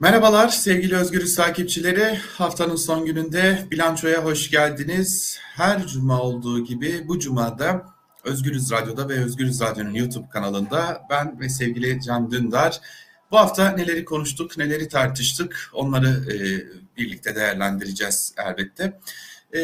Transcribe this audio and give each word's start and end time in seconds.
Merhabalar 0.00 0.48
sevgili 0.48 0.96
Özgürüz 0.96 1.34
takipçileri. 1.34 2.16
Haftanın 2.16 2.76
son 2.76 3.04
gününde 3.06 3.58
bilançoya 3.70 4.24
hoş 4.24 4.50
geldiniz. 4.50 5.38
Her 5.56 5.86
cuma 5.86 6.20
olduğu 6.22 6.64
gibi 6.64 7.08
bu 7.08 7.18
cumada 7.18 7.86
Özgürüz 8.24 8.70
Radyo'da 8.72 9.08
ve 9.08 9.24
Özgürüz 9.24 9.60
Radyo'nun 9.60 9.94
YouTube 9.94 10.28
kanalında 10.28 11.02
ben 11.10 11.40
ve 11.40 11.48
sevgili 11.48 12.00
Can 12.02 12.30
Dündar 12.30 12.80
bu 13.30 13.38
hafta 13.38 13.70
neleri 13.70 14.04
konuştuk, 14.04 14.58
neleri 14.58 14.88
tartıştık 14.88 15.70
onları 15.74 16.08
e, 16.08 16.36
birlikte 16.96 17.34
değerlendireceğiz 17.34 18.34
elbette. 18.46 19.00
E, 19.52 19.60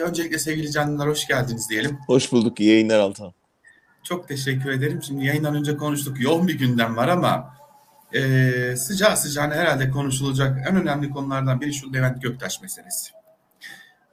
öncelikle 0.00 0.38
sevgili 0.38 0.72
Can 0.72 0.92
Dündar 0.92 1.08
hoş 1.08 1.26
geldiniz 1.26 1.70
diyelim. 1.70 1.98
Hoş 2.06 2.32
bulduk, 2.32 2.60
iyi 2.60 2.70
yayınlar 2.70 2.98
Altan. 2.98 3.32
Çok 4.02 4.28
teşekkür 4.28 4.70
ederim. 4.70 5.02
Şimdi 5.02 5.26
yayından 5.26 5.54
önce 5.54 5.76
konuştuk, 5.76 6.20
yoğun 6.20 6.48
bir 6.48 6.58
gündem 6.58 6.96
var 6.96 7.08
ama 7.08 7.61
e, 8.14 8.76
sıcağı 8.76 9.16
sıcağına 9.16 9.54
herhalde 9.54 9.90
konuşulacak 9.90 10.68
en 10.68 10.76
önemli 10.76 11.10
konulardan 11.10 11.60
biri 11.60 11.74
şu 11.74 11.92
Levent 11.92 12.22
Göktaş 12.22 12.62
meselesi. 12.62 13.10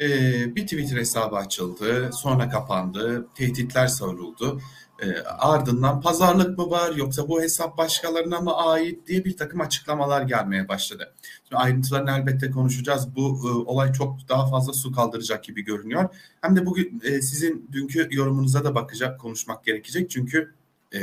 E, 0.02 0.08
bir 0.56 0.62
Twitter 0.62 0.98
hesabı 0.98 1.36
açıldı, 1.36 2.10
sonra 2.14 2.50
kapandı, 2.50 3.28
tehditler 3.36 3.88
savruldu. 3.88 4.62
E, 5.04 5.22
ardından 5.24 6.02
pazarlık 6.02 6.58
mı 6.58 6.70
var 6.70 6.96
yoksa 6.96 7.28
bu 7.28 7.42
hesap 7.42 7.78
başkalarına 7.78 8.40
mı 8.42 8.56
ait 8.56 9.08
diye 9.08 9.26
bir 9.26 9.38
takım 9.38 9.62
açıklamalar 9.62 10.22
gelmeye 10.22 10.68
başladı. 10.68 11.14
Şimdi 11.44 11.62
ayrıntılarını 11.62 12.12
elbette 12.12 12.52
konuşacağız. 12.52 13.16
Bu 13.16 13.22
e, 13.22 13.70
olay 13.70 13.94
çok 13.94 14.30
daha 14.30 14.48
fazla 14.48 14.74
su 14.74 14.92
kaldıracak 14.92 15.44
gibi 15.44 15.64
görünüyor. 15.64 16.10
Hem 16.42 16.56
de 16.56 16.66
bugün 16.66 17.02
e, 17.04 17.22
sizin 17.22 17.70
dünkü 17.72 18.08
yorumunuza 18.12 18.64
da 18.64 18.76
bakacak, 18.76 19.20
konuşmak 19.20 19.66
gerekecek. 19.66 20.10
Çünkü 20.10 20.54
e, 20.94 21.00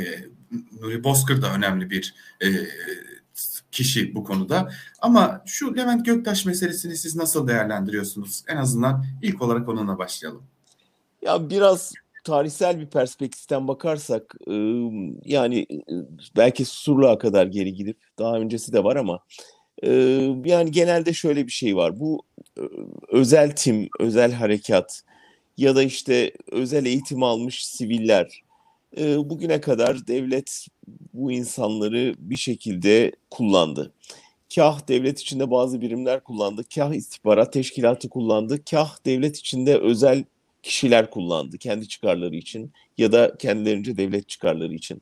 Nuri 0.81 1.03
Bozkır 1.03 1.41
da 1.41 1.53
önemli 1.53 1.89
bir 1.89 2.15
e, 2.43 2.47
kişi 3.71 4.15
bu 4.15 4.23
konuda. 4.23 4.69
Ama 5.01 5.43
şu 5.45 5.77
Levent 5.77 6.05
Göktaş 6.05 6.45
meselesini 6.45 6.97
siz 6.97 7.15
nasıl 7.15 7.47
değerlendiriyorsunuz? 7.47 8.43
En 8.47 8.57
azından 8.57 9.05
ilk 9.21 9.41
olarak 9.41 9.69
onunla 9.69 9.97
başlayalım. 9.97 10.43
Ya 11.21 11.49
biraz 11.49 11.93
tarihsel 12.23 12.79
bir 12.79 12.85
perspektiften 12.85 13.67
bakarsak 13.67 14.35
yani 15.25 15.67
belki 16.37 16.65
Susurluğa 16.65 17.17
kadar 17.17 17.45
geri 17.45 17.73
gidip 17.73 17.97
daha 18.19 18.37
öncesi 18.37 18.73
de 18.73 18.83
var 18.83 18.95
ama 18.95 19.19
yani 20.45 20.71
genelde 20.71 21.13
şöyle 21.13 21.47
bir 21.47 21.51
şey 21.51 21.75
var. 21.75 21.99
Bu 21.99 22.21
özel 23.11 23.55
tim, 23.55 23.89
özel 23.99 24.31
harekat 24.31 25.03
ya 25.57 25.75
da 25.75 25.83
işte 25.83 26.31
özel 26.51 26.85
eğitim 26.85 27.23
almış 27.23 27.65
siviller 27.65 28.41
bugüne 28.99 29.61
kadar 29.61 30.07
devlet 30.07 30.67
bu 31.13 31.31
insanları 31.31 32.15
bir 32.19 32.37
şekilde 32.37 33.11
kullandı. 33.29 33.93
Kah 34.55 34.87
devlet 34.87 35.19
içinde 35.19 35.51
bazı 35.51 35.81
birimler 35.81 36.23
kullandı, 36.23 36.63
kah 36.75 36.93
istihbarat 36.93 37.53
teşkilatı 37.53 38.09
kullandı, 38.09 38.63
kah 38.71 39.05
devlet 39.05 39.37
içinde 39.37 39.77
özel 39.77 40.23
kişiler 40.63 41.09
kullandı 41.09 41.57
kendi 41.57 41.87
çıkarları 41.87 42.35
için 42.35 42.71
ya 42.97 43.11
da 43.11 43.37
kendilerince 43.37 43.97
devlet 43.97 44.29
çıkarları 44.29 44.73
için. 44.73 45.01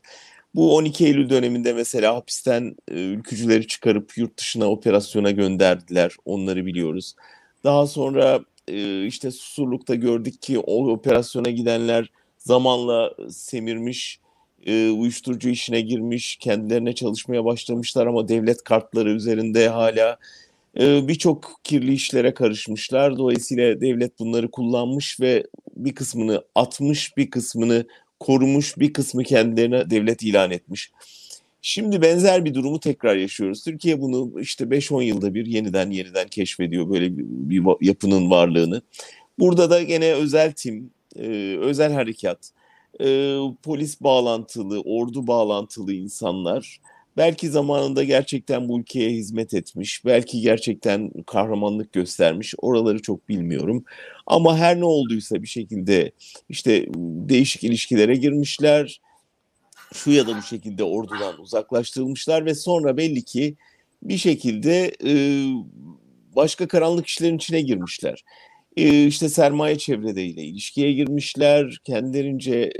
Bu 0.55 0.75
12 0.75 1.05
Eylül 1.05 1.29
döneminde 1.29 1.73
mesela 1.73 2.16
hapisten 2.16 2.75
e, 2.88 2.93
ülkücüleri 2.93 3.67
çıkarıp 3.67 4.17
yurt 4.17 4.38
dışına 4.38 4.71
operasyona 4.71 5.31
gönderdiler. 5.31 6.11
Onları 6.25 6.66
biliyoruz. 6.66 7.16
Daha 7.63 7.88
sonra 7.88 8.39
e, 8.67 9.05
işte 9.05 9.31
Susurluk'ta 9.31 9.95
gördük 9.95 10.41
ki 10.41 10.59
o 10.59 10.91
operasyona 10.91 11.49
gidenler 11.49 12.09
zamanla 12.45 13.13
semirmiş, 13.29 14.19
e, 14.65 14.89
uyuşturucu 14.89 15.49
işine 15.49 15.81
girmiş, 15.81 16.35
kendilerine 16.35 16.95
çalışmaya 16.95 17.45
başlamışlar 17.45 18.07
ama 18.07 18.27
devlet 18.27 18.63
kartları 18.63 19.09
üzerinde 19.09 19.69
hala 19.69 20.17
e, 20.79 21.07
birçok 21.07 21.59
kirli 21.63 21.93
işlere 21.93 22.33
karışmışlar. 22.33 23.17
Dolayısıyla 23.17 23.81
devlet 23.81 24.19
bunları 24.19 24.51
kullanmış 24.51 25.19
ve 25.19 25.44
bir 25.75 25.95
kısmını 25.95 26.44
atmış, 26.55 27.17
bir 27.17 27.29
kısmını 27.29 27.85
korumuş, 28.19 28.78
bir 28.78 28.94
kısmı 28.94 29.23
kendilerine 29.23 29.89
devlet 29.89 30.23
ilan 30.23 30.51
etmiş. 30.51 30.91
Şimdi 31.61 32.01
benzer 32.01 32.45
bir 32.45 32.53
durumu 32.53 32.79
tekrar 32.79 33.16
yaşıyoruz. 33.16 33.63
Türkiye 33.63 34.01
bunu 34.01 34.41
işte 34.41 34.63
5-10 34.63 35.03
yılda 35.03 35.34
bir 35.34 35.45
yeniden 35.45 35.89
yeniden 35.89 36.28
keşfediyor 36.28 36.89
böyle 36.89 37.17
bir, 37.17 37.25
bir 37.28 37.63
yapının 37.81 38.29
varlığını. 38.31 38.81
Burada 39.39 39.69
da 39.69 39.84
gene 39.84 40.13
özel 40.13 40.51
tim, 40.51 40.91
e, 41.20 41.58
özel 41.58 41.94
harekat, 41.94 42.52
e, 43.02 43.38
polis 43.64 44.02
bağlantılı, 44.02 44.81
ordu 44.81 45.28
bağlantılı 45.28 45.94
insanlar 45.94 46.80
belki 47.18 47.50
zamanında 47.50 48.03
gerçekten 48.03 48.70
bu 48.70 48.80
ülkeye 48.80 49.09
hizmet 49.09 49.53
etmiş, 49.53 50.06
belki 50.06 50.42
gerçekten 50.42 51.12
kahramanlık 51.28 51.94
göstermiş. 51.94 52.53
Oraları 52.58 53.02
çok 53.02 53.30
bilmiyorum. 53.30 53.84
Ama 54.28 54.58
her 54.58 54.80
ne 54.80 54.86
olduysa 54.86 55.42
bir 55.42 55.48
şekilde 55.48 56.12
işte 56.50 56.86
değişik 57.30 57.64
ilişkilere 57.64 58.16
girmişler. 58.16 59.02
Şu 59.94 60.12
ya 60.12 60.28
da 60.28 60.38
bu 60.38 60.42
şekilde 60.42 60.84
ordudan 60.84 61.42
uzaklaştırılmışlar 61.42 62.46
ve 62.46 62.56
sonra 62.56 62.97
belli 62.97 63.24
ki 63.24 63.56
bir 64.03 64.18
şekilde 64.18 64.96
e, 65.06 65.14
başka 66.36 66.68
karanlık 66.68 67.08
işlerin 67.08 67.38
içine 67.38 67.62
girmişler. 67.62 68.24
İşte 68.75 69.30
sermaye 69.30 69.78
çevredeyle 69.78 70.44
ilişkiye 70.44 70.94
girmişler, 70.94 71.78
kendilerince 71.84 72.72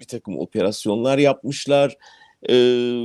bir 0.00 0.04
takım 0.04 0.38
operasyonlar 0.38 1.18
yapmışlar 1.18 1.96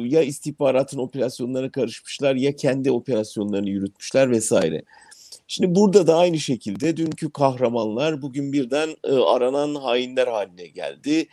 ya 0.06 0.22
istihbaratın 0.22 0.98
operasyonlarına 0.98 1.72
karışmışlar 1.72 2.36
ya 2.36 2.56
kendi 2.56 2.92
operasyonlarını 2.92 3.70
yürütmüşler 3.70 4.32
vesaire. 4.32 4.82
Şimdi 5.48 5.76
burada 5.76 6.08
da 6.08 6.18
aynı 6.18 6.40
şekilde 6.40 6.98
dünkü 6.98 7.32
kahramanlar 7.32 8.22
bugün 8.22 8.54
birden 8.54 8.90
e, 9.04 9.12
aranan 9.12 9.76
hainler 9.76 10.28
haline 10.28 10.68
geldi. 10.68 11.28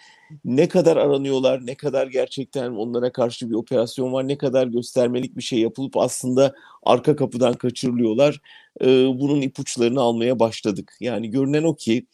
Ne 0.44 0.68
kadar 0.68 0.96
aranıyorlar, 0.96 1.66
ne 1.66 1.74
kadar 1.74 2.06
gerçekten 2.06 2.70
onlara 2.70 3.12
karşı 3.12 3.50
bir 3.50 3.54
operasyon 3.54 4.12
var, 4.12 4.28
ne 4.28 4.38
kadar 4.38 4.66
göstermelik 4.66 5.36
bir 5.36 5.42
şey 5.42 5.58
yapılıp 5.58 5.96
aslında 5.96 6.54
arka 6.82 7.16
kapıdan 7.16 7.54
kaçırılıyorlar. 7.54 8.40
E, 8.80 8.86
bunun 9.20 9.40
ipuçlarını 9.40 10.00
almaya 10.00 10.38
başladık. 10.38 10.96
Yani 11.00 11.30
görünen 11.30 11.62
o 11.62 11.74
ki 11.76 12.06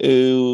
e, 0.00 0.08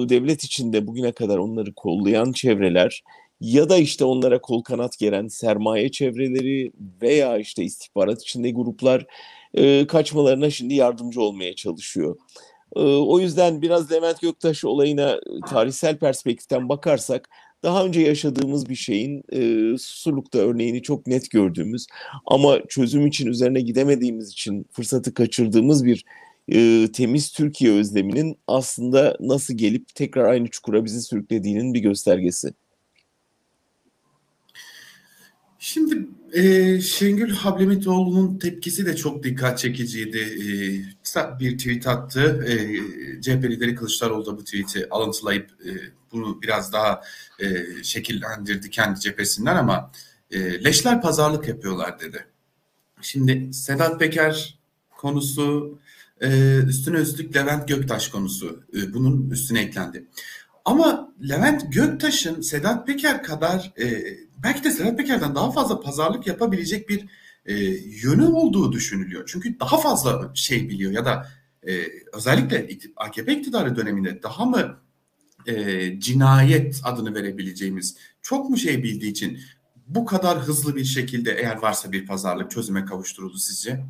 devlet 0.08 0.44
içinde 0.44 0.86
bugüne 0.86 1.12
kadar 1.12 1.38
onları 1.38 1.74
kollayan 1.74 2.32
çevreler 2.32 3.02
ya 3.40 3.68
da 3.68 3.76
işte 3.76 4.04
onlara 4.04 4.40
kol 4.40 4.62
kanat 4.62 4.98
geren 4.98 5.28
sermaye 5.28 5.90
çevreleri 5.90 6.72
veya 7.02 7.38
işte 7.38 7.64
istihbarat 7.64 8.22
içinde 8.22 8.50
gruplar 8.50 9.06
e, 9.54 9.86
kaçmalarına 9.86 10.50
şimdi 10.50 10.74
yardımcı 10.74 11.20
olmaya 11.20 11.54
çalışıyor. 11.54 12.16
E, 12.76 12.80
o 12.80 13.20
yüzden 13.20 13.62
biraz 13.62 13.92
Levent 13.92 14.20
Göktaş 14.20 14.64
olayına 14.64 15.20
tarihsel 15.50 15.98
perspektiften 15.98 16.68
bakarsak 16.68 17.28
daha 17.62 17.84
önce 17.84 18.00
yaşadığımız 18.00 18.68
bir 18.68 18.74
şeyin 18.74 19.22
e, 19.32 19.38
Susurluk'ta 19.78 20.38
örneğini 20.38 20.82
çok 20.82 21.06
net 21.06 21.30
gördüğümüz 21.30 21.86
ama 22.26 22.58
çözüm 22.68 23.06
için 23.06 23.26
üzerine 23.26 23.60
gidemediğimiz 23.60 24.30
için 24.30 24.66
fırsatı 24.72 25.14
kaçırdığımız 25.14 25.84
bir 25.84 26.04
e, 26.52 26.88
temiz 26.92 27.32
Türkiye 27.32 27.72
özleminin 27.72 28.38
aslında 28.46 29.16
nasıl 29.20 29.54
gelip 29.54 29.94
tekrar 29.94 30.24
aynı 30.24 30.48
çukura 30.48 30.84
bizi 30.84 31.02
sürüklediğinin 31.02 31.74
bir 31.74 31.80
göstergesi. 31.80 32.54
Şimdi 35.58 36.08
e, 36.32 36.80
Şengül 36.80 37.30
Hablemitoğlu'nun 37.30 38.38
tepkisi 38.38 38.86
de 38.86 38.96
çok 38.96 39.22
dikkat 39.22 39.58
çekiciydi. 39.58 40.18
E, 40.18 40.48
bir 41.40 41.58
tweet 41.58 41.86
attı. 41.86 42.44
E, 42.48 42.56
CHP 43.20 43.44
lideri 43.44 43.74
Kılıçdaroğlu 43.74 44.26
da 44.26 44.38
bu 44.38 44.44
tweet'i 44.44 44.88
alıntılayıp 44.90 45.50
e, 45.50 45.70
bunu 46.12 46.42
biraz 46.42 46.72
daha 46.72 47.02
e, 47.40 47.66
şekillendirdi 47.82 48.70
kendi 48.70 49.00
cephesinden 49.00 49.56
ama 49.56 49.90
e, 50.30 50.64
leşler 50.64 51.02
pazarlık 51.02 51.48
yapıyorlar 51.48 52.00
dedi. 52.00 52.26
Şimdi 53.00 53.54
Sedat 53.54 54.00
Peker 54.00 54.58
konusu 54.90 55.78
e, 56.20 56.58
üstüne 56.58 56.96
üstlük 56.96 57.36
Levent 57.36 57.68
Göktaş 57.68 58.08
konusu 58.08 58.64
e, 58.74 58.94
bunun 58.94 59.30
üstüne 59.30 59.60
eklendi. 59.60 60.06
Ama 60.68 61.14
Levent 61.28 61.72
Göktaş'ın 61.72 62.40
Sedat 62.40 62.86
Peker 62.86 63.22
kadar 63.22 63.72
e, 63.80 64.04
belki 64.42 64.64
de 64.64 64.70
Sedat 64.70 64.98
Peker'den 64.98 65.34
daha 65.34 65.50
fazla 65.50 65.80
pazarlık 65.80 66.26
yapabilecek 66.26 66.88
bir 66.88 67.06
e, 67.46 67.54
yönü 68.04 68.26
olduğu 68.26 68.72
düşünülüyor. 68.72 69.24
Çünkü 69.32 69.60
daha 69.60 69.78
fazla 69.78 70.30
şey 70.34 70.68
biliyor 70.68 70.92
ya 70.92 71.04
da 71.04 71.28
e, 71.68 71.86
özellikle 72.12 72.68
AKP 72.96 73.32
iktidarı 73.32 73.76
döneminde 73.76 74.22
daha 74.22 74.44
mı 74.44 74.80
e, 75.46 76.00
cinayet 76.00 76.80
adını 76.84 77.14
verebileceğimiz 77.14 77.96
çok 78.22 78.50
mu 78.50 78.56
şey 78.56 78.82
bildiği 78.82 79.10
için 79.10 79.40
bu 79.86 80.04
kadar 80.04 80.38
hızlı 80.38 80.76
bir 80.76 80.84
şekilde 80.84 81.32
eğer 81.32 81.56
varsa 81.56 81.92
bir 81.92 82.06
pazarlık 82.06 82.50
çözüme 82.50 82.84
kavuşturuldu 82.84 83.38
sizce? 83.38 83.84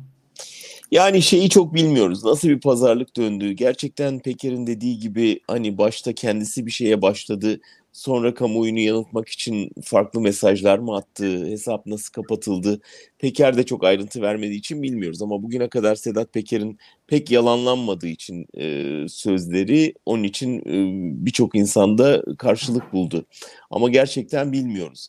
Yani 0.91 1.21
şeyi 1.21 1.49
çok 1.49 1.73
bilmiyoruz. 1.73 2.23
Nasıl 2.25 2.49
bir 2.49 2.59
pazarlık 2.59 3.17
döndüğü. 3.17 3.51
Gerçekten 3.51 4.19
Peker'in 4.19 4.67
dediği 4.67 4.99
gibi 4.99 5.39
hani 5.47 5.77
başta 5.77 6.13
kendisi 6.13 6.65
bir 6.65 6.71
şeye 6.71 7.01
başladı. 7.01 7.59
sonra 7.93 8.33
kamuoyunu 8.33 8.79
yanıltmak 8.79 9.29
için 9.29 9.71
farklı 9.83 10.21
mesajlar 10.21 10.79
mı 10.79 10.95
attı, 10.95 11.45
hesap 11.45 11.85
nasıl 11.85 12.11
kapatıldı, 12.13 12.81
Peker 13.19 13.57
de 13.57 13.65
çok 13.65 13.83
ayrıntı 13.83 14.21
vermediği 14.21 14.59
için 14.59 14.83
bilmiyoruz. 14.83 15.21
Ama 15.21 15.43
bugüne 15.43 15.69
kadar 15.69 15.95
Sedat 15.95 16.33
Peker'in 16.33 16.77
pek 17.07 17.31
yalanlanmadığı 17.31 18.07
için 18.07 18.45
e, 18.57 19.05
sözleri 19.09 19.93
onun 20.05 20.23
için 20.23 20.59
e, 20.59 21.25
birçok 21.25 21.55
insanda 21.55 22.23
karşılık 22.37 22.93
buldu. 22.93 23.25
Ama 23.71 23.89
gerçekten 23.89 24.51
bilmiyoruz 24.51 25.07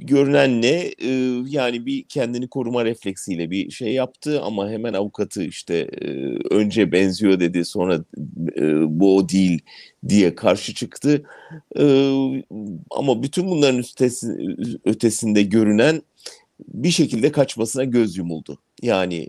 görünen 0.00 0.62
ne? 0.62 0.90
Yani 1.48 1.86
bir 1.86 2.02
kendini 2.02 2.48
koruma 2.48 2.84
refleksiyle 2.84 3.50
bir 3.50 3.70
şey 3.70 3.92
yaptı 3.92 4.42
ama 4.42 4.70
hemen 4.70 4.92
avukatı 4.92 5.44
işte 5.44 5.88
önce 6.50 6.92
benziyor 6.92 7.40
dedi 7.40 7.64
sonra 7.64 8.04
bu 8.88 9.16
o 9.16 9.28
değil 9.28 9.60
diye 10.08 10.34
karşı 10.34 10.74
çıktı. 10.74 11.22
Ama 12.90 13.22
bütün 13.22 13.46
bunların 13.46 13.78
üstesi, 13.78 14.26
ötesinde 14.84 15.42
görünen 15.42 16.02
bir 16.68 16.90
şekilde 16.90 17.32
kaçmasına 17.32 17.84
göz 17.84 18.16
yumuldu. 18.16 18.58
Yani 18.82 19.26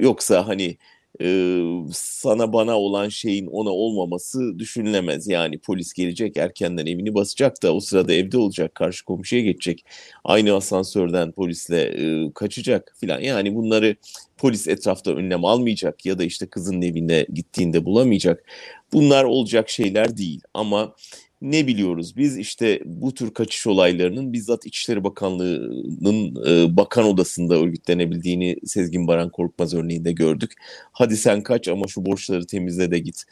yoksa 0.00 0.48
hani 0.48 0.76
e, 1.20 1.60
sana 1.92 2.52
bana 2.52 2.78
olan 2.78 3.08
şeyin 3.08 3.46
ona 3.46 3.70
olmaması 3.70 4.58
düşünülemez. 4.58 5.28
Yani 5.28 5.58
polis 5.58 5.92
gelecek 5.92 6.36
erkenden 6.36 6.86
evini 6.86 7.14
basacak 7.14 7.62
da 7.62 7.74
o 7.74 7.80
sırada 7.80 8.12
evde 8.12 8.38
olacak 8.38 8.74
karşı 8.74 9.04
komşuya 9.04 9.42
geçecek. 9.42 9.84
Aynı 10.24 10.54
asansörden 10.54 11.32
polisle 11.32 11.82
e, 11.82 12.32
kaçacak 12.32 12.94
filan. 13.00 13.20
Yani 13.20 13.54
bunları 13.54 13.96
polis 14.38 14.68
etrafta 14.68 15.10
önlem 15.10 15.44
almayacak 15.44 16.06
ya 16.06 16.18
da 16.18 16.24
işte 16.24 16.46
kızın 16.46 16.82
evine 16.82 17.26
gittiğinde 17.32 17.84
bulamayacak. 17.84 18.44
Bunlar 18.92 19.24
olacak 19.24 19.68
şeyler 19.70 20.16
değil 20.16 20.40
ama 20.54 20.94
ne 21.42 21.66
biliyoruz 21.66 22.16
biz 22.16 22.38
işte 22.38 22.80
bu 22.84 23.14
tür 23.14 23.34
kaçış 23.34 23.66
olaylarının 23.66 24.32
bizzat 24.32 24.66
İçişleri 24.66 25.04
Bakanlığı'nın 25.04 26.46
e, 26.46 26.76
bakan 26.76 27.04
odasında 27.04 27.54
örgütlenebildiğini 27.54 28.56
Sezgin 28.64 29.06
Baran 29.06 29.30
Korkmaz 29.30 29.74
örneğinde 29.74 30.12
gördük. 30.12 30.52
Hadi 30.92 31.16
sen 31.16 31.42
kaç 31.42 31.68
ama 31.68 31.86
şu 31.88 32.06
borçları 32.06 32.46
temizle 32.46 32.90
de 32.90 32.98
git, 32.98 33.24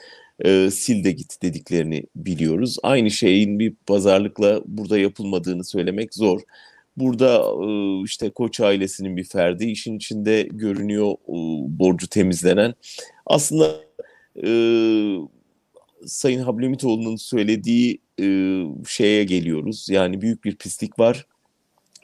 e, 0.45 0.71
sil 0.81 0.99
de 1.05 1.13
git 1.13 1.43
dediklerini 1.43 2.05
biliyoruz. 2.17 2.77
Aynı 2.83 3.11
şeyin 3.11 3.59
bir 3.59 3.75
pazarlıkla 3.87 4.63
burada 4.67 4.99
yapılmadığını 4.99 5.65
söylemek 5.65 6.15
zor. 6.15 6.41
Burada 6.97 7.45
e, 7.65 8.03
işte 8.05 8.31
Koç 8.31 8.61
ailesinin 8.61 9.17
bir 9.17 9.25
ferdi 9.25 9.65
işin 9.65 9.97
içinde 9.97 10.43
görünüyor 10.53 11.13
e, 11.13 11.35
borcu 11.79 12.09
temizlenen. 12.09 12.75
Aslında 13.27 13.81
e, 14.45 14.49
Sayın 16.07 16.43
Hablemitoğlu'nun 16.43 17.17
söylediği 17.17 18.01
e, 18.21 18.27
şeye 18.89 19.25
geliyoruz. 19.25 19.87
Yani 19.91 20.21
büyük 20.21 20.45
bir 20.45 20.57
pislik 20.57 20.99
var 20.99 21.27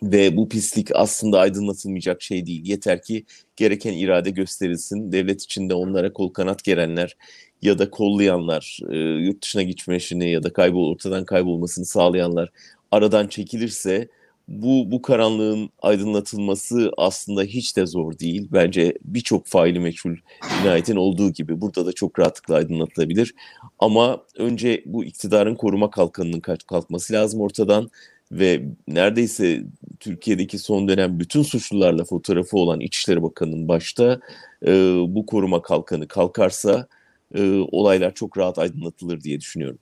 ve 0.03 0.37
bu 0.37 0.49
pislik 0.49 0.89
aslında 0.95 1.41
aydınlatılmayacak 1.41 2.23
şey 2.23 2.47
değil. 2.47 2.67
Yeter 2.67 3.03
ki 3.03 3.25
gereken 3.57 3.93
irade 3.93 4.31
gösterilsin. 4.31 5.13
Devlet 5.13 5.43
içinde 5.43 5.75
onlara 5.75 6.13
kol 6.13 6.33
kanat 6.33 6.65
gerenler 6.65 7.17
ya 7.63 7.79
da 7.79 7.91
kollayanlar, 7.91 8.79
e, 8.91 8.97
yurt 8.97 9.43
dışına 9.43 9.63
gitmesini 9.63 10.31
ya 10.31 10.43
da 10.43 10.53
kaybol 10.53 10.91
ortadan 10.91 11.25
kaybolmasını 11.25 11.85
sağlayanlar 11.85 12.49
aradan 12.93 13.27
çekilirse 13.29 14.09
bu 14.49 14.91
bu 14.91 15.03
karanlığın 15.03 15.71
aydınlatılması 15.83 16.93
aslında 16.97 17.43
hiç 17.43 17.77
de 17.77 17.87
zor 17.87 18.19
değil. 18.19 18.49
Bence 18.53 18.95
birçok 19.05 19.47
faili 19.47 19.81
meçhul 19.81 20.17
cinayetin 20.59 20.97
olduğu 20.97 21.31
gibi 21.31 21.61
burada 21.61 21.87
da 21.87 21.93
çok 21.93 22.19
rahatlıkla 22.19 22.55
aydınlatılabilir. 22.55 23.35
Ama 23.79 24.23
önce 24.39 24.83
bu 24.87 25.05
iktidarın 25.05 25.55
koruma 25.55 25.91
kalkanının 25.91 26.41
kalkması 26.41 27.13
lazım 27.13 27.41
ortadan 27.41 27.91
ve 28.33 28.63
neredeyse 28.89 29.63
Türkiye'deki 30.01 30.59
son 30.59 30.89
dönem 30.89 31.21
bütün 31.21 31.43
suçlularla 31.43 32.05
fotoğrafı 32.05 32.59
olan 32.59 32.81
İçişleri 32.81 33.23
Bakanı'nın 33.23 33.69
başta 33.69 34.21
e, 34.67 34.73
bu 35.09 35.27
koruma 35.27 35.63
kalkanı 35.63 36.09
kalkarsa 36.09 36.87
e, 37.35 37.59
olaylar 37.73 38.15
çok 38.15 38.39
rahat 38.39 38.59
aydınlatılır 38.59 39.21
diye 39.21 39.41
düşünüyorum. 39.41 39.79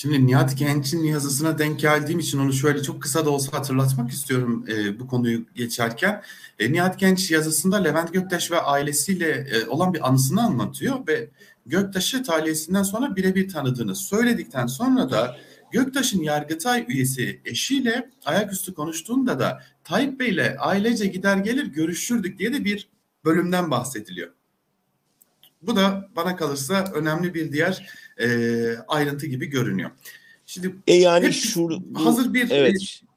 Şimdi 0.00 0.26
Nihat 0.26 0.58
Genç'in 0.58 1.04
yazısına 1.04 1.58
denk 1.58 1.80
geldiğim 1.80 2.18
için 2.18 2.38
onu 2.38 2.52
şöyle 2.52 2.82
çok 2.82 3.02
kısa 3.02 3.26
da 3.26 3.30
olsa 3.30 3.58
hatırlatmak 3.58 4.10
istiyorum 4.10 4.64
e, 4.68 5.00
bu 5.00 5.06
konuyu 5.06 5.44
geçerken. 5.54 6.22
E, 6.58 6.72
Nihat 6.72 6.98
Genç 6.98 7.30
yazısında 7.30 7.76
Levent 7.76 8.12
Göktaş 8.12 8.50
ve 8.50 8.60
ailesiyle 8.60 9.28
e, 9.28 9.66
olan 9.66 9.94
bir 9.94 10.08
anısını 10.08 10.42
anlatıyor 10.42 11.06
ve 11.08 11.30
Göktaş'ı 11.66 12.22
talihesinden 12.22 12.82
sonra 12.82 13.16
birebir 13.16 13.48
tanıdığını 13.48 13.96
söyledikten 13.96 14.66
sonra 14.66 15.10
da 15.10 15.36
Göktaş'ın 15.72 16.22
Yargıtay 16.22 16.84
üyesi 16.88 17.40
eşiyle 17.44 18.10
ayaküstü 18.24 18.74
konuştuğunda 18.74 19.38
da 19.38 19.62
Tayyip 19.84 20.20
Bey'le 20.20 20.56
ailece 20.58 21.06
gider 21.06 21.36
gelir 21.36 21.66
görüşürdük 21.66 22.38
diye 22.38 22.52
de 22.52 22.64
bir 22.64 22.88
bölümden 23.24 23.70
bahsediliyor. 23.70 24.30
Bu 25.62 25.76
da 25.76 26.08
bana 26.16 26.36
kalırsa 26.36 26.84
önemli 26.94 27.34
bir 27.34 27.52
diğer 27.52 27.90
e, 28.22 28.28
ayrıntı 28.88 29.26
gibi 29.26 29.46
görünüyor. 29.46 29.90
Şimdi 30.46 30.74
e 30.86 30.94
yani 30.94 31.32
şu 31.32 31.82
hazır 31.94 32.34
bir 32.34 32.50
evet. 32.50 32.74
E, 32.74 33.10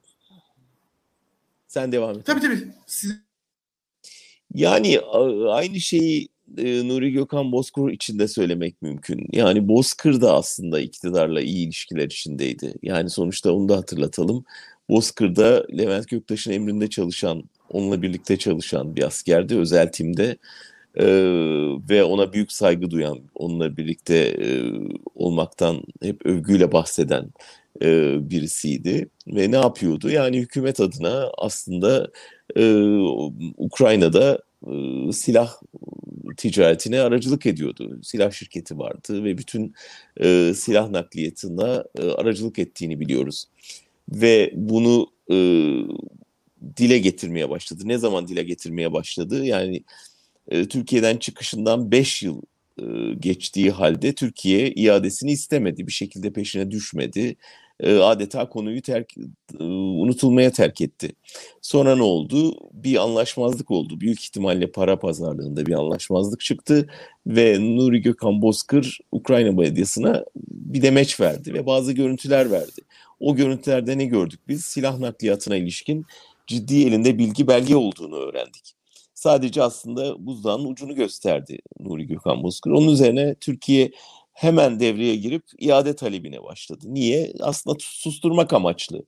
Sen 1.68 1.92
devam 1.92 2.18
et. 2.18 2.26
Tabii 2.26 2.40
tabii. 2.40 2.68
Siz... 2.86 3.16
Yani 4.54 5.00
aynı 5.48 5.80
şeyi 5.80 6.28
e, 6.58 6.88
Nuri 6.88 7.12
Gökhan 7.12 7.52
Bozkır 7.52 7.90
için 7.90 8.18
de 8.18 8.28
söylemek 8.28 8.82
mümkün. 8.82 9.28
Yani 9.32 9.68
Bozkır 9.68 10.20
da 10.20 10.34
aslında 10.34 10.80
iktidarla 10.80 11.40
iyi 11.40 11.66
ilişkiler 11.66 12.06
içindeydi. 12.06 12.74
Yani 12.82 13.10
sonuçta 13.10 13.52
onu 13.52 13.68
da 13.68 13.76
hatırlatalım. 13.76 14.44
Bozkır 14.88 15.36
da 15.36 15.66
Levent 15.78 16.08
Göktaş'ın 16.08 16.52
emrinde 16.52 16.90
çalışan, 16.90 17.44
onunla 17.70 18.02
birlikte 18.02 18.36
çalışan 18.36 18.96
bir 18.96 19.02
askerdi 19.02 19.56
özel 19.56 19.92
timde 19.92 20.36
e, 21.00 21.06
ve 21.90 22.04
ona 22.04 22.32
büyük 22.32 22.52
saygı 22.52 22.90
duyan, 22.90 23.18
onunla 23.34 23.76
birlikte 23.76 24.16
e, 24.16 24.48
olmaktan 25.14 25.82
hep 26.02 26.26
övgüyle 26.26 26.72
bahseden 26.72 27.30
e, 27.82 28.16
birisiydi. 28.30 29.08
Ve 29.26 29.50
ne 29.50 29.56
yapıyordu? 29.56 30.10
Yani 30.10 30.38
hükümet 30.38 30.80
adına 30.80 31.30
aslında 31.38 32.10
e, 32.56 32.64
Ukrayna'da 33.58 34.38
e, 34.66 35.12
silah 35.12 35.56
ticaretine 36.36 37.00
aracılık 37.00 37.46
ediyordu. 37.46 38.00
Silah 38.02 38.32
şirketi 38.32 38.78
vardı 38.78 39.24
ve 39.24 39.38
bütün 39.38 39.74
e, 40.20 40.52
silah 40.56 40.90
nakliyatına 40.90 41.84
e, 41.98 42.10
aracılık 42.10 42.58
ettiğini 42.58 43.00
biliyoruz. 43.00 43.44
Ve 44.08 44.52
bunu 44.54 45.06
e, 45.30 45.36
dile 46.76 46.98
getirmeye 46.98 47.50
başladı. 47.50 47.82
Ne 47.84 47.98
zaman 47.98 48.28
dile 48.28 48.42
getirmeye 48.42 48.92
başladı? 48.92 49.44
Yani 49.44 49.84
e, 50.48 50.68
Türkiye'den 50.68 51.16
çıkışından 51.16 51.90
5 51.90 52.22
yıl 52.22 52.42
e, 52.78 52.84
geçtiği 53.20 53.70
halde 53.70 54.14
Türkiye 54.14 54.70
iadesini 54.70 55.32
istemedi. 55.32 55.86
Bir 55.86 55.92
şekilde 55.92 56.32
peşine 56.32 56.70
düşmedi. 56.70 57.36
E, 57.80 57.96
adeta 57.96 58.48
konuyu 58.48 58.82
terk 58.82 59.14
unutulmaya 59.60 60.52
terk 60.52 60.80
etti. 60.80 61.12
Sonra 61.62 61.96
ne 61.96 62.02
oldu? 62.02 62.56
Bir 62.72 63.02
anlaşmazlık 63.02 63.70
oldu. 63.70 64.00
Büyük 64.00 64.22
ihtimalle 64.22 64.72
para 64.72 64.98
pazarlığında 64.98 65.66
bir 65.66 65.72
anlaşmazlık 65.72 66.40
çıktı 66.40 66.90
ve 67.26 67.56
Nuri 67.60 68.00
Gökhan 68.02 68.42
Bozkır 68.42 68.98
Ukrayna 69.12 69.52
medyasına 69.52 70.24
bir 70.50 70.82
demeç 70.82 71.20
verdi 71.20 71.54
ve 71.54 71.66
bazı 71.66 71.92
görüntüler 71.92 72.50
verdi. 72.50 72.80
O 73.20 73.36
görüntülerde 73.36 73.98
ne 73.98 74.04
gördük 74.04 74.40
biz? 74.48 74.64
Silah 74.64 74.98
nakliyatına 74.98 75.56
ilişkin 75.56 76.06
ciddi 76.46 76.86
elinde 76.86 77.18
bilgi 77.18 77.46
belge 77.48 77.76
olduğunu 77.76 78.16
öğrendik 78.16 78.74
sadece 79.24 79.62
aslında 79.62 80.26
buzdağının 80.26 80.64
ucunu 80.64 80.94
gösterdi 80.94 81.58
Nuri 81.80 82.06
Gökhan 82.06 82.42
Bozkır. 82.42 82.70
Onun 82.70 82.88
üzerine 82.88 83.34
Türkiye 83.34 83.90
hemen 84.32 84.80
devreye 84.80 85.16
girip 85.16 85.44
iade 85.58 85.96
talebine 85.96 86.42
başladı. 86.42 86.84
Niye? 86.88 87.32
Aslında 87.40 87.76
susturmak 87.80 88.52
amaçlı. 88.52 89.04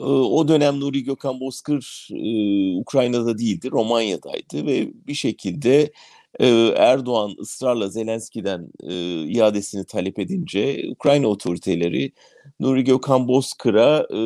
Ee, 0.00 0.04
o 0.04 0.48
dönem 0.48 0.80
Nuri 0.80 1.04
Gökhan 1.04 1.40
Bozkır 1.40 2.08
e, 2.12 2.80
Ukrayna'da 2.80 3.38
değildi, 3.38 3.70
Romanya'daydı 3.70 4.66
ve 4.66 4.88
bir 5.06 5.14
şekilde 5.14 5.92
e, 6.40 6.46
Erdoğan 6.76 7.34
ısrarla 7.40 7.88
Zelenski'den 7.88 8.68
e, 8.82 9.22
iadesini 9.24 9.84
talep 9.84 10.18
edince 10.18 10.84
Ukrayna 10.90 11.26
otoriteleri 11.26 12.12
Nuri 12.60 12.84
Gökhan 12.84 13.28
Bozkır'a 13.28 14.06
e, 14.10 14.20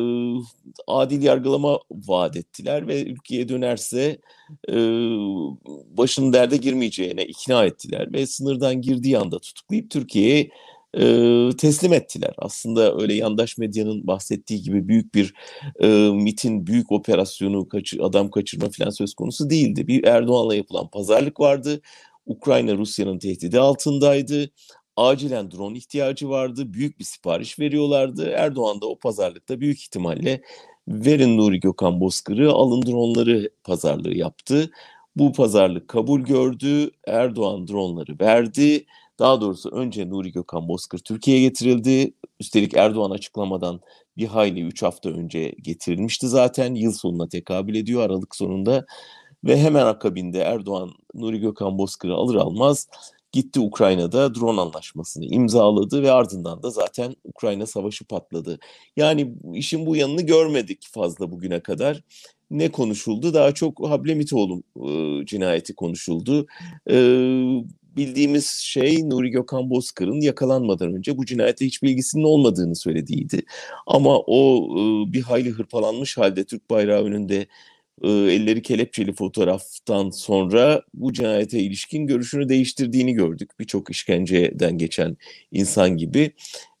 adil 0.87 1.23
yargılama 1.23 1.79
vaat 1.91 2.37
ettiler 2.37 2.87
ve 2.87 3.03
ülkeye 3.03 3.49
dönerse 3.49 4.17
e, 4.69 4.75
başının 5.97 6.33
derde 6.33 6.57
girmeyeceğine 6.57 7.25
ikna 7.25 7.65
ettiler 7.65 8.13
ve 8.13 8.25
sınırdan 8.25 8.81
girdiği 8.81 9.17
anda 9.17 9.39
tutuklayıp 9.39 9.89
Türkiye'ye 9.89 10.49
e, 10.97 11.49
teslim 11.57 11.93
ettiler. 11.93 12.33
Aslında 12.37 12.95
öyle 13.01 13.13
yandaş 13.13 13.57
medyanın 13.57 14.07
bahsettiği 14.07 14.61
gibi 14.61 14.87
büyük 14.87 15.15
bir 15.15 15.33
e, 15.79 15.87
MIT'in 16.11 16.67
büyük 16.67 16.91
operasyonu, 16.91 17.69
kaçır, 17.69 17.99
adam 17.99 18.31
kaçırma 18.31 18.69
falan 18.69 18.89
söz 18.89 19.13
konusu 19.13 19.49
değildi. 19.49 19.87
Bir 19.87 20.03
Erdoğan'la 20.03 20.55
yapılan 20.55 20.89
pazarlık 20.89 21.39
vardı. 21.39 21.81
Ukrayna 22.25 22.77
Rusya'nın 22.77 23.19
tehdidi 23.19 23.59
altındaydı. 23.59 24.49
Acilen 25.01 25.51
drone 25.51 25.77
ihtiyacı 25.77 26.29
vardı. 26.29 26.73
Büyük 26.73 26.99
bir 26.99 27.03
sipariş 27.03 27.59
veriyorlardı. 27.59 28.29
Erdoğan 28.29 28.81
da 28.81 28.85
o 28.87 28.99
pazarlıkta 28.99 29.59
büyük 29.59 29.79
ihtimalle 29.81 30.41
verin 30.87 31.37
Nuri 31.37 31.59
Gökhan 31.59 31.99
Bozkır'ı 32.01 32.51
alın 32.51 32.81
dronları 32.81 33.49
pazarlığı 33.63 34.13
yaptı. 34.13 34.71
Bu 35.15 35.33
pazarlık 35.33 35.87
kabul 35.87 36.21
gördü. 36.21 36.91
Erdoğan 37.07 37.67
dronları 37.67 38.19
verdi. 38.21 38.85
Daha 39.19 39.41
doğrusu 39.41 39.69
önce 39.69 40.09
Nuri 40.09 40.31
Gökhan 40.31 40.67
Bozkır 40.67 40.99
Türkiye'ye 40.99 41.43
getirildi. 41.43 42.13
Üstelik 42.39 42.73
Erdoğan 42.73 43.11
açıklamadan 43.11 43.81
bir 44.17 44.27
hayli 44.27 44.61
3 44.61 44.83
hafta 44.83 45.09
önce 45.09 45.55
getirilmişti 45.61 46.27
zaten. 46.27 46.75
Yıl 46.75 46.91
sonuna 46.91 47.29
tekabül 47.29 47.75
ediyor 47.75 48.01
Aralık 48.01 48.35
sonunda. 48.35 48.85
Ve 49.43 49.57
hemen 49.57 49.85
akabinde 49.85 50.39
Erdoğan 50.39 50.91
Nuri 51.13 51.39
Gökhan 51.39 51.77
Bozkır'ı 51.77 52.13
alır 52.13 52.35
almaz 52.35 52.87
gitti 53.31 53.59
Ukrayna'da 53.59 54.35
drone 54.35 54.61
anlaşmasını 54.61 55.25
imzaladı 55.25 56.03
ve 56.03 56.11
ardından 56.11 56.63
da 56.63 56.69
zaten 56.69 57.15
Ukrayna 57.23 57.65
savaşı 57.65 58.05
patladı. 58.05 58.59
Yani 58.97 59.33
işin 59.53 59.85
bu 59.85 59.95
yanını 59.95 60.21
görmedik 60.21 60.87
fazla 60.91 61.31
bugüne 61.31 61.59
kadar. 61.59 62.03
Ne 62.51 62.71
konuşuldu? 62.71 63.33
Daha 63.33 63.51
çok 63.51 63.89
Hablemitoğlu 63.89 64.63
e, 64.75 65.25
cinayeti 65.25 65.75
konuşuldu. 65.75 66.47
E, 66.89 66.95
bildiğimiz 67.97 68.47
şey 68.47 69.09
Nuri 69.09 69.29
Gökhan 69.29 69.69
Bozkır'ın 69.69 70.21
yakalanmadan 70.21 70.93
önce 70.93 71.17
bu 71.17 71.25
cinayete 71.25 71.65
hiç 71.65 71.83
bilgisinin 71.83 72.23
olmadığını 72.23 72.75
söylediğiydi. 72.75 73.41
Ama 73.87 74.19
o 74.19 74.67
e, 74.71 75.13
bir 75.13 75.21
hayli 75.21 75.49
hırpalanmış 75.49 76.17
halde 76.17 76.43
Türk 76.43 76.69
bayrağı 76.69 77.03
önünde 77.03 77.47
e, 78.03 78.09
elleri 78.09 78.61
kelepçeli 78.61 79.13
fotoğraftan 79.13 80.09
sonra 80.09 80.81
bu 80.93 81.13
cinayete 81.13 81.59
ilişkin 81.59 82.07
görüşünü 82.07 82.49
değiştirdiğini 82.49 83.13
gördük. 83.13 83.49
Birçok 83.59 83.91
işkenceden 83.91 84.77
geçen 84.77 85.17
insan 85.51 85.97
gibi 85.97 86.31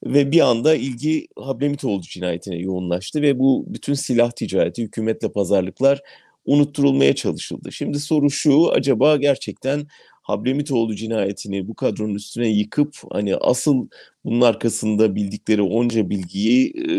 ve 0.05 0.31
bir 0.31 0.39
anda 0.39 0.75
ilgi 0.75 1.27
Hablemitoğlu 1.35 2.01
cinayetine 2.01 2.57
yoğunlaştı 2.57 3.21
ve 3.21 3.39
bu 3.39 3.65
bütün 3.67 3.93
silah 3.93 4.31
ticareti, 4.31 4.83
hükümetle 4.83 5.31
pazarlıklar 5.31 6.01
unutturulmaya 6.45 7.15
çalışıldı. 7.15 7.71
Şimdi 7.71 7.99
soru 7.99 8.31
şu, 8.31 8.71
acaba 8.71 9.17
gerçekten 9.17 9.87
Hablemitoğlu 10.21 10.95
cinayetini 10.95 11.67
bu 11.67 11.73
kadronun 11.73 12.15
üstüne 12.15 12.47
yıkıp 12.47 12.95
hani 13.11 13.35
asıl 13.35 13.87
bunun 14.25 14.41
arkasında 14.41 15.15
bildikleri 15.15 15.61
onca 15.61 16.09
bilgiyi 16.09 16.73
e, 16.75 16.93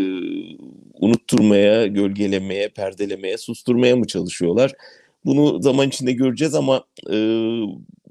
unutturmaya, 0.99 1.87
gölgelemeye, 1.87 2.69
perdelemeye, 2.69 3.37
susturmaya 3.37 3.95
mı 3.95 4.07
çalışıyorlar? 4.07 4.71
Bunu 5.25 5.61
zaman 5.61 5.87
içinde 5.87 6.11
göreceğiz 6.11 6.55
ama 6.55 6.83
e, 7.11 7.17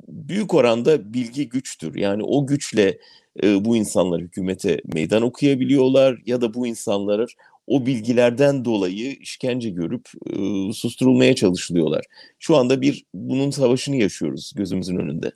büyük 0.09 0.54
oranda 0.54 1.14
bilgi 1.14 1.49
güçtür. 1.49 1.95
Yani 1.95 2.23
o 2.25 2.47
güçle 2.47 2.99
e, 3.42 3.64
bu 3.64 3.76
insanlar 3.76 4.21
hükümete 4.21 4.81
meydan 4.95 5.23
okuyabiliyorlar 5.23 6.23
ya 6.26 6.40
da 6.40 6.54
bu 6.54 6.66
insanlar 6.66 7.35
o 7.66 7.87
bilgilerden 7.87 8.64
dolayı 8.64 9.12
işkence 9.12 9.71
görüp 9.71 10.09
e, 10.26 10.73
susturulmaya 10.73 11.35
çalışılıyorlar. 11.35 12.04
Şu 12.38 12.57
anda 12.57 12.81
bir 12.81 13.04
bunun 13.14 13.50
savaşını 13.50 13.97
yaşıyoruz 13.97 14.52
gözümüzün 14.57 14.97
önünde. 14.97 15.33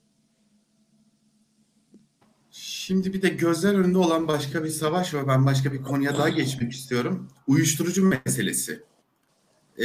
Şimdi 2.50 3.12
bir 3.12 3.22
de 3.22 3.28
gözler 3.28 3.74
önünde 3.74 3.98
olan 3.98 4.28
başka 4.28 4.64
bir 4.64 4.68
savaş 4.68 5.14
var. 5.14 5.28
Ben 5.28 5.46
başka 5.46 5.72
bir 5.72 5.82
konuya 5.82 6.18
daha 6.18 6.28
geçmek 6.28 6.72
istiyorum. 6.72 7.28
Uyuşturucu 7.46 8.04
meselesi. 8.04 8.82
Ee, 9.78 9.84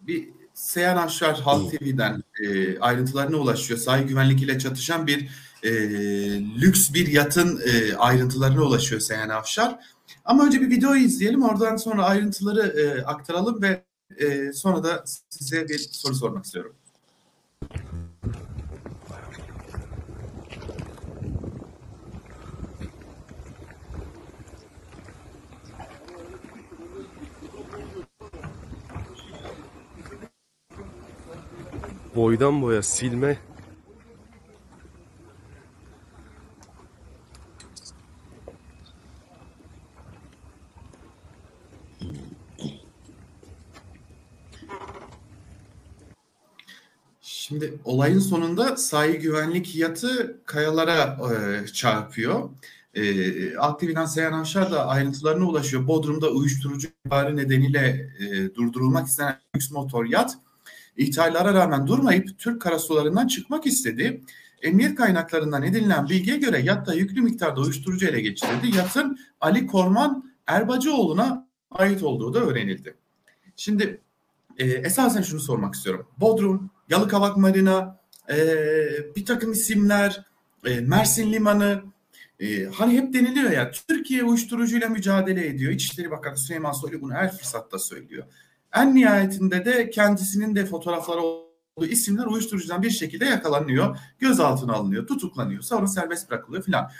bir 0.00 0.28
Seyhan 0.54 0.96
Afşar 0.96 1.40
Halk 1.40 1.70
TV'den 1.70 2.22
e, 2.44 2.78
ayrıntılarına 2.78 3.36
ulaşıyor. 3.36 3.80
Sahil 3.80 4.08
güvenlik 4.08 4.42
ile 4.42 4.58
çatışan 4.58 5.06
bir 5.06 5.28
e, 5.62 5.70
lüks 6.40 6.92
bir 6.92 7.06
yatın 7.06 7.60
e, 7.66 7.96
ayrıntılarına 7.96 8.62
ulaşıyor 8.62 9.00
Seyhan 9.00 9.28
Afşar. 9.28 9.78
Ama 10.24 10.46
önce 10.46 10.60
bir 10.60 10.70
videoyu 10.70 11.02
izleyelim. 11.02 11.42
Oradan 11.42 11.76
sonra 11.76 12.04
ayrıntıları 12.04 12.80
e, 12.80 13.04
aktaralım 13.04 13.62
ve 13.62 13.84
e, 14.18 14.52
sonra 14.52 14.84
da 14.84 15.04
size 15.30 15.68
bir 15.68 15.78
soru 15.78 16.14
sormak 16.14 16.44
istiyorum. 16.44 16.74
boydan 32.16 32.62
boya 32.62 32.82
silme 32.82 33.38
Şimdi 47.52 47.74
olayın 47.84 48.18
sonunda 48.18 48.76
sahil 48.76 49.14
güvenlik 49.14 49.76
yatı 49.76 50.40
kayalara 50.44 51.18
e, 51.32 51.66
çarpıyor. 51.66 52.50
E, 52.94 53.56
Aktivi'den 53.56 54.04
Seyhan 54.04 54.32
Avşar 54.32 54.72
da 54.72 54.86
ayrıntılarına 54.86 55.44
ulaşıyor. 55.44 55.86
Bodrum'da 55.86 56.30
uyuşturucu 56.30 56.88
ihbarı 57.06 57.36
nedeniyle 57.36 58.10
e, 58.20 58.54
durdurulmak 58.54 59.08
istenen 59.08 59.38
lüks 59.56 59.70
motor 59.70 60.04
yat 60.04 60.38
İthallara 60.96 61.54
rağmen 61.54 61.86
durmayıp 61.86 62.38
Türk 62.38 62.62
karasularından 62.62 63.26
çıkmak 63.26 63.66
istedi. 63.66 64.20
Emniyet 64.62 64.94
kaynaklarından 64.94 65.62
edinilen 65.62 66.08
bilgiye 66.08 66.36
göre 66.36 66.58
yatta 66.58 66.94
yüklü 66.94 67.20
miktarda 67.20 67.60
uyuşturucu 67.60 68.06
ele 68.06 68.20
geçirildi. 68.20 68.76
Yatın 68.76 69.18
Ali 69.40 69.66
Korman 69.66 70.32
Erbacıoğlu'na 70.46 71.48
ait 71.70 72.02
olduğu 72.02 72.34
da 72.34 72.38
öğrenildi. 72.40 72.94
Şimdi 73.56 74.00
e, 74.58 74.64
esasen 74.66 75.22
şunu 75.22 75.40
sormak 75.40 75.74
istiyorum. 75.74 76.06
Bodrum, 76.20 76.70
Yalıkavak 76.88 77.36
Marina, 77.36 78.00
e, 78.30 78.36
bir 79.16 79.26
takım 79.26 79.52
isimler, 79.52 80.26
e, 80.66 80.80
Mersin 80.80 81.32
Limanı, 81.32 81.82
e, 82.40 82.64
hani 82.64 82.98
hep 82.98 83.14
deniliyor 83.14 83.50
ya 83.50 83.70
Türkiye 83.70 84.24
uyuşturucuyla 84.24 84.88
mücadele 84.88 85.46
ediyor. 85.46 85.72
İçişleri 85.72 86.10
Bakanı 86.10 86.36
Süleyman 86.36 86.72
Soylu 86.72 87.00
bunu 87.00 87.12
her 87.12 87.36
fırsatta 87.36 87.78
söylüyor. 87.78 88.24
En 88.74 88.94
nihayetinde 88.94 89.64
de 89.64 89.90
kendisinin 89.90 90.56
de 90.56 90.66
fotoğrafları 90.66 91.20
olduğu 91.20 91.86
isimler 91.86 92.26
uyuşturucudan 92.26 92.82
bir 92.82 92.90
şekilde 92.90 93.24
yakalanıyor. 93.24 93.98
Gözaltına 94.18 94.72
alınıyor, 94.72 95.06
tutuklanıyor. 95.06 95.62
Sonra 95.62 95.86
serbest 95.86 96.30
bırakılıyor 96.30 96.62
filan. 96.62 96.90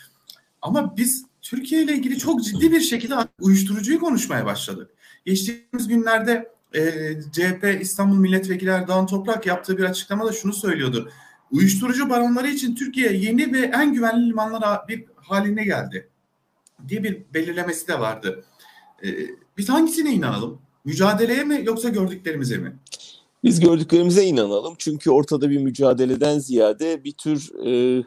Ama 0.63 0.97
biz 0.97 1.27
Türkiye 1.43 1.83
ile 1.83 1.95
ilgili 1.95 2.19
çok 2.19 2.45
ciddi 2.45 2.73
bir 2.73 2.81
şekilde 2.81 3.15
uyuşturucuyu 3.41 4.01
konuşmaya 4.01 4.47
başladık. 4.47 4.91
Geçtiğimiz 5.25 5.89
günlerde 5.89 6.53
e, 6.75 7.15
CHP 7.33 7.81
İstanbul 7.81 8.17
Milletvekili 8.17 8.71
Erdoğan 8.71 9.07
Toprak 9.07 9.47
yaptığı 9.47 9.79
bir 9.79 9.85
açıklamada 9.85 10.33
şunu 10.33 10.53
söylüyordu. 10.53 11.11
Uyuşturucu 11.51 12.11
baronları 12.11 12.49
için 12.49 12.75
Türkiye 12.75 13.13
yeni 13.13 13.53
ve 13.53 13.59
en 13.59 13.95
güvenli 13.95 14.29
limanlar 14.29 14.89
bir 14.89 15.05
haline 15.17 15.65
geldi 15.65 16.09
diye 16.89 17.03
bir 17.05 17.23
belirlemesi 17.35 17.89
de 17.89 18.01
vardı. 18.01 18.45
E, 19.05 19.09
biz 19.57 19.69
hangisine 19.69 20.13
inanalım? 20.13 20.59
Mücadeleye 20.85 21.45
mi 21.45 21.61
yoksa 21.65 21.89
gördüklerimize 21.89 22.57
mi? 22.57 22.77
Biz 23.45 23.61
gördüklerimize 23.61 24.25
inanalım. 24.25 24.75
Çünkü 24.79 25.11
ortada 25.11 25.51
bir 25.51 25.59
mücadeleden 25.59 26.39
ziyade 26.39 27.05
bir 27.05 27.13
tür 27.13 27.67
e, 27.67 28.03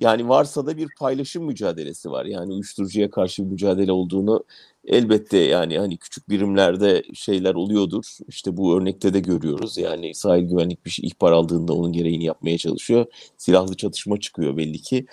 yani 0.00 0.28
varsa 0.28 0.66
da 0.66 0.76
bir 0.76 0.88
paylaşım 0.98 1.44
mücadelesi 1.44 2.10
var. 2.10 2.24
Yani 2.24 2.52
uyuşturucuya 2.52 3.10
karşı 3.10 3.44
bir 3.44 3.50
mücadele 3.50 3.92
olduğunu 3.92 4.44
elbette 4.84 5.38
yani 5.38 5.78
hani 5.78 5.96
küçük 5.96 6.28
birimlerde 6.28 7.02
şeyler 7.14 7.54
oluyordur. 7.54 8.04
İşte 8.28 8.56
bu 8.56 8.76
örnekte 8.76 9.14
de 9.14 9.20
görüyoruz. 9.20 9.78
Yani 9.78 10.14
sahil 10.14 10.42
güvenlik 10.42 10.84
bir 10.84 10.90
şey 10.90 11.06
ihbar 11.06 11.32
aldığında 11.32 11.72
onun 11.72 11.92
gereğini 11.92 12.24
yapmaya 12.24 12.58
çalışıyor. 12.58 13.06
Silahlı 13.36 13.76
çatışma 13.76 14.20
çıkıyor 14.20 14.56
belli 14.56 14.82
ki. 14.82 15.06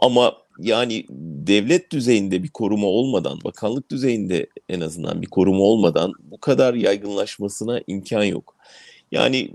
Ama 0.00 0.32
yani 0.58 1.06
devlet 1.46 1.92
düzeyinde 1.92 2.42
bir 2.42 2.48
koruma 2.48 2.86
olmadan, 2.86 3.38
bakanlık 3.44 3.90
düzeyinde 3.90 4.46
en 4.68 4.80
azından 4.80 5.22
bir 5.22 5.26
koruma 5.26 5.62
olmadan 5.62 6.12
bu 6.20 6.40
kadar 6.40 6.74
yaygınlaşmasına 6.74 7.80
imkan 7.86 8.24
yok. 8.24 8.56
Yani 9.12 9.50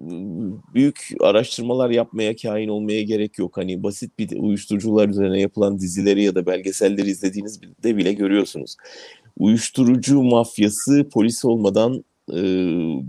büyük 0.73 1.09
araştırmalar 1.19 1.89
yapmaya, 1.89 2.35
kain 2.35 2.67
olmaya 2.67 3.01
gerek 3.01 3.39
yok. 3.39 3.57
Hani 3.57 3.83
basit 3.83 4.19
bir 4.19 4.31
uyuşturucular 4.37 5.09
üzerine 5.09 5.39
yapılan 5.41 5.79
dizileri 5.79 6.23
ya 6.23 6.35
da 6.35 6.45
belgeselleri 6.45 7.09
izlediğinizde 7.09 7.97
bile 7.97 8.13
görüyorsunuz. 8.13 8.75
Uyuşturucu 9.37 10.21
mafyası 10.23 11.09
polis 11.13 11.45
olmadan 11.45 12.03
e, 12.29 12.41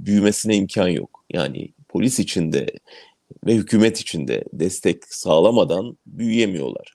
büyümesine 0.06 0.56
imkan 0.56 0.88
yok. 0.88 1.25
Yani 1.32 1.68
polis 1.88 2.18
içinde 2.18 2.66
ve 3.46 3.54
hükümet 3.54 4.00
içinde 4.00 4.44
destek 4.52 5.04
sağlamadan 5.04 5.96
büyüyemiyorlar 6.06 6.94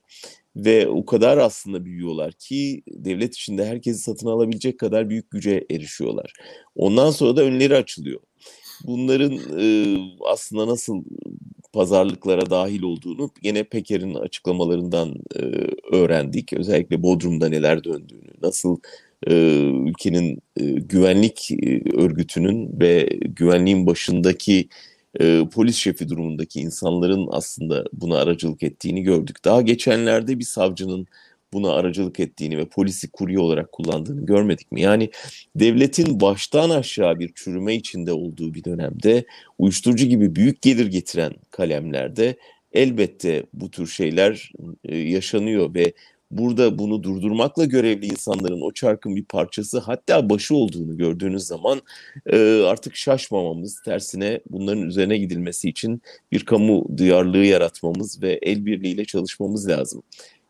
ve 0.56 0.88
o 0.88 1.06
kadar 1.06 1.38
aslında 1.38 1.84
büyüyorlar 1.84 2.32
ki 2.32 2.82
devlet 2.88 3.34
içinde 3.34 3.66
herkesi 3.66 3.98
satın 3.98 4.26
alabilecek 4.26 4.78
kadar 4.78 5.10
büyük 5.10 5.30
güce 5.30 5.66
erişiyorlar. 5.70 6.32
Ondan 6.74 7.10
sonra 7.10 7.36
da 7.36 7.42
önleri 7.42 7.76
açılıyor. 7.76 8.20
Bunların 8.84 9.38
e, 9.60 9.96
aslında 10.26 10.66
nasıl 10.66 11.04
pazarlıklara 11.72 12.50
dahil 12.50 12.82
olduğunu 12.82 13.30
gene 13.42 13.64
Peker'in 13.64 14.14
açıklamalarından 14.14 15.14
e, 15.36 15.40
öğrendik. 15.96 16.52
Özellikle 16.52 17.02
Bodrum'da 17.02 17.48
neler 17.48 17.84
döndüğünü, 17.84 18.30
nasıl 18.42 18.76
e, 19.26 19.34
ülkenin 19.88 20.38
e, 20.56 20.64
güvenlik 20.64 21.50
e, 21.50 21.82
örgütünün 21.96 22.80
ve 22.80 23.18
güvenliğin 23.22 23.86
başındaki 23.86 24.68
e, 25.20 25.44
polis 25.52 25.76
şefi 25.76 26.08
durumundaki 26.08 26.60
insanların 26.60 27.28
aslında 27.30 27.84
buna 27.92 28.18
aracılık 28.18 28.62
ettiğini 28.62 29.02
gördük. 29.02 29.44
Daha 29.44 29.62
geçenlerde 29.62 30.38
bir 30.38 30.44
savcının 30.44 31.06
buna 31.52 31.72
aracılık 31.72 32.20
ettiğini 32.20 32.58
ve 32.58 32.68
polisi 32.68 33.10
kurye 33.10 33.38
olarak 33.38 33.72
kullandığını 33.72 34.26
görmedik 34.26 34.72
mi? 34.72 34.80
Yani 34.80 35.10
devletin 35.56 36.20
baştan 36.20 36.70
aşağı 36.70 37.18
bir 37.18 37.32
çürüme 37.34 37.74
içinde 37.74 38.12
olduğu 38.12 38.54
bir 38.54 38.64
dönemde 38.64 39.24
uyuşturucu 39.58 40.06
gibi 40.06 40.36
büyük 40.36 40.62
gelir 40.62 40.86
getiren 40.86 41.32
kalemlerde 41.50 42.36
elbette 42.72 43.46
bu 43.52 43.70
tür 43.70 43.86
şeyler 43.86 44.52
e, 44.84 44.96
yaşanıyor 44.96 45.74
ve 45.74 45.92
burada 46.30 46.78
bunu 46.78 47.02
durdurmakla 47.02 47.64
görevli 47.64 48.06
insanların 48.06 48.60
o 48.60 48.72
çarkın 48.72 49.16
bir 49.16 49.24
parçası 49.24 49.78
hatta 49.78 50.30
başı 50.30 50.54
olduğunu 50.54 50.96
gördüğünüz 50.96 51.42
zaman 51.42 51.82
e, 52.26 52.62
artık 52.66 52.96
şaşmamamız, 52.96 53.82
tersine 53.82 54.40
bunların 54.50 54.82
üzerine 54.82 55.18
gidilmesi 55.18 55.68
için 55.68 56.02
bir 56.32 56.44
kamu 56.44 56.98
duyarlılığı 56.98 57.44
yaratmamız 57.44 58.22
ve 58.22 58.38
el 58.42 58.66
birliğiyle 58.66 59.04
çalışmamız 59.04 59.68
lazım. 59.68 60.02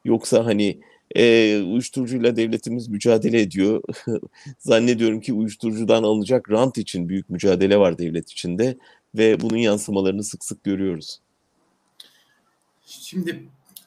Yoksa 0.08 0.46
hani 0.46 0.80
e, 1.16 1.56
uyuşturucuyla 1.62 2.36
devletimiz 2.36 2.88
mücadele 2.88 3.40
ediyor. 3.40 3.82
Zannediyorum 4.58 5.20
ki 5.20 5.32
uyuşturucudan 5.32 6.02
alınacak 6.02 6.50
rant 6.50 6.78
için 6.78 7.08
büyük 7.08 7.30
mücadele 7.30 7.78
var 7.78 7.98
devlet 7.98 8.30
içinde 8.30 8.78
ve 9.14 9.40
bunun 9.40 9.56
yansımalarını 9.56 10.24
sık 10.24 10.44
sık 10.44 10.64
görüyoruz. 10.64 11.20
Şimdi 12.86 13.42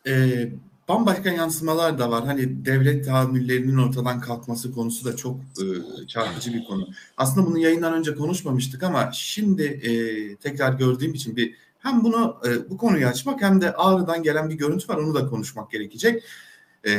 e, 0.08 0.48
bambaşka 0.88 1.30
yansımalar 1.30 2.00
da 2.00 2.12
var. 2.12 2.26
Hani 2.26 2.66
devlet 2.66 3.06
tahammüllerinin 3.06 3.78
ortadan 3.78 4.20
kalkması 4.20 4.72
konusu 4.72 5.06
da 5.06 5.16
çok 5.16 5.40
e, 5.40 5.66
çarpıcı 6.08 6.54
bir 6.54 6.64
konu. 6.64 6.88
Aslında 7.18 7.48
bunu 7.48 7.60
yayından 7.60 7.94
önce 7.94 8.16
konuşmamıştık 8.16 8.84
ama 8.84 9.12
şimdi 9.14 9.64
e, 9.64 9.92
tekrar 10.36 10.74
gördüğüm 10.74 11.14
için 11.14 11.36
bir 11.36 11.56
hem 11.84 12.04
bunu 12.04 12.38
e, 12.48 12.70
bu 12.70 12.78
konuyu 12.78 13.08
açmak 13.08 13.42
hem 13.42 13.62
de 13.62 13.74
Ağrı'dan 13.74 14.24
gelen 14.24 14.50
bir 14.50 14.56
görüntü 14.56 14.88
var 14.88 14.98
onu 14.98 15.16
da 15.16 15.28
konuşmak 15.28 15.72
gerekecek. 15.72 16.24
E, 16.88 16.92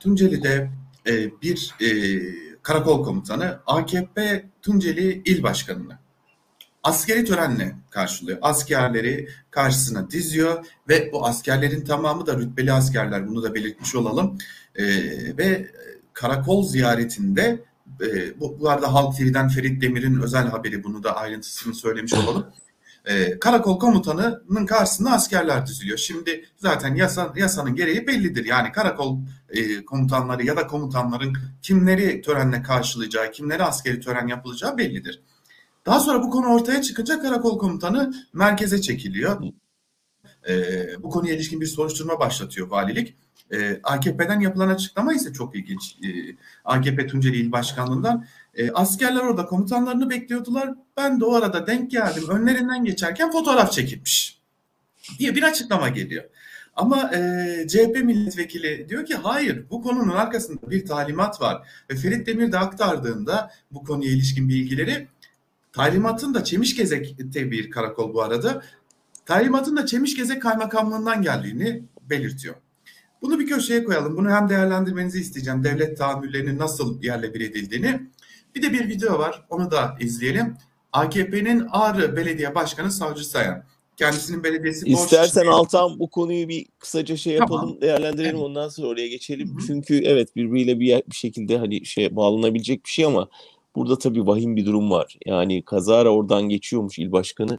Tunceli'de 0.00 0.70
e, 1.06 1.40
bir 1.42 1.74
e, 1.80 1.88
karakol 2.62 3.04
komutanı 3.04 3.60
AKP 3.66 4.46
Tunceli 4.62 5.22
İl 5.24 5.42
Başkanı'nı 5.42 5.98
askeri 6.82 7.24
törenle 7.24 7.76
karşılıyor. 7.90 8.38
Askerleri 8.42 9.28
karşısına 9.50 10.10
diziyor 10.10 10.66
ve 10.88 11.12
bu 11.12 11.26
askerlerin 11.26 11.84
tamamı 11.84 12.26
da 12.26 12.38
rütbeli 12.38 12.72
askerler 12.72 13.28
bunu 13.28 13.42
da 13.42 13.54
belirtmiş 13.54 13.94
olalım. 13.94 14.38
E, 14.74 14.84
ve 15.38 15.70
karakol 16.12 16.64
ziyaretinde 16.64 17.64
e, 18.00 18.40
bu, 18.40 18.60
bu 18.60 18.70
arada 18.70 18.94
Halk 18.94 19.16
TV'den 19.16 19.48
Ferit 19.48 19.82
Demir'in 19.82 20.22
özel 20.22 20.48
haberi 20.48 20.84
bunu 20.84 21.02
da 21.02 21.16
ayrıntısını 21.16 21.74
söylemiş 21.74 22.14
olalım. 22.14 22.46
E, 23.04 23.38
karakol 23.38 23.78
komutanının 23.78 24.66
karşısında 24.66 25.10
askerler 25.10 25.66
diziliyor. 25.66 25.98
Şimdi 25.98 26.44
zaten 26.56 26.94
yasa, 26.94 27.32
yasanın 27.36 27.74
gereği 27.74 28.06
bellidir. 28.06 28.44
Yani 28.44 28.72
karakol 28.72 29.18
e, 29.48 29.84
komutanları 29.84 30.46
ya 30.46 30.56
da 30.56 30.66
komutanların 30.66 31.36
kimleri 31.62 32.22
törenle 32.22 32.62
karşılayacağı, 32.62 33.30
kimleri 33.30 33.64
askeri 33.64 34.00
tören 34.00 34.26
yapılacağı 34.26 34.78
bellidir. 34.78 35.20
Daha 35.86 36.00
sonra 36.00 36.22
bu 36.22 36.30
konu 36.30 36.46
ortaya 36.46 36.82
çıkınca 36.82 37.22
karakol 37.22 37.58
komutanı 37.58 38.14
merkeze 38.32 38.80
çekiliyor. 38.80 39.42
E, 40.48 40.54
bu 41.02 41.10
konuya 41.10 41.34
ilişkin 41.34 41.60
bir 41.60 41.66
soruşturma 41.66 42.20
başlatıyor 42.20 42.70
valilik. 42.70 43.16
E, 43.52 43.80
AKP'den 43.82 44.40
yapılan 44.40 44.68
açıklama 44.68 45.14
ise 45.14 45.32
çok 45.32 45.56
ilginç. 45.56 45.96
E, 46.04 46.08
AKP 46.64 47.06
Tunceli 47.06 47.36
İl 47.36 47.52
Başkanlığı'ndan 47.52 48.26
e, 48.60 48.70
askerler 48.70 49.20
orada 49.20 49.46
komutanlarını 49.46 50.10
bekliyordular. 50.10 50.74
Ben 50.96 51.20
de 51.20 51.24
o 51.24 51.34
arada 51.34 51.66
denk 51.66 51.90
geldim. 51.90 52.24
Önlerinden 52.28 52.84
geçerken 52.84 53.32
fotoğraf 53.32 53.72
çekilmiş 53.72 54.40
diye 55.18 55.34
bir 55.34 55.42
açıklama 55.42 55.88
geliyor. 55.88 56.24
Ama 56.76 57.10
e, 57.14 57.66
CHP 57.68 58.04
milletvekili 58.04 58.88
diyor 58.88 59.06
ki 59.06 59.14
hayır 59.14 59.64
bu 59.70 59.82
konunun 59.82 60.16
arkasında 60.16 60.70
bir 60.70 60.86
talimat 60.86 61.40
var. 61.40 61.68
Ve 61.90 61.96
Ferit 61.96 62.26
Demir 62.26 62.52
de 62.52 62.58
aktardığında 62.58 63.50
bu 63.70 63.84
konuya 63.84 64.10
ilişkin 64.10 64.48
bilgileri 64.48 65.08
talimatın 65.72 66.34
da 66.34 66.44
Çemişgezek'te 66.44 67.50
bir 67.50 67.70
karakol 67.70 68.14
bu 68.14 68.22
arada. 68.22 68.62
Talimatın 69.26 69.76
da 69.76 69.86
Çemişgezek 69.86 70.42
kaymakamlığından 70.42 71.22
geldiğini 71.22 71.82
belirtiyor. 72.10 72.54
Bunu 73.22 73.38
bir 73.38 73.46
köşeye 73.46 73.84
koyalım. 73.84 74.16
Bunu 74.16 74.30
hem 74.30 74.48
değerlendirmenizi 74.48 75.20
isteyeceğim. 75.20 75.64
Devlet 75.64 75.98
tahammüllerinin 75.98 76.58
nasıl 76.58 77.02
yerle 77.02 77.34
bir 77.34 77.40
edildiğini. 77.40 78.00
Bir 78.54 78.62
de 78.62 78.72
bir 78.72 78.88
video 78.88 79.18
var. 79.18 79.44
Onu 79.50 79.70
da 79.70 79.96
izleyelim. 80.00 80.56
AKP'nin 80.92 81.66
Ağrı 81.70 82.16
Belediye 82.16 82.54
Başkanı 82.54 82.90
Savcı 82.90 83.24
Sayan. 83.24 83.64
Kendisinin 83.96 84.44
belediyesi 84.44 84.86
İstersen 84.86 85.46
borç... 85.46 85.54
Altan 85.54 85.98
bu 85.98 86.10
konuyu 86.10 86.48
bir 86.48 86.66
kısaca 86.78 87.16
şey 87.16 87.34
yapalım, 87.34 87.60
tamam. 87.60 87.80
değerlendirelim 87.80 88.36
evet. 88.36 88.44
ondan 88.44 88.68
sonra 88.68 88.88
oraya 88.88 89.08
geçelim. 89.08 89.48
Hı-hı. 89.48 89.66
Çünkü 89.66 90.02
evet 90.04 90.36
birbiriyle 90.36 90.80
bir 90.80 91.02
bir 91.10 91.16
şekilde 91.16 91.58
hani 91.58 91.86
şey 91.86 92.16
bağlanabilecek 92.16 92.84
bir 92.84 92.90
şey 92.90 93.04
ama 93.04 93.28
burada 93.76 93.98
tabii 93.98 94.26
vahim 94.26 94.56
bir 94.56 94.66
durum 94.66 94.90
var. 94.90 95.18
Yani 95.26 95.64
kazara 95.64 96.10
oradan 96.10 96.42
geçiyormuş 96.42 96.98
il 96.98 97.12
başkanı 97.12 97.58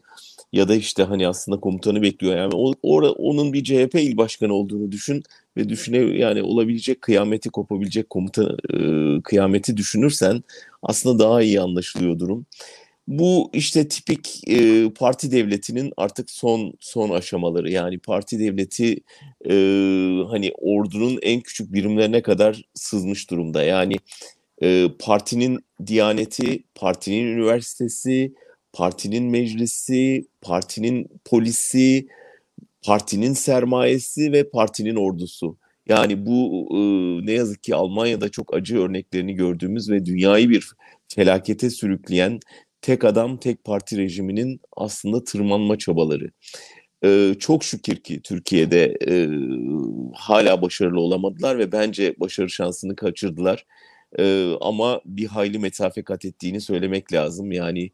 ya 0.54 0.68
da 0.68 0.76
işte 0.76 1.04
hani 1.04 1.28
aslında 1.28 1.60
komutanı 1.60 2.02
bekliyor. 2.02 2.38
Yani 2.38 2.54
o, 2.56 2.74
or, 2.84 3.04
onun 3.18 3.54
bir 3.54 3.64
CHP 3.64 3.96
il 3.96 4.18
başkanı 4.18 4.54
olduğunu 4.54 4.92
düşün 4.92 5.24
ve 5.58 5.70
düşüne 5.70 5.98
yani 5.98 6.44
olabilecek 6.44 7.02
kıyameti 7.02 7.50
kopabilecek 7.50 8.10
komuta 8.10 8.58
e, 8.74 8.78
kıyameti 9.24 9.78
düşünürsen 9.78 10.44
aslında 10.84 11.24
daha 11.24 11.42
iyi 11.42 11.62
anlaşılıyor 11.62 12.20
durum. 12.20 12.46
Bu 13.08 13.50
işte 13.54 13.88
tipik 13.88 14.42
e, 14.50 14.90
parti 14.90 15.32
devletinin 15.32 15.94
artık 15.98 16.32
son 16.32 16.74
son 16.80 17.10
aşamaları 17.10 17.72
yani 17.72 18.00
parti 18.00 18.40
devleti 18.40 18.98
e, 19.50 19.54
hani 20.30 20.52
ordunun 20.62 21.20
en 21.22 21.42
küçük 21.42 21.74
birimlerine 21.74 22.22
kadar 22.22 22.64
sızmış 22.74 23.30
durumda. 23.30 23.64
Yani 23.64 23.96
e, 24.64 24.88
partinin 25.00 25.60
diyaneti, 25.88 26.64
partinin 26.76 27.28
üniversitesi, 27.28 28.34
partinin 28.74 29.24
meclisi, 29.24 30.28
partinin 30.42 31.08
polisi, 31.26 32.08
partinin 32.86 33.34
sermayesi 33.34 34.32
ve 34.32 34.50
partinin 34.50 34.96
ordusu. 34.96 35.58
Yani 35.88 36.26
bu 36.26 36.68
e, 36.72 36.80
ne 37.26 37.32
yazık 37.32 37.64
ki 37.64 37.76
Almanya'da 37.76 38.30
çok 38.30 38.54
acı 38.54 38.80
örneklerini 38.80 39.34
gördüğümüz 39.36 39.90
ve 39.90 40.06
dünyayı 40.06 40.50
bir 40.50 40.70
felakete 41.08 41.70
sürükleyen 41.70 42.40
tek 42.82 43.06
adam 43.06 43.38
tek 43.38 43.64
parti 43.64 43.98
rejiminin 43.98 44.62
aslında 44.78 45.24
tırmanma 45.24 45.78
çabaları. 45.78 46.32
Ee, 47.04 47.36
çok 47.40 47.64
şükür 47.64 47.96
ki 47.96 48.22
Türkiye'de 48.22 48.98
e, 49.08 49.28
hala 50.16 50.62
başarılı 50.62 51.00
olamadılar 51.00 51.58
ve 51.58 51.72
bence 51.72 52.16
başarı 52.20 52.50
şansını 52.50 52.96
kaçırdılar. 52.96 53.66
Ee, 54.20 54.54
ama 54.62 55.02
bir 55.06 55.26
hayli 55.26 55.60
mesafe 55.60 56.04
kat 56.04 56.26
ettiğini 56.26 56.62
söylemek 56.62 57.14
lazım. 57.14 57.52
Yani 57.52 57.92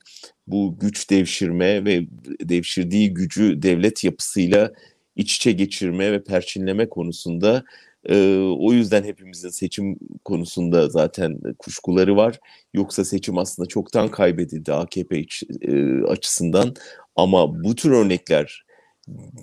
bu 0.48 0.80
güç 0.80 1.10
devşirme 1.10 1.86
ve 1.86 2.08
devşirdiği 2.42 3.14
gücü 3.14 3.62
devlet 3.62 4.04
yapısıyla 4.04 4.74
iç 5.16 5.36
içe 5.36 5.52
geçirme 5.52 6.12
ve 6.12 6.24
perçinleme 6.24 6.90
konusunda 6.90 7.64
e, 8.10 8.38
o 8.60 8.74
yüzden 8.74 9.04
hepimizin 9.04 9.50
seçim 9.50 10.00
konusunda 10.26 10.90
zaten 10.90 11.40
kuşkuları 11.60 12.16
var. 12.16 12.40
Yoksa 12.74 13.06
seçim 13.06 13.38
aslında 13.38 13.68
çoktan 13.68 14.12
kaybedildi 14.12 14.74
AKP 14.74 15.20
iç, 15.20 15.44
e, 15.62 16.02
açısından. 16.04 16.76
Ama 17.16 17.64
bu 17.64 17.76
tür 17.76 17.92
örnekler 17.92 18.67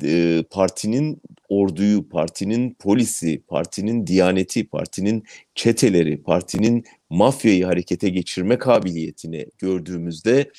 e, 0.03 0.45
partinin 0.51 1.23
orduyu, 1.49 2.09
partinin 2.09 2.75
polisi, 2.75 3.43
partinin 3.49 4.07
diyaneti, 4.07 4.69
partinin 4.69 5.25
çeteleri, 5.55 6.23
partinin 6.23 6.85
mafyayı 7.11 7.65
harekete 7.65 8.09
geçirme 8.09 8.59
kabiliyetini 8.59 9.47
gördüğümüzde 9.59 10.51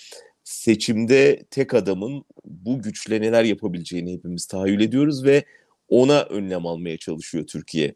seçimde 0.43 1.43
tek 1.51 1.73
adamın 1.73 2.23
bu 2.45 2.81
güçle 2.81 3.21
neler 3.21 3.43
yapabileceğini 3.43 4.13
hepimiz 4.13 4.45
tahayyül 4.45 4.81
ediyoruz 4.81 5.25
ve 5.25 5.43
ona 5.89 6.21
önlem 6.21 6.65
almaya 6.65 6.97
çalışıyor 6.97 7.47
Türkiye. 7.47 7.95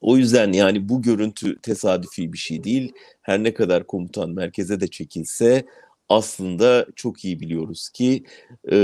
O 0.00 0.16
yüzden 0.16 0.52
yani 0.52 0.88
bu 0.88 1.02
görüntü 1.02 1.60
tesadüfi 1.62 2.32
bir 2.32 2.38
şey 2.38 2.64
değil. 2.64 2.92
Her 3.22 3.42
ne 3.42 3.54
kadar 3.54 3.86
komutan 3.86 4.30
merkeze 4.30 4.80
de 4.80 4.88
çekilse 4.88 5.66
aslında 6.08 6.86
çok 6.96 7.24
iyi 7.24 7.40
biliyoruz 7.40 7.88
ki 7.88 8.24
e, 8.72 8.76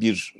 bir 0.00 0.34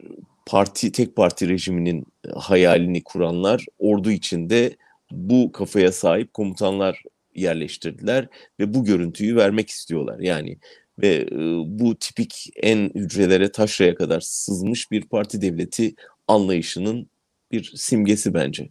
parti 0.47 0.93
tek 0.93 1.17
parti 1.17 1.49
rejiminin 1.49 2.07
hayalini 2.35 3.05
kuranlar 3.05 3.67
ordu 3.79 4.11
içinde 4.11 4.77
bu 5.11 5.53
kafaya 5.53 5.93
sahip 5.93 6.35
komutanlar 6.35 7.03
yerleştirdiler 7.35 8.29
ve 8.61 8.75
bu 8.75 8.85
görüntüyü 8.85 9.37
vermek 9.37 9.71
istiyorlar. 9.71 10.19
Yani 10.19 10.59
ve 10.99 11.15
e, 11.15 11.37
bu 11.67 11.97
tipik 11.99 12.51
en 12.63 12.91
hücrelere 12.95 13.53
taşraya 13.53 13.95
kadar 13.95 14.21
sızmış 14.21 14.91
bir 14.91 15.03
parti 15.03 15.43
devleti 15.43 15.95
anlayışının 16.29 17.11
bir 17.53 17.73
simgesi 17.77 18.35
bence. 18.35 18.69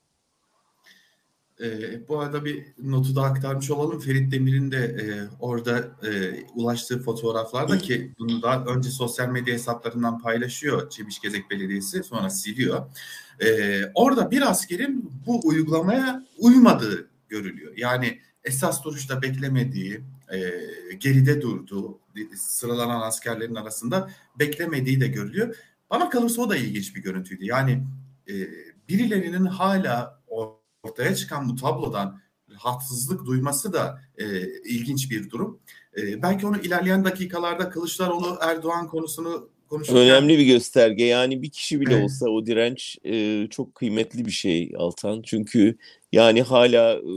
E, 1.62 1.68
bu 2.08 2.20
arada 2.20 2.46
bir 2.46 2.66
notu 2.84 3.16
da 3.16 3.24
aktarmış 3.24 3.72
olalım. 3.72 4.00
Ferit 4.00 4.32
Demir'in 4.32 4.72
de 4.72 4.78
e, 4.78 5.04
orada 5.40 5.78
e, 5.80 6.44
ulaştığı 6.56 7.00
fotoğraflarda 7.00 7.78
ki 7.78 8.14
bunu 8.20 8.42
da 8.42 8.66
önce 8.66 8.90
sosyal 8.90 9.30
medya 9.30 9.54
hesaplarından 9.54 10.20
paylaşıyor 10.20 10.90
Çebiş 10.90 11.20
Gezek 11.20 11.52
Belediyesi 11.52 12.04
sonra 12.04 12.30
siliyor. 12.30 12.86
E, 13.40 13.82
orada 13.94 14.32
bir 14.32 14.50
askerin 14.50 15.12
bu 15.26 15.48
uygulamaya 15.48 16.26
uymadığı 16.38 17.10
görülüyor. 17.30 17.74
Yani 17.78 18.20
esas 18.44 18.84
duruşta 18.84 19.22
beklemediği, 19.22 20.02
e, 20.34 20.40
geride 21.00 21.42
durduğu, 21.42 22.00
sıralanan 22.36 23.02
askerlerin 23.02 23.56
arasında 23.56 24.10
beklemediği 24.40 25.02
de 25.02 25.08
görülüyor. 25.08 25.56
Bana 25.90 26.10
kalırsa 26.10 26.42
o 26.42 26.50
da 26.50 26.58
ilginç 26.58 26.96
bir 26.96 27.02
görüntüydü. 27.02 27.46
Yani 27.46 27.84
e, 28.30 28.34
birilerinin 28.90 29.46
hala 29.46 30.22
ortaya 30.86 31.16
çıkan 31.16 31.50
bu 31.50 31.56
tablodan 31.56 32.20
rahatsızlık 32.50 33.26
duyması 33.26 33.74
da 33.74 34.02
e, 34.18 34.26
ilginç 34.64 35.12
bir 35.12 35.30
durum. 35.30 35.60
E, 35.98 36.22
belki 36.22 36.48
onu 36.48 36.58
ilerleyen 36.58 37.06
dakikalarda 37.06 37.70
Kılıçdaroğlu 37.70 38.38
Erdoğan 38.42 38.88
konusunu 38.88 39.50
konuşurken... 39.68 40.02
Önemli 40.02 40.38
bir 40.38 40.46
gösterge. 40.46 41.04
Yani 41.04 41.42
bir 41.42 41.50
kişi 41.50 41.82
bile 41.82 41.94
evet. 41.94 42.04
olsa 42.04 42.30
o 42.30 42.46
direnç 42.46 42.98
e, 43.06 43.48
çok 43.50 43.76
kıymetli 43.76 44.26
bir 44.26 44.32
şey 44.32 44.74
Altan. 44.78 45.22
Çünkü 45.22 45.78
yani 46.12 46.42
hala 46.42 46.94
e, 46.94 47.14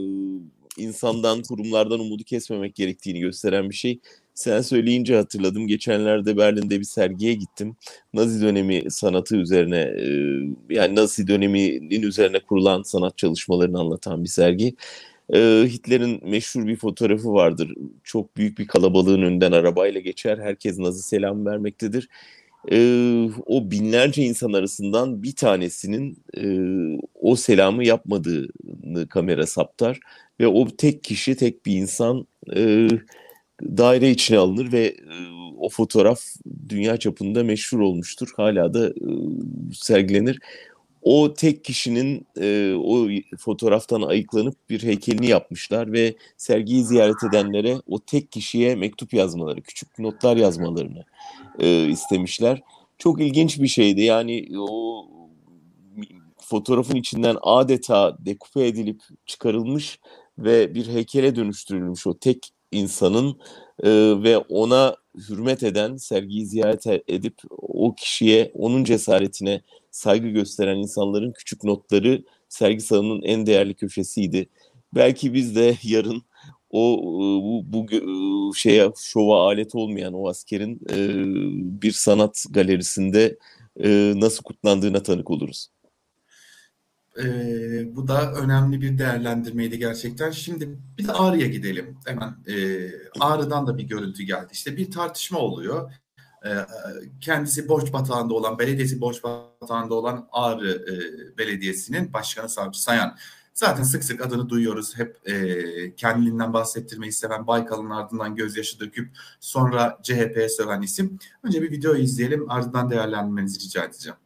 insandan, 0.77 1.41
kurumlardan 1.41 1.99
umudu 1.99 2.23
kesmemek 2.23 2.75
gerektiğini 2.75 3.19
gösteren 3.19 3.69
bir 3.69 3.75
şey. 3.75 3.99
Sen 4.39 4.61
söyleyince 4.61 5.15
hatırladım. 5.15 5.67
Geçenlerde 5.67 6.37
Berlin'de 6.37 6.79
bir 6.79 6.85
sergiye 6.85 7.33
gittim. 7.33 7.75
Nazi 8.13 8.41
dönemi 8.41 8.91
sanatı 8.91 9.35
üzerine 9.35 9.77
yani 10.69 10.95
Nazi 10.95 11.27
döneminin 11.27 12.01
üzerine 12.01 12.39
kurulan 12.39 12.83
sanat 12.83 13.17
çalışmalarını 13.17 13.79
anlatan 13.79 14.23
bir 14.23 14.29
sergi. 14.29 14.75
Hitler'in 15.65 16.29
meşhur 16.29 16.67
bir 16.67 16.75
fotoğrafı 16.75 17.33
vardır. 17.33 17.73
Çok 18.03 18.37
büyük 18.37 18.57
bir 18.57 18.67
kalabalığın 18.67 19.21
önünden 19.21 19.51
arabayla 19.51 20.01
geçer. 20.01 20.37
Herkes 20.37 20.79
Nazi 20.79 21.03
selam 21.03 21.45
vermektedir. 21.45 22.09
O 23.45 23.71
binlerce 23.71 24.23
insan 24.23 24.53
arasından 24.53 25.23
bir 25.23 25.35
tanesinin 25.35 26.17
o 27.13 27.35
selamı 27.35 27.85
yapmadığını 27.85 29.07
kamera 29.09 29.47
saptar. 29.47 29.99
Ve 30.39 30.47
o 30.47 30.67
tek 30.67 31.03
kişi, 31.03 31.35
tek 31.35 31.65
bir 31.65 31.75
insan 31.75 32.27
daire 33.61 34.09
içine 34.09 34.37
alınır 34.37 34.71
ve 34.71 34.85
e, 34.85 34.95
o 35.57 35.69
fotoğraf 35.69 36.21
dünya 36.69 36.97
çapında 36.97 37.43
meşhur 37.43 37.79
olmuştur. 37.79 38.29
Hala 38.37 38.73
da 38.73 38.87
e, 38.87 38.93
sergilenir. 39.73 40.39
O 41.01 41.33
tek 41.33 41.63
kişinin 41.63 42.25
e, 42.41 42.73
o 42.73 43.07
fotoğraftan 43.39 44.01
ayıklanıp 44.01 44.55
bir 44.69 44.83
heykelini 44.83 45.27
yapmışlar 45.27 45.91
ve 45.91 46.15
sergiyi 46.37 46.83
ziyaret 46.83 47.23
edenlere 47.29 47.77
o 47.87 47.99
tek 47.99 48.31
kişiye 48.31 48.75
mektup 48.75 49.13
yazmaları, 49.13 49.61
küçük 49.61 49.99
notlar 49.99 50.37
yazmalarını 50.37 51.03
istemişler. 51.89 52.61
Çok 52.97 53.21
ilginç 53.21 53.59
bir 53.59 53.67
şeydi. 53.67 54.01
Yani 54.01 54.47
o 54.59 55.05
fotoğrafın 56.37 56.95
içinden 56.95 57.37
adeta 57.41 58.17
dekupe 58.19 58.67
edilip 58.67 59.01
çıkarılmış 59.25 59.99
ve 60.37 60.75
bir 60.75 60.87
heykele 60.87 61.35
dönüştürülmüş 61.35 62.07
o 62.07 62.17
tek 62.17 62.51
insanın 62.71 63.39
e, 63.83 63.89
ve 64.23 64.37
ona 64.37 64.95
hürmet 65.29 65.63
eden, 65.63 65.97
sergiyi 65.97 66.45
ziyaret 66.45 66.85
edip 67.07 67.35
o 67.51 67.95
kişiye, 67.95 68.51
onun 68.53 68.83
cesaretine 68.83 69.61
saygı 69.91 70.27
gösteren 70.27 70.77
insanların 70.77 71.31
küçük 71.31 71.63
notları 71.63 72.23
sergi 72.49 72.81
salonunun 72.81 73.21
en 73.21 73.45
değerli 73.45 73.73
köşesiydi. 73.73 74.49
Belki 74.95 75.33
biz 75.33 75.55
de 75.55 75.77
yarın 75.83 76.23
o 76.69 77.01
bu, 77.43 77.87
bu 77.89 78.55
şeye 78.55 78.91
şova 78.97 79.47
alet 79.47 79.75
olmayan 79.75 80.13
o 80.13 80.29
askerin 80.29 80.81
e, 80.89 80.97
bir 81.81 81.91
sanat 81.91 82.45
galerisinde 82.51 83.37
e, 83.83 84.13
nasıl 84.15 84.43
kutlandığına 84.43 85.03
tanık 85.03 85.31
oluruz. 85.31 85.69
Ee, 87.23 87.95
bu 87.95 88.07
da 88.07 88.33
önemli 88.33 88.81
bir 88.81 88.97
değerlendirmeydi 88.97 89.79
gerçekten. 89.79 90.31
Şimdi 90.31 90.77
bir 90.97 91.07
de 91.07 91.11
Ağrı'ya 91.11 91.47
gidelim. 91.47 91.97
Hemen 92.05 92.35
e, 92.47 92.55
Ağrı'dan 93.19 93.67
da 93.67 93.77
bir 93.77 93.83
görüntü 93.83 94.23
geldi. 94.23 94.47
İşte 94.51 94.77
bir 94.77 94.91
tartışma 94.91 95.39
oluyor. 95.39 95.91
E, 96.45 96.49
kendisi 97.21 97.67
borç 97.69 97.93
batağında 97.93 98.33
olan, 98.33 98.59
belediyesi 98.59 99.01
borç 99.01 99.23
batağında 99.23 99.93
olan 99.93 100.27
Ağrı 100.31 100.71
e, 100.71 101.37
Belediyesi'nin 101.37 102.13
başkanı 102.13 102.49
Savcı 102.49 102.81
Sayan. 102.81 103.17
Zaten 103.53 103.83
sık 103.83 104.03
sık 104.03 104.25
adını 104.25 104.49
duyuyoruz. 104.49 104.97
Hep 104.97 105.29
e, 105.29 105.95
kendiliğinden 105.95 106.53
bahsettirmeyi 106.53 107.11
seven 107.11 107.47
Baykal'ın 107.47 107.89
ardından 107.89 108.35
gözyaşı 108.35 108.79
döküp 108.79 109.09
sonra 109.39 109.99
CHP'ye 110.03 110.49
söven 110.49 110.81
isim. 110.81 111.19
Önce 111.43 111.61
bir 111.61 111.71
video 111.71 111.95
izleyelim 111.95 112.51
ardından 112.51 112.89
değerlendirmenizi 112.89 113.59
rica 113.59 113.83
edeceğim. 113.83 114.17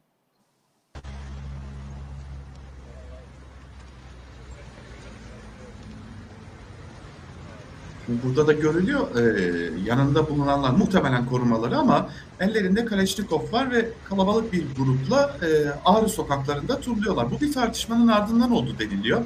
Burada 8.08 8.46
da 8.46 8.52
görülüyor 8.52 9.16
e, 9.16 9.70
yanında 9.86 10.30
bulunanlar 10.30 10.70
muhtemelen 10.70 11.26
korumaları 11.26 11.76
ama 11.78 12.10
ellerinde 12.40 12.84
Kaleşnikov 12.84 13.52
var 13.52 13.70
ve 13.70 13.88
kalabalık 14.08 14.52
bir 14.52 14.64
grupla 14.78 15.36
e, 15.42 15.48
Ağrı 15.84 16.08
sokaklarında 16.08 16.80
turluyorlar. 16.80 17.30
Bu 17.30 17.40
bir 17.40 17.52
tartışmanın 17.52 18.08
ardından 18.08 18.52
oldu 18.52 18.76
deniliyor. 18.78 19.24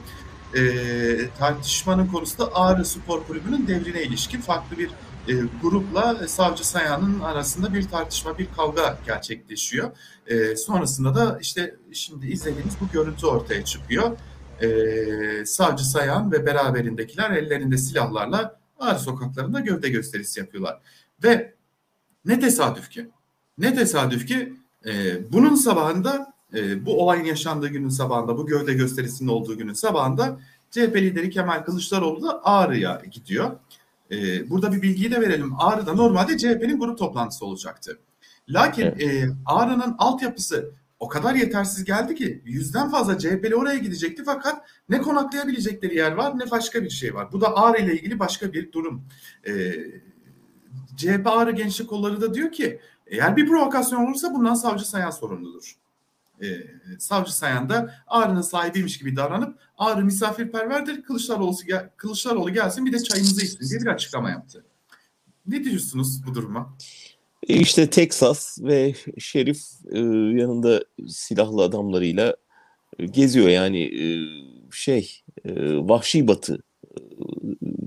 E, 0.54 0.60
tartışmanın 1.38 2.06
konusu 2.06 2.38
da 2.38 2.54
Ağrı 2.54 2.84
Spor 2.84 3.24
Kulübü'nün 3.24 3.66
devrine 3.66 4.02
ilişkin 4.02 4.40
farklı 4.40 4.78
bir 4.78 4.90
e, 5.28 5.34
grupla 5.62 6.18
e, 6.24 6.28
Savcı 6.28 6.68
Sayan'ın 6.68 7.20
arasında 7.20 7.74
bir 7.74 7.88
tartışma, 7.88 8.38
bir 8.38 8.48
kavga 8.56 8.98
gerçekleşiyor. 9.06 9.90
E, 10.26 10.56
sonrasında 10.56 11.14
da 11.14 11.38
işte 11.40 11.76
şimdi 11.92 12.26
izlediğimiz 12.26 12.74
bu 12.80 12.88
görüntü 12.92 13.26
ortaya 13.26 13.64
çıkıyor. 13.64 14.10
E, 14.62 15.46
Savcı 15.46 15.84
Sayan 15.84 16.32
ve 16.32 16.46
beraberindekiler 16.46 17.30
ellerinde 17.30 17.78
silahlarla 17.78 18.57
Ağrı 18.78 18.98
sokaklarında 18.98 19.60
gövde 19.60 19.88
gösterisi 19.88 20.40
yapıyorlar. 20.40 20.80
Ve 21.24 21.54
ne 22.24 22.40
tesadüf 22.40 22.90
ki, 22.90 23.08
ne 23.58 23.74
tesadüf 23.74 24.26
ki 24.26 24.52
e, 24.86 24.92
bunun 25.32 25.54
sabahında 25.54 26.32
e, 26.54 26.86
bu 26.86 27.02
olayın 27.02 27.24
yaşandığı 27.24 27.68
günün 27.68 27.88
sabahında, 27.88 28.36
bu 28.36 28.46
gövde 28.46 28.74
gösterisinin 28.74 29.28
olduğu 29.28 29.58
günün 29.58 29.72
sabahında 29.72 30.40
CHP 30.70 30.96
lideri 30.96 31.30
Kemal 31.30 31.64
Kılıçdaroğlu 31.64 32.22
da 32.22 32.44
Ağrı'ya 32.44 33.02
gidiyor. 33.12 33.50
E, 34.10 34.50
burada 34.50 34.72
bir 34.72 34.82
bilgiyi 34.82 35.10
de 35.10 35.20
verelim. 35.20 35.52
Ağrı'da 35.58 35.94
normalde 35.94 36.38
CHP'nin 36.38 36.78
grup 36.78 36.98
toplantısı 36.98 37.46
olacaktı. 37.46 37.98
Lakin 38.48 38.86
e, 38.86 39.28
Ağrı'nın 39.46 39.94
altyapısı 39.98 40.72
o 41.00 41.08
kadar 41.08 41.34
yetersiz 41.34 41.84
geldi 41.84 42.14
ki 42.14 42.42
yüzden 42.44 42.90
fazla 42.90 43.18
CHP'li 43.18 43.56
oraya 43.56 43.78
gidecekti 43.78 44.24
fakat 44.24 44.68
ne 44.88 45.00
konaklayabilecekleri 45.00 45.96
yer 45.96 46.12
var 46.12 46.38
ne 46.38 46.50
başka 46.50 46.82
bir 46.82 46.90
şey 46.90 47.14
var. 47.14 47.32
Bu 47.32 47.40
da 47.40 47.56
Ağrı 47.56 47.82
ile 47.82 47.94
ilgili 47.94 48.18
başka 48.18 48.52
bir 48.52 48.72
durum. 48.72 49.04
Ee, 49.46 49.74
CHP 50.96 51.26
Ağrı 51.26 51.50
Gençlik 51.50 51.88
Kolları 51.88 52.20
da 52.20 52.34
diyor 52.34 52.52
ki 52.52 52.80
eğer 53.06 53.36
bir 53.36 53.48
provokasyon 53.48 54.06
olursa 54.06 54.34
bundan 54.34 54.54
Savcı 54.54 54.88
Sayan 54.88 55.10
sorumludur. 55.10 55.76
Ee, 56.42 56.46
Savcı 56.98 57.36
Sayan 57.36 57.68
da 57.68 57.94
Ağrı'nın 58.06 58.40
sahibiymiş 58.40 58.98
gibi 58.98 59.16
davranıp 59.16 59.58
Ağrı 59.78 60.04
misafirperverdir 60.04 61.02
Kılıçdaroğlu, 61.02 61.56
gel, 61.66 61.90
Kılıçdaroğlu 61.96 62.52
gelsin 62.52 62.86
bir 62.86 62.92
de 62.92 63.02
çayımızı 63.02 63.44
içsin 63.44 63.68
diye 63.68 63.80
bir 63.80 63.86
açıklama 63.86 64.30
yaptı. 64.30 64.64
Ne 65.46 65.64
diyorsunuz 65.64 66.26
bu 66.26 66.34
duruma? 66.34 66.76
E, 67.48 67.54
işte 67.60 67.90
Texas 67.90 68.58
ve 68.62 68.94
Şerif 69.18 69.58
e, 69.92 69.98
yanında 70.40 70.84
silahlı 71.08 71.62
adamlarıyla 71.62 72.36
e, 72.98 73.06
geziyor 73.06 73.48
yani 73.48 73.90
şey 74.72 75.20
vahşi 75.64 76.28
batı 76.28 76.58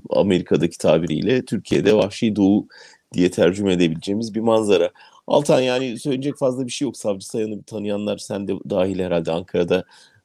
Amerika'daki 0.10 0.78
tabiriyle 0.78 1.46
Türkiye'de 1.46 1.94
vahşi 1.94 2.36
doğu 2.36 2.68
diye 3.14 3.32
tercüme 3.32 3.74
edebileceğimiz 3.74 4.36
bir 4.36 4.40
manzara. 4.40 4.92
Altan 5.28 5.62
yani 5.62 6.00
söyleyecek 6.00 6.38
fazla 6.38 6.66
bir 6.66 6.72
şey 6.72 6.86
yok. 6.86 6.98
Savcı 6.98 7.28
Sayan'ı 7.28 7.64
tanıyanlar 7.64 8.18
sen 8.18 8.48
de 8.48 8.54
dahil 8.70 9.00
herhalde 9.00 9.32
Ankara'da 9.32 9.84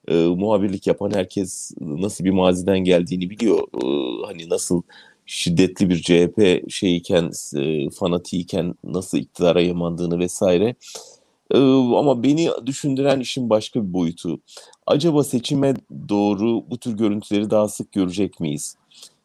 e, 0.09 0.15
muhabirlik 0.15 0.87
yapan 0.87 1.11
herkes 1.15 1.73
nasıl 1.81 2.25
bir 2.25 2.31
maziden 2.31 2.79
geldiğini 2.79 3.31
biliyor. 3.31 3.59
E, 3.59 3.87
hani 4.27 4.49
nasıl 4.49 4.83
şiddetli 5.27 5.91
bir 5.91 6.03
CHP 6.03 6.71
şeyiken, 6.71 7.31
e, 7.57 7.91
fanatiyken 7.91 8.75
nasıl 8.85 9.19
iktidara 9.19 9.61
yamandığını 9.61 10.19
vesaire. 10.19 10.75
E, 11.51 11.59
ama 11.97 12.23
beni 12.23 12.51
düşündüren 12.67 13.21
işin 13.21 13.51
başka 13.51 13.83
bir 13.89 13.93
boyutu. 13.93 14.41
Acaba 14.87 15.25
seçime 15.25 15.75
doğru 16.09 16.71
bu 16.71 16.79
tür 16.79 16.97
görüntüleri 16.97 17.51
daha 17.51 17.69
sık 17.69 17.93
görecek 17.93 18.41
miyiz? 18.41 18.77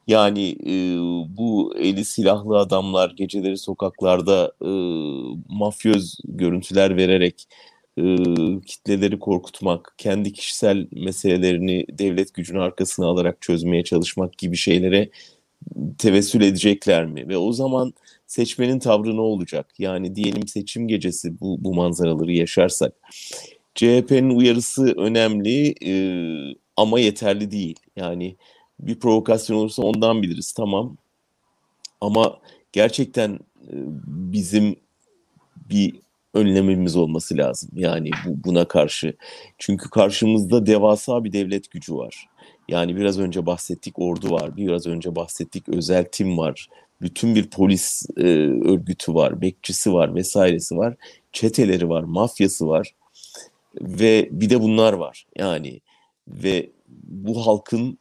Yani 0.08 0.50
e, 0.66 0.98
bu 1.38 1.74
eli 1.78 2.06
silahlı 2.06 2.58
adamlar 2.58 3.10
geceleri 3.12 3.58
sokaklarda 3.58 4.52
e, 4.62 4.70
mafyöz 5.50 6.18
görüntüler 6.24 6.98
vererek 6.98 7.48
e, 7.98 8.04
kitleleri 8.66 9.20
korkutmak, 9.20 9.94
kendi 9.98 10.34
kişisel 10.34 10.88
meselelerini 10.92 11.86
devlet 11.90 12.34
gücünün 12.34 12.60
arkasına 12.60 13.06
alarak 13.06 13.42
çözmeye 13.42 13.84
çalışmak 13.84 14.38
gibi 14.38 14.58
şeylere 14.58 15.10
tevessül 15.98 16.42
edecekler 16.42 17.06
mi? 17.06 17.28
Ve 17.28 17.38
o 17.38 17.54
zaman 17.54 17.94
seçmenin 18.28 18.80
tavrı 18.80 19.16
ne 19.16 19.22
olacak? 19.22 19.68
Yani 19.80 20.16
diyelim 20.16 20.48
seçim 20.48 20.88
gecesi 20.88 21.40
bu, 21.42 21.64
bu 21.64 21.74
manzaraları 21.74 22.32
yaşarsak. 22.32 22.94
CHP'nin 23.76 24.30
uyarısı 24.30 24.94
önemli 24.98 25.76
e, 25.86 25.94
ama 26.78 27.00
yeterli 27.00 27.52
değil. 27.52 27.80
Yani 27.96 28.36
bir 28.80 29.00
provokasyon 29.00 29.58
olursa 29.58 29.84
ondan 29.84 30.22
biliriz 30.22 30.52
tamam. 30.52 30.98
Ama 32.02 32.40
gerçekten 32.72 33.40
e, 33.68 33.76
bizim 34.06 34.76
bir 35.70 35.96
önlememiz 36.34 36.96
olması 36.96 37.38
lazım. 37.38 37.70
Yani 37.74 38.10
bu, 38.26 38.44
buna 38.44 38.66
karşı. 38.66 39.14
Çünkü 39.58 39.90
karşımızda 39.90 40.66
devasa 40.66 41.24
bir 41.24 41.34
devlet 41.34 41.72
gücü 41.72 41.96
var. 41.96 42.28
Yani 42.68 42.96
biraz 42.96 43.20
önce 43.20 43.46
bahsettik 43.46 44.00
ordu 44.00 44.32
var, 44.32 44.58
biraz 44.58 44.88
önce 44.88 45.16
bahsettik 45.16 45.70
özel 45.70 46.06
tim 46.12 46.38
var. 46.38 46.70
Bütün 47.02 47.36
bir 47.36 47.50
polis 47.50 48.06
e, 48.18 48.24
örgütü 48.48 49.14
var, 49.14 49.42
bekçisi 49.42 49.94
var 49.94 50.16
vesairesi 50.16 50.78
var. 50.78 50.96
Çeteleri 51.32 51.90
var, 51.90 52.04
mafyası 52.04 52.68
var. 52.68 52.96
Ve 53.82 54.30
bir 54.32 54.50
de 54.50 54.62
bunlar 54.62 54.94
var. 54.94 55.26
Yani 55.38 55.82
ve 56.28 56.70
bu 57.08 57.48
halkın 57.48 57.98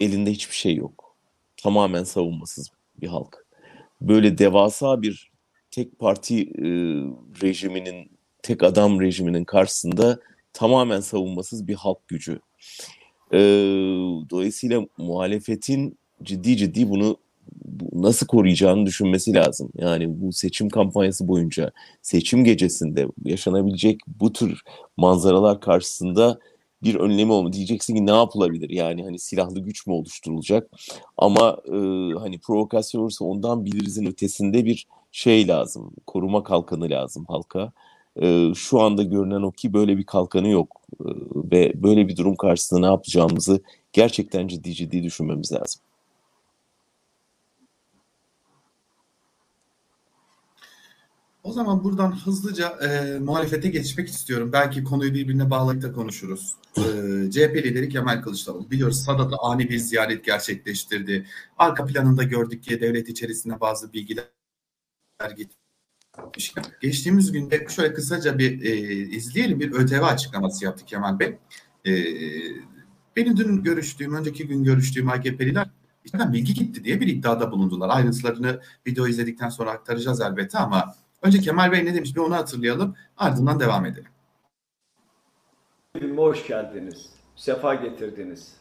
elinde 0.00 0.30
hiçbir 0.30 0.54
şey 0.54 0.74
yok. 0.74 1.16
Tamamen 1.56 2.04
savunmasız 2.04 2.70
bir 3.00 3.08
halk. 3.08 3.46
Böyle 4.00 4.38
devasa 4.38 5.02
bir 5.02 5.30
tek 5.70 5.98
parti 5.98 6.42
e, 6.42 6.68
rejiminin, 7.42 8.10
tek 8.42 8.62
adam 8.62 9.00
rejiminin 9.00 9.44
karşısında 9.44 10.20
tamamen 10.52 11.00
savunmasız 11.00 11.68
bir 11.68 11.74
halk 11.74 12.08
gücü. 12.08 12.40
E, 13.32 13.38
dolayısıyla 14.30 14.86
muhalefetin 14.98 15.98
ciddi 16.22 16.56
ciddi 16.56 16.90
bunu 16.90 17.16
nasıl 17.92 18.26
koruyacağını 18.26 18.86
düşünmesi 18.86 19.34
lazım. 19.34 19.70
Yani 19.74 20.20
bu 20.20 20.32
seçim 20.32 20.68
kampanyası 20.68 21.28
boyunca, 21.28 21.70
seçim 22.02 22.44
gecesinde 22.44 23.06
yaşanabilecek 23.24 24.00
bu 24.20 24.32
tür 24.32 24.62
manzaralar 24.96 25.60
karşısında 25.60 26.38
bir 26.82 26.94
önlemi 26.94 27.32
olma 27.32 27.52
diyeceksin 27.52 27.94
ki 27.94 28.06
ne 28.06 28.10
yapılabilir? 28.10 28.70
Yani 28.70 29.04
hani 29.04 29.18
silahlı 29.18 29.60
güç 29.60 29.86
mü 29.86 29.92
oluşturulacak? 29.92 30.70
Ama 31.16 31.56
e, 31.66 31.76
hani 32.18 32.38
provokasyon 32.38 33.02
olursa 33.02 33.24
ondan 33.24 33.64
bilirizin 33.64 34.06
ötesinde 34.06 34.64
bir 34.64 34.86
şey 35.12 35.48
lazım 35.48 35.92
koruma 36.06 36.42
kalkanı 36.42 36.90
lazım 36.90 37.24
halka 37.28 37.72
e, 38.20 38.54
şu 38.54 38.80
anda 38.80 39.02
görünen 39.02 39.42
o 39.42 39.50
ki 39.52 39.72
böyle 39.72 39.98
bir 39.98 40.04
kalkanı 40.04 40.48
yok 40.48 40.80
e, 41.00 41.08
ve 41.34 41.72
böyle 41.82 42.08
bir 42.08 42.16
durum 42.16 42.36
karşısında 42.36 42.80
ne 42.80 42.86
yapacağımızı 42.86 43.60
gerçekten 43.92 44.48
ciddi 44.48 44.74
ciddi 44.74 45.02
düşünmemiz 45.02 45.52
lazım. 45.52 45.82
O 51.44 51.52
zaman 51.52 51.84
buradan 51.84 52.12
hızlıca 52.12 52.68
e, 52.68 53.18
muhalefete 53.18 53.68
geçmek 53.68 54.08
istiyorum. 54.08 54.50
Belki 54.52 54.84
konuyu 54.84 55.14
birbirine 55.14 55.50
bağlayıp 55.50 55.82
da 55.82 55.92
konuşuruz. 55.92 56.54
E, 56.76 56.82
CHP 57.30 57.56
lideri 57.56 57.88
Kemal 57.88 58.22
Kılıçdaroğlu 58.22 58.70
biliyoruz 58.70 59.02
Sadat'ta 59.02 59.36
ani 59.40 59.68
bir 59.68 59.78
ziyaret 59.78 60.24
gerçekleştirdi. 60.24 61.26
Arka 61.58 61.86
planında 61.86 62.22
gördük 62.22 62.64
ki 62.64 62.80
devlet 62.80 63.08
içerisinde 63.08 63.60
bazı 63.60 63.92
bilgiler 63.92 64.24
Geçtiğimiz 66.80 67.32
günde 67.32 67.66
şöyle 67.68 67.94
kısaca 67.94 68.38
bir 68.38 68.64
e, 68.64 68.76
izleyelim 69.16 69.60
bir 69.60 69.72
ÖTV 69.72 70.02
açıklaması 70.02 70.64
yaptı 70.64 70.84
Kemal 70.84 71.18
Bey. 71.18 71.38
E, 71.86 71.92
benim 73.16 73.36
dün 73.36 73.62
görüştüğüm, 73.62 74.14
önceki 74.14 74.46
gün 74.46 74.64
görüştüğüm 74.64 75.08
AKP'liler 75.08 75.70
içeriden 76.04 76.32
bilgi 76.32 76.54
gitti 76.54 76.84
diye 76.84 77.00
bir 77.00 77.06
iddiada 77.06 77.52
bulundular. 77.52 77.88
Ayrıntılarını 77.88 78.60
video 78.86 79.06
izledikten 79.06 79.48
sonra 79.48 79.70
aktaracağız 79.70 80.20
elbette 80.20 80.58
ama 80.58 80.94
Önce 81.22 81.40
Kemal 81.40 81.72
Bey 81.72 81.84
ne 81.84 81.94
demiş 81.94 82.16
bir 82.16 82.20
onu 82.20 82.34
hatırlayalım. 82.34 82.96
Ardından 83.16 83.60
devam 83.60 83.86
edelim. 83.86 84.10
Hoş 86.16 86.46
geldiniz. 86.46 87.10
Sefa 87.36 87.74
getirdiniz. 87.74 88.56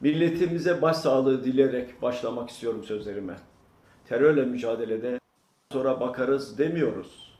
Milletimize 0.00 0.82
başsağlığı 0.82 1.44
dileyerek 1.44 2.02
başlamak 2.02 2.50
istiyorum 2.50 2.84
sözlerime. 2.84 3.36
Terörle 4.08 4.44
mücadelede 4.44 5.18
sonra 5.74 6.00
bakarız 6.00 6.58
demiyoruz. 6.58 7.34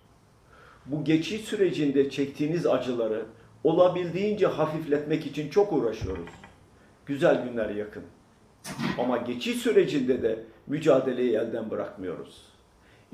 Bu 0.87 1.05
geçiş 1.05 1.41
sürecinde 1.41 2.11
çektiğiniz 2.11 2.67
acıları 2.67 3.23
olabildiğince 3.65 4.47
hafifletmek 4.47 5.27
için 5.27 5.51
çok 5.51 5.73
uğraşıyoruz. 5.73 6.31
Güzel 7.07 7.45
günler 7.45 7.71
yakın. 7.71 8.03
Ama 8.99 9.17
geçiş 9.17 9.57
sürecinde 9.57 10.23
de 10.23 10.45
mücadeleyi 10.67 11.37
elden 11.37 11.71
bırakmıyoruz 11.71 12.55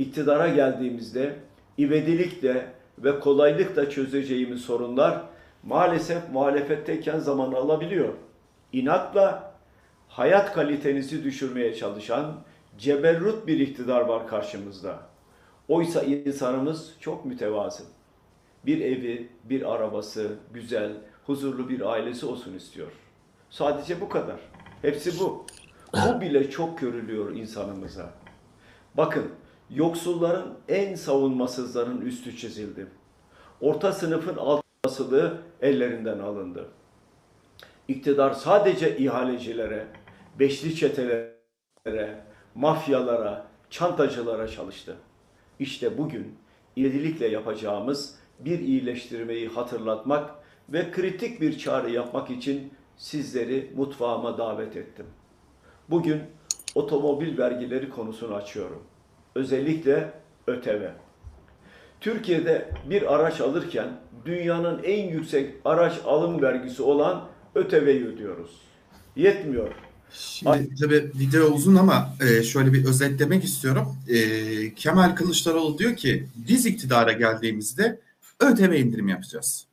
iktidara 0.01 0.49
geldiğimizde 0.49 1.37
ivedilikle 1.79 2.67
ve 2.99 3.21
kolaylıkla 3.21 3.91
çözeceğimiz 3.91 4.61
sorunlar 4.61 5.21
maalesef 5.63 6.31
muhalefetteyken 6.33 7.19
zaman 7.19 7.53
alabiliyor. 7.53 8.15
İnatla 8.73 9.53
hayat 10.09 10.53
kalitenizi 10.53 11.25
düşürmeye 11.25 11.75
çalışan 11.75 12.35
ceberrut 12.81 13.47
bir 13.47 13.59
iktidar 13.59 14.01
var 14.01 14.29
karşımızda. 14.29 14.99
Oysa 15.69 16.03
insanımız 16.03 16.95
çok 17.01 17.25
mütevazı. 17.25 17.83
Bir 18.67 18.81
evi, 18.81 19.29
bir 19.45 19.73
arabası, 19.73 20.37
güzel, 20.55 20.93
huzurlu 21.27 21.69
bir 21.69 21.81
ailesi 21.81 22.27
olsun 22.27 22.55
istiyor. 22.55 22.93
Sadece 23.51 24.01
bu 24.01 24.09
kadar. 24.09 24.41
Hepsi 24.83 25.21
bu. 25.21 25.47
Bu 25.93 26.21
bile 26.21 26.51
çok 26.51 26.79
görülüyor 26.79 27.35
insanımıza. 27.35 28.13
Bakın 28.95 29.31
yoksulların 29.71 30.55
en 30.69 30.95
savunmasızların 30.95 32.01
üstü 32.01 32.37
çizildi. 32.37 32.87
Orta 33.61 33.93
sınıfın 33.93 34.37
alt 34.37 34.63
basılı 34.85 35.39
ellerinden 35.63 36.19
alındı. 36.19 36.69
İktidar 37.89 38.33
sadece 38.33 38.99
ihalecilere, 38.99 39.87
beşli 40.39 40.77
çetelere, 40.77 42.25
mafyalara, 42.55 43.47
çantacılara 43.71 44.49
çalıştı. 44.49 44.97
İşte 45.59 45.99
bugün 45.99 46.37
iyililikle 46.77 47.29
yapacağımız 47.29 48.15
bir 48.39 48.59
iyileştirmeyi 48.59 49.49
hatırlatmak 49.49 50.31
ve 50.69 50.91
kritik 50.91 51.41
bir 51.41 51.59
çağrı 51.59 51.91
yapmak 51.91 52.31
için 52.31 52.73
sizleri 52.97 53.73
mutfağıma 53.77 54.39
davet 54.39 54.77
ettim. 54.77 55.07
Bugün 55.89 56.23
otomobil 56.75 57.39
vergileri 57.39 57.91
konusunu 57.91 58.35
açıyorum 58.35 58.83
özellikle 59.35 60.13
ÖTV. 60.47 60.83
Türkiye'de 62.01 62.71
bir 62.91 63.15
araç 63.15 63.41
alırken 63.41 63.89
dünyanın 64.25 64.83
en 64.83 65.09
yüksek 65.09 65.55
araç 65.65 66.01
alım 66.05 66.43
vergisi 66.43 66.83
olan 66.83 67.29
ÖTV'yi 67.55 68.07
ödüyoruz. 68.07 68.61
Yetmiyor. 69.17 69.75
Şimdi 70.13 70.75
tabii 70.81 71.13
video 71.19 71.47
uzun 71.47 71.77
ama 71.77 72.15
e, 72.21 72.43
şöyle 72.43 72.73
bir 72.73 72.85
özetlemek 72.85 73.45
istiyorum. 73.45 73.97
E, 74.09 74.75
Kemal 74.75 75.15
Kılıçdaroğlu 75.15 75.79
diyor 75.79 75.97
ki 75.97 76.29
biz 76.35 76.67
iktidara 76.67 77.13
geldiğimizde 77.13 78.01
ÖTV 78.41 78.73
indirim 78.73 79.09
yapacağız. 79.09 79.67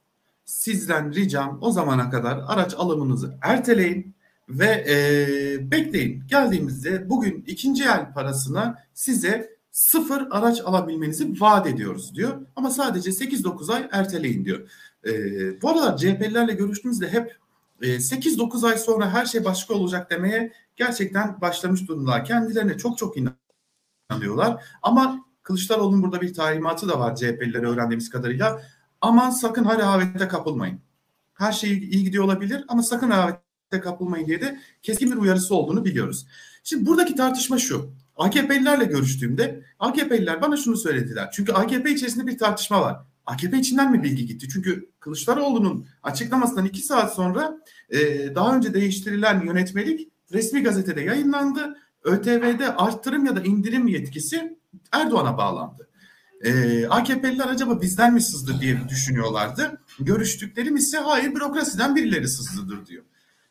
Sizden 0.45 1.13
ricam 1.13 1.57
o 1.61 1.71
zamana 1.71 2.09
kadar 2.09 2.39
araç 2.47 2.73
alımınızı 2.77 3.37
erteleyin 3.41 4.15
ve 4.49 4.85
e, 4.89 5.71
bekleyin. 5.71 6.23
Geldiğimizde 6.27 7.09
bugün 7.09 7.43
ikinci 7.47 7.83
el 7.83 8.13
parasına 8.13 8.83
size 8.93 9.57
sıfır 9.71 10.27
araç 10.31 10.61
alabilmenizi 10.61 11.41
vaat 11.41 11.67
ediyoruz 11.67 12.15
diyor. 12.15 12.41
Ama 12.55 12.69
sadece 12.69 13.09
8-9 13.09 13.73
ay 13.73 13.87
erteleyin 13.91 14.45
diyor. 14.45 14.69
Bu 15.61 15.69
aralar 15.69 15.97
CHP'lilerle 15.97 16.53
görüştüğümüzde 16.53 17.07
hep 17.07 17.37
8-9 17.81 18.67
ay 18.67 18.77
sonra 18.77 19.13
her 19.13 19.25
şey 19.25 19.45
başka 19.45 19.73
olacak 19.73 20.11
demeye 20.11 20.53
gerçekten 20.75 21.41
başlamış 21.41 21.87
durumdalar. 21.87 22.25
Kendilerine 22.25 22.77
çok 22.77 22.97
çok 22.97 23.15
inanıyorlar. 24.09 24.63
Ama 24.81 25.25
Kılıçdaroğlu'nun 25.43 26.03
burada 26.03 26.21
bir 26.21 26.33
talimatı 26.33 26.89
da 26.89 26.99
var 26.99 27.15
CHP'lilere 27.15 27.67
öğrendiğimiz 27.67 28.09
kadarıyla. 28.09 28.61
Aman 29.01 29.29
sakın 29.29 29.63
haravete 29.63 30.27
kapılmayın. 30.27 30.81
Her 31.33 31.51
şey 31.51 31.77
iyi 31.77 32.03
gidiyor 32.03 32.23
olabilir 32.23 32.65
ama 32.67 32.83
sakın 32.83 33.09
haravete 33.09 33.79
kapılmayın 33.81 34.27
diye 34.27 34.41
de 34.41 34.59
keskin 34.83 35.11
bir 35.11 35.17
uyarısı 35.17 35.55
olduğunu 35.55 35.85
biliyoruz. 35.85 36.27
Şimdi 36.63 36.85
buradaki 36.85 37.15
tartışma 37.15 37.57
şu. 37.57 37.91
AKP'lilerle 38.15 38.85
görüştüğümde 38.85 39.63
AKP'liler 39.79 40.41
bana 40.41 40.57
şunu 40.57 40.77
söylediler. 40.77 41.29
Çünkü 41.31 41.51
AKP 41.51 41.91
içerisinde 41.91 42.27
bir 42.27 42.37
tartışma 42.37 42.81
var. 42.81 42.99
AKP 43.27 43.57
içinden 43.57 43.91
mi 43.91 44.03
bilgi 44.03 44.25
gitti? 44.25 44.47
Çünkü 44.53 44.89
Kılıçdaroğlu'nun 44.99 45.87
açıklamasından 46.03 46.65
iki 46.65 46.81
saat 46.81 47.13
sonra 47.13 47.57
e, 47.89 47.99
daha 48.35 48.55
önce 48.55 48.73
değiştirilen 48.73 49.45
yönetmelik 49.45 50.11
resmi 50.33 50.63
gazetede 50.63 51.01
yayınlandı. 51.01 51.77
ÖTV'de 52.03 52.75
arttırım 52.75 53.25
ya 53.25 53.35
da 53.35 53.41
indirim 53.41 53.87
yetkisi 53.87 54.57
Erdoğan'a 54.91 55.37
bağlandı. 55.37 55.87
Ee, 56.41 56.87
AKP'liler 56.87 57.47
acaba 57.47 57.81
bizden 57.81 58.13
mi 58.13 58.21
sızdı 58.21 58.59
diye 58.61 58.89
düşünüyorlardı. 58.89 59.81
Görüştüklerim 59.99 60.75
ise 60.75 60.97
hayır 60.97 61.35
bürokrasiden 61.35 61.95
birileri 61.95 62.27
sızdıdır 62.27 62.85
diyor. 62.85 63.03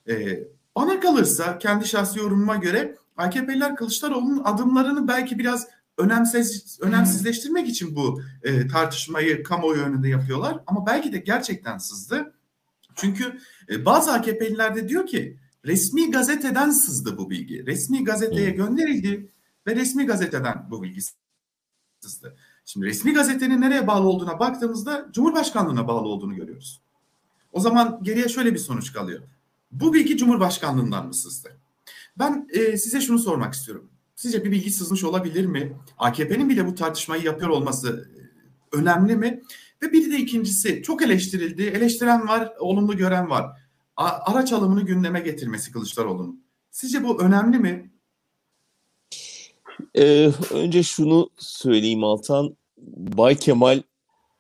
Ee, 0.09 0.45
bana 0.77 1.01
kalırsa 1.01 1.59
kendi 1.59 1.89
şahsi 1.89 2.19
yorumuma 2.19 2.57
göre 2.57 2.97
AKP'liler 3.17 3.77
Kılıçdaroğlu'nun 3.77 4.45
adımlarını 4.45 5.09
belki 5.09 5.39
biraz 5.39 5.69
önemsiz 5.99 6.79
önemsizleştirmek 6.81 7.69
için 7.69 7.97
bu 7.97 8.23
e, 8.43 8.69
tartışmayı 8.69 9.43
kamuoyu 9.43 9.83
önünde 9.83 10.09
yapıyorlar. 10.09 10.61
Ama 10.67 10.87
belki 10.87 11.13
de 11.13 11.19
gerçekten 11.19 11.79
sızdı. 11.79 12.35
Çünkü 12.95 13.39
e, 13.71 13.85
bazı 13.85 14.13
AKP'liler 14.13 14.75
de 14.75 14.89
diyor 14.89 15.07
ki 15.07 15.39
resmi 15.65 16.11
gazeteden 16.11 16.71
sızdı 16.71 17.19
bu 17.19 17.31
bilgi. 17.31 17.67
Resmi 17.67 18.05
gazeteye 18.05 18.51
gönderildi 18.51 19.33
ve 19.67 19.77
resmi 19.77 20.07
gazeteden 20.07 20.67
bu 20.71 20.83
bilgi 20.83 21.01
sızdı. 22.01 22.37
Şimdi 22.65 22.87
resmi 22.87 23.13
gazetenin 23.13 23.61
nereye 23.61 23.87
bağlı 23.87 24.09
olduğuna 24.09 24.41
baktığımızda 24.41 25.09
Cumhurbaşkanlığına 25.13 25.89
bağlı 25.89 26.09
olduğunu 26.09 26.35
görüyoruz. 26.35 26.81
O 27.53 27.61
zaman 27.61 27.99
geriye 28.03 28.29
şöyle 28.29 28.55
bir 28.55 28.59
sonuç 28.59 28.93
kalıyor. 28.93 29.23
Bu 29.71 29.95
bilgi 29.95 30.17
Cumhurbaşkanlığından 30.17 31.07
mı 31.07 31.15
sızdı? 31.15 31.57
Ben 32.19 32.49
e, 32.53 32.77
size 32.77 33.01
şunu 33.01 33.19
sormak 33.19 33.55
istiyorum. 33.55 33.91
Sizce 34.17 34.45
bir 34.45 34.51
bilgi 34.51 34.71
sızmış 34.71 35.05
olabilir 35.05 35.47
mi? 35.47 35.77
AKP'nin 35.99 36.49
bile 36.49 36.67
bu 36.67 36.75
tartışmayı 36.75 37.23
yapıyor 37.23 37.51
olması 37.51 38.11
e, 38.73 38.77
önemli 38.77 39.17
mi? 39.17 39.43
Ve 39.83 39.93
bir 39.93 40.13
de 40.13 40.17
ikincisi 40.17 40.83
çok 40.83 41.03
eleştirildi. 41.03 41.63
Eleştiren 41.63 42.29
var, 42.29 42.53
olumlu 42.59 42.97
gören 42.97 43.31
var. 43.31 43.61
Araç 43.97 44.53
alımını 44.53 44.83
gündeme 44.83 45.21
getirmesi 45.21 45.73
Kılıçdaroğlu'nun. 45.73 46.45
Sizce 46.71 47.05
bu 47.05 47.23
önemli 47.23 47.59
mi? 47.59 47.91
Ee, 49.95 50.31
önce 50.51 50.83
şunu 50.83 51.31
söyleyeyim 51.39 52.05
Altan. 52.05 52.57
Bay 52.97 53.35
Kemal 53.35 53.83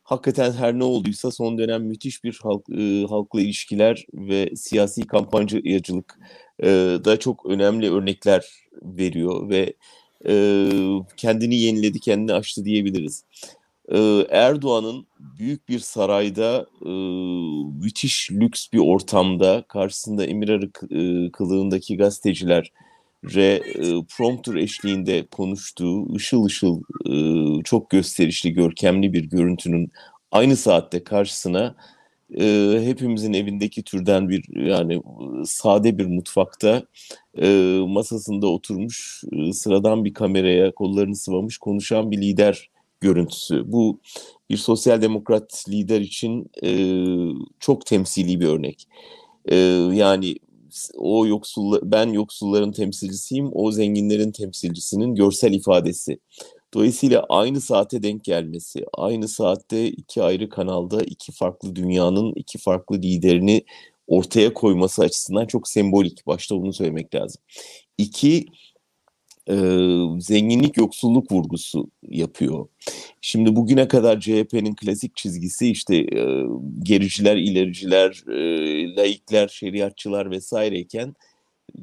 hakikaten 0.03 0.53
her 0.53 0.79
ne 0.79 0.85
olduysa 0.85 1.31
son 1.31 1.59
dönem 1.59 1.85
müthiş 1.85 2.25
bir 2.25 2.41
halk, 2.43 2.71
e, 2.71 3.07
halkla 3.09 3.41
ilişkiler 3.41 4.07
ve 4.15 4.57
siyasi 4.57 5.07
kampanyacılık 5.07 6.19
e, 6.63 6.69
da 7.05 7.19
çok 7.19 7.47
önemli 7.47 7.93
örnekler 7.93 8.66
veriyor 8.83 9.49
ve 9.49 9.73
e, 10.29 10.69
kendini 11.17 11.57
yeniledi, 11.57 12.01
kendini 12.01 12.33
aştı 12.33 12.65
diyebiliriz. 12.65 13.25
E, 13.89 14.27
Erdoğan'ın 14.31 15.07
büyük 15.39 15.69
bir 15.69 15.79
sarayda 15.79 16.67
e, 16.87 16.91
müthiş 17.85 18.31
lüks 18.33 18.67
bir 18.73 18.79
ortamda 18.79 19.65
karşısında 19.69 20.27
Emirarı 20.27 20.71
e, 20.91 21.31
kılığındaki 21.33 21.97
gazeteciler 21.97 22.73
re 23.35 23.61
e, 23.75 24.05
prompter 24.17 24.55
eşliğinde 24.55 25.27
konuştuğu 25.31 26.15
ışıl 26.15 26.45
ışıl 26.45 26.81
e, 27.11 27.15
çok 27.63 27.91
gösterişli 27.91 28.53
görkemli 28.53 29.13
bir 29.13 29.25
görüntünün 29.25 29.93
aynı 30.33 30.57
saatte 30.57 31.05
karşısına 31.05 31.77
e, 32.35 32.79
hepimizin 32.85 33.33
evindeki 33.33 33.83
türden 33.83 34.29
bir 34.29 34.67
yani 34.69 35.03
sade 35.45 35.99
bir 35.99 36.07
mutfakta 36.07 36.83
e, 37.39 37.79
masasında 37.89 38.47
oturmuş 38.47 39.25
e, 39.33 39.53
sıradan 39.53 40.05
bir 40.05 40.15
kameraya 40.15 40.75
kollarını 40.75 41.17
sıvamış 41.17 41.59
konuşan 41.59 42.11
bir 42.11 42.19
lider 42.19 42.71
görüntüsü. 43.01 43.73
Bu 43.73 44.01
bir 44.51 44.57
sosyal 44.57 45.03
demokrat 45.03 45.65
lider 45.69 46.01
için 46.01 46.51
e, 46.63 46.71
çok 47.61 47.87
temsili 47.87 48.41
bir 48.41 48.47
örnek. 48.47 48.89
E, 49.47 49.57
yani 49.93 50.37
o 50.97 51.27
yoksul 51.27 51.79
ben 51.83 52.07
yoksulların 52.07 52.73
temsilcisiyim, 52.73 53.51
o 53.53 53.73
zenginlerin 53.73 54.33
temsilcisinin 54.33 55.15
görsel 55.15 55.53
ifadesi. 55.53 56.19
Dolayısıyla 56.77 57.27
aynı 57.29 57.61
saate 57.61 58.03
denk 58.03 58.25
gelmesi, 58.25 58.85
aynı 58.95 59.29
saatte 59.29 59.87
iki 59.87 60.23
ayrı 60.23 60.49
kanalda 60.49 61.03
iki 61.03 61.33
farklı 61.33 61.77
dünyanın 61.77 62.33
iki 62.35 62.59
farklı 62.59 62.97
liderini 62.97 63.65
ortaya 64.07 64.55
koyması 64.55 65.03
açısından 65.03 65.47
çok 65.47 65.69
sembolik. 65.69 66.27
Başta 66.27 66.57
bunu 66.57 66.73
söylemek 66.73 67.15
lazım. 67.15 67.43
İki, 67.99 68.47
e, 69.49 69.55
zenginlik 70.19 70.77
yoksulluk 70.77 71.33
vurgusu 71.33 71.91
yapıyor. 72.03 72.69
Şimdi 73.21 73.57
bugüne 73.57 73.89
kadar 73.89 74.21
CHP'nin 74.21 74.75
klasik 74.75 75.17
çizgisi 75.17 75.71
işte 75.71 75.97
e, 75.97 76.43
gericiler, 76.83 77.37
ilericiler, 77.37 78.25
e, 78.29 78.97
laikler, 78.97 79.49
şeriatçılar 79.49 80.31
vesaireyken 80.31 81.15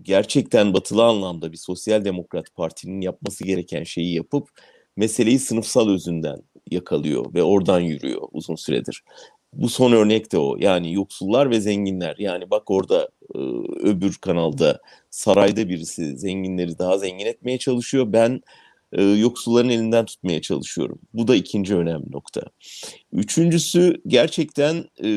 gerçekten 0.01 0.73
batılı 0.73 1.03
anlamda 1.03 1.51
bir 1.51 1.57
sosyal 1.57 2.05
demokrat 2.05 2.55
partinin 2.55 3.01
yapması 3.01 3.43
gereken 3.43 3.83
şeyi 3.83 4.13
yapıp 4.13 4.49
meseleyi 4.95 5.39
sınıfsal 5.39 5.89
özünden 5.89 6.37
yakalıyor 6.71 7.33
ve 7.33 7.43
oradan 7.43 7.79
yürüyor 7.79 8.21
uzun 8.31 8.55
süredir. 8.55 9.03
Bu 9.53 9.69
son 9.69 9.91
örnek 9.91 10.31
de 10.31 10.37
o. 10.37 10.55
Yani 10.59 10.93
yoksullar 10.93 11.49
ve 11.49 11.61
zenginler. 11.61 12.15
Yani 12.19 12.49
bak 12.49 12.71
orada 12.71 13.09
e, 13.35 13.39
öbür 13.83 14.17
kanalda 14.21 14.79
sarayda 15.09 15.69
birisi 15.69 16.17
zenginleri 16.17 16.79
daha 16.79 16.97
zengin 16.97 17.25
etmeye 17.25 17.57
çalışıyor. 17.57 18.13
Ben 18.13 18.41
e, 18.91 19.03
yoksulların 19.03 19.69
elinden 19.69 20.05
tutmaya 20.05 20.41
çalışıyorum. 20.41 20.99
Bu 21.13 21.27
da 21.27 21.35
ikinci 21.35 21.75
önemli 21.75 22.11
nokta. 22.11 22.41
Üçüncüsü 23.13 24.01
gerçekten 24.07 24.85
e, 25.03 25.09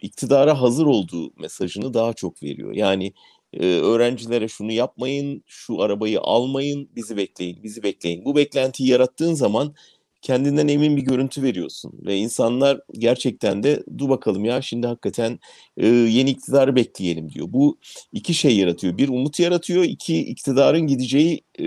iktidara 0.00 0.60
hazır 0.60 0.86
olduğu 0.86 1.32
mesajını 1.40 1.94
daha 1.94 2.12
çok 2.12 2.42
veriyor. 2.42 2.74
Yani 2.74 3.12
e, 3.60 3.66
öğrencilere 3.66 4.48
şunu 4.48 4.72
yapmayın, 4.72 5.42
şu 5.46 5.82
arabayı 5.82 6.20
almayın, 6.20 6.88
bizi 6.96 7.16
bekleyin, 7.16 7.62
bizi 7.62 7.82
bekleyin. 7.82 8.24
Bu 8.24 8.36
beklentiyi 8.36 8.88
yarattığın 8.90 9.34
zaman 9.34 9.74
kendinden 10.22 10.68
emin 10.68 10.96
bir 10.96 11.02
görüntü 11.02 11.42
veriyorsun 11.42 11.92
ve 12.06 12.16
insanlar 12.16 12.80
gerçekten 12.92 13.62
de 13.62 13.82
dur 13.98 14.08
bakalım 14.08 14.44
ya 14.44 14.62
şimdi 14.62 14.86
hakikaten 14.86 15.38
e, 15.76 15.86
yeni 15.86 16.30
iktidarı 16.30 16.76
bekleyelim 16.76 17.32
diyor. 17.32 17.46
Bu 17.50 17.78
iki 18.12 18.34
şey 18.34 18.56
yaratıyor. 18.56 18.98
Bir 18.98 19.08
umut 19.08 19.40
yaratıyor, 19.40 19.84
iki 19.84 20.18
iktidarın 20.18 20.86
gideceği 20.86 21.40
e, 21.60 21.64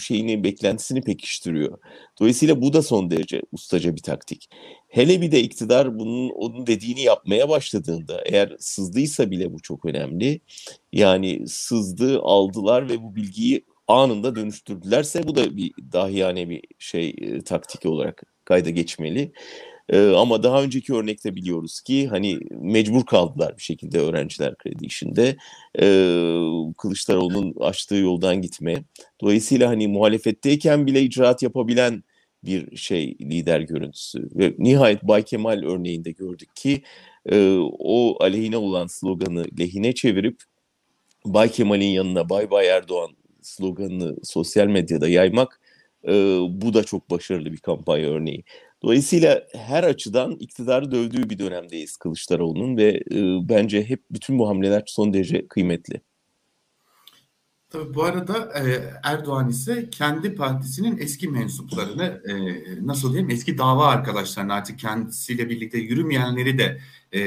şeyini 0.00 0.44
beklentisini 0.44 1.02
pekiştiriyor. 1.02 1.78
Dolayısıyla 2.20 2.62
bu 2.62 2.72
da 2.72 2.82
son 2.82 3.10
derece 3.10 3.42
ustaca 3.52 3.96
bir 3.96 4.02
taktik. 4.02 4.48
Hele 4.88 5.20
bir 5.20 5.32
de 5.32 5.40
iktidar 5.40 5.98
bunun 5.98 6.30
onun 6.30 6.66
dediğini 6.66 7.02
yapmaya 7.02 7.48
başladığında 7.48 8.22
eğer 8.26 8.56
sızdıysa 8.58 9.30
bile 9.30 9.52
bu 9.52 9.60
çok 9.60 9.84
önemli. 9.84 10.40
Yani 10.92 11.48
sızdı, 11.48 12.20
aldılar 12.20 12.88
ve 12.88 13.02
bu 13.02 13.16
bilgiyi 13.16 13.64
anında 13.88 14.36
dönüştürdülerse 14.36 15.22
bu 15.28 15.36
da 15.36 15.56
bir 15.56 15.72
dahiyane 15.92 16.48
bir 16.48 16.62
şey 16.78 17.14
e, 17.20 17.40
taktik 17.40 17.86
olarak 17.86 18.22
kayda 18.44 18.70
geçmeli. 18.70 19.32
E, 19.88 20.08
ama 20.08 20.42
daha 20.42 20.62
önceki 20.62 20.94
örnekte 20.94 21.34
biliyoruz 21.34 21.80
ki 21.80 22.08
hani 22.08 22.38
mecbur 22.50 23.06
kaldılar 23.06 23.56
bir 23.56 23.62
şekilde 23.62 24.00
öğrenciler 24.00 24.54
kredi 24.54 24.86
işinde 24.86 25.36
e, 25.80 25.84
Kılıçdaroğlu'nun 26.78 27.54
açtığı 27.60 27.96
yoldan 27.96 28.42
gitme. 28.42 28.84
Dolayısıyla 29.20 29.68
hani 29.68 29.88
muhalefetteyken 29.88 30.86
bile 30.86 31.02
icraat 31.02 31.42
yapabilen 31.42 32.02
bir 32.44 32.76
şey 32.76 33.16
lider 33.20 33.60
görüntüsü. 33.60 34.28
Ve 34.34 34.54
nihayet 34.58 35.02
Bay 35.02 35.22
Kemal 35.22 35.62
örneğinde 35.62 36.10
gördük 36.10 36.56
ki 36.56 36.82
e, 37.26 37.58
o 37.78 38.16
aleyhine 38.24 38.56
olan 38.56 38.86
sloganı 38.86 39.44
lehine 39.58 39.94
çevirip 39.94 40.42
Bay 41.26 41.50
Kemal'in 41.50 41.86
yanına 41.86 42.28
Bay 42.28 42.50
Bay 42.50 42.68
Erdoğan 42.68 43.10
sloganını 43.42 44.16
sosyal 44.22 44.66
medyada 44.66 45.08
yaymak 45.08 45.60
e, 46.04 46.12
bu 46.48 46.74
da 46.74 46.84
çok 46.84 47.10
başarılı 47.10 47.52
bir 47.52 47.58
kampanya 47.58 48.10
örneği. 48.10 48.44
Dolayısıyla 48.82 49.46
her 49.52 49.84
açıdan 49.84 50.36
iktidarı 50.40 50.90
dövdüğü 50.90 51.30
bir 51.30 51.38
dönemdeyiz 51.38 51.96
Kılıçdaroğlu'nun 51.96 52.76
ve 52.76 52.88
e, 53.12 53.48
bence 53.48 53.84
hep 53.84 54.02
bütün 54.10 54.38
bu 54.38 54.48
hamleler 54.48 54.82
son 54.86 55.12
derece 55.14 55.48
kıymetli. 55.48 56.00
Tabii 57.70 57.94
bu 57.94 58.04
arada 58.04 58.60
e, 58.60 58.92
Erdoğan 59.02 59.48
ise 59.48 59.90
kendi 59.90 60.34
partisinin 60.34 60.98
eski 60.98 61.28
mensuplarını 61.28 62.22
e, 62.28 62.86
nasıl 62.86 63.12
diyeyim 63.12 63.30
eski 63.30 63.58
dava 63.58 63.86
arkadaşlarını 63.86 64.52
artık 64.54 64.78
kendisiyle 64.78 65.48
birlikte 65.48 65.78
yürümeyenleri 65.78 66.58
de 66.58 66.80
e, 67.12 67.20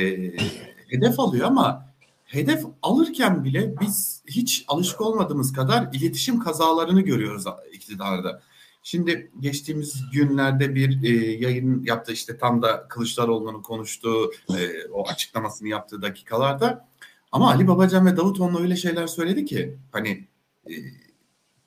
hedef 0.88 1.20
alıyor 1.20 1.48
ama 1.48 1.86
hedef 2.26 2.66
alırken 2.82 3.44
bile 3.44 3.74
biz 3.82 4.24
hiç 4.28 4.66
alışık 4.68 5.02
olmadığımız 5.02 5.54
kadar 5.54 5.90
iletişim 5.94 6.40
kazalarını 6.40 7.02
görüyoruz 7.02 7.46
iktidarda. 7.74 8.42
Şimdi 8.84 9.32
geçtiğimiz 9.40 10.04
günlerde 10.14 10.76
bir 10.76 11.04
e, 11.04 11.32
yayın 11.32 11.84
yaptı 11.84 12.12
işte 12.12 12.38
tam 12.38 12.62
da 12.62 12.88
Kılıçdaroğlu'nun 12.88 13.62
konuştuğu 13.62 14.32
e, 14.50 14.88
o 14.94 15.08
açıklamasını 15.08 15.68
yaptığı 15.68 16.02
dakikalarda 16.02 16.88
ama 17.32 17.50
Ali 17.52 17.68
Babacan 17.68 18.06
ve 18.06 18.18
Davutoğlu 18.18 18.60
öyle 18.62 18.76
şeyler 18.76 19.08
söyledi 19.08 19.46
ki 19.46 19.78
hani 19.92 20.31
e, 20.70 20.74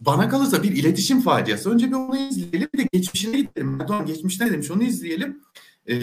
bana 0.01 0.29
kalırsa 0.29 0.63
bir 0.63 0.73
iletişim 0.73 1.21
faciası. 1.21 1.71
Önce 1.71 1.87
bir 1.87 1.95
onu 1.95 2.17
izleyelim 2.17 2.69
bir 2.75 2.79
de 2.79 2.89
geçmişine 2.93 3.41
gidelim. 3.41 3.81
Erdoğan 3.81 4.07
geçmişte 4.07 4.47
ne 4.47 4.53
demiş 4.53 4.71
onu 4.71 4.83
izleyelim. 4.83 5.41
E, 5.89 5.97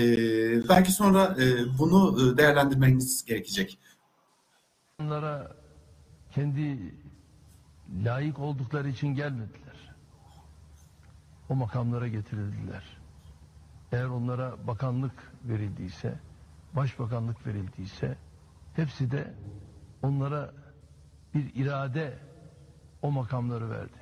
belki 0.69 0.91
sonra 0.91 1.35
e, 1.39 1.77
bunu 1.79 2.31
e, 2.33 2.37
değerlendirmemiz 2.37 3.25
gerekecek 3.25 3.79
onlara 5.01 5.55
kendi 6.31 6.93
layık 8.05 8.39
oldukları 8.39 8.89
için 8.89 9.07
gelmediler. 9.07 9.95
O 11.49 11.55
makamlara 11.55 12.07
getirildiler. 12.07 12.97
Eğer 13.91 14.05
onlara 14.05 14.67
bakanlık 14.67 15.31
verildiyse, 15.43 16.19
başbakanlık 16.75 17.47
verildiyse 17.47 18.17
hepsi 18.75 19.11
de 19.11 19.33
onlara 20.01 20.53
bir 21.33 21.55
irade 21.55 22.19
o 23.01 23.11
makamları 23.11 23.69
verdi. 23.69 24.01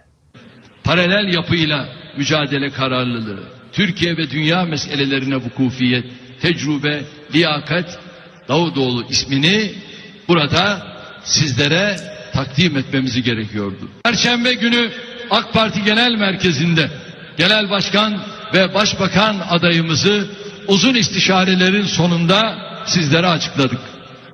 Paralel 0.83 1.33
yapıyla 1.33 1.89
mücadele 2.17 2.69
kararlılığı, 2.69 3.43
Türkiye 3.71 4.17
ve 4.17 4.29
dünya 4.29 4.65
meselelerine 4.65 5.35
vukufiyet, 5.35 6.05
tecrübe, 6.41 7.03
liyakat, 7.33 7.99
Davutoğlu 8.47 9.05
ismini 9.09 9.71
burada 10.27 10.87
sizlere 11.23 11.95
takdim 12.33 12.77
etmemizi 12.77 13.23
gerekiyordu. 13.23 13.89
Perşembe 14.03 14.53
günü 14.53 14.91
AK 15.31 15.53
Parti 15.53 15.83
Genel 15.83 16.11
Merkezi'nde 16.15 16.91
Genel 17.37 17.69
Başkan 17.69 18.21
ve 18.53 18.73
Başbakan 18.73 19.39
adayımızı 19.49 20.27
uzun 20.67 20.95
istişarelerin 20.95 21.85
sonunda 21.85 22.57
sizlere 22.85 23.27
açıkladık. 23.27 23.79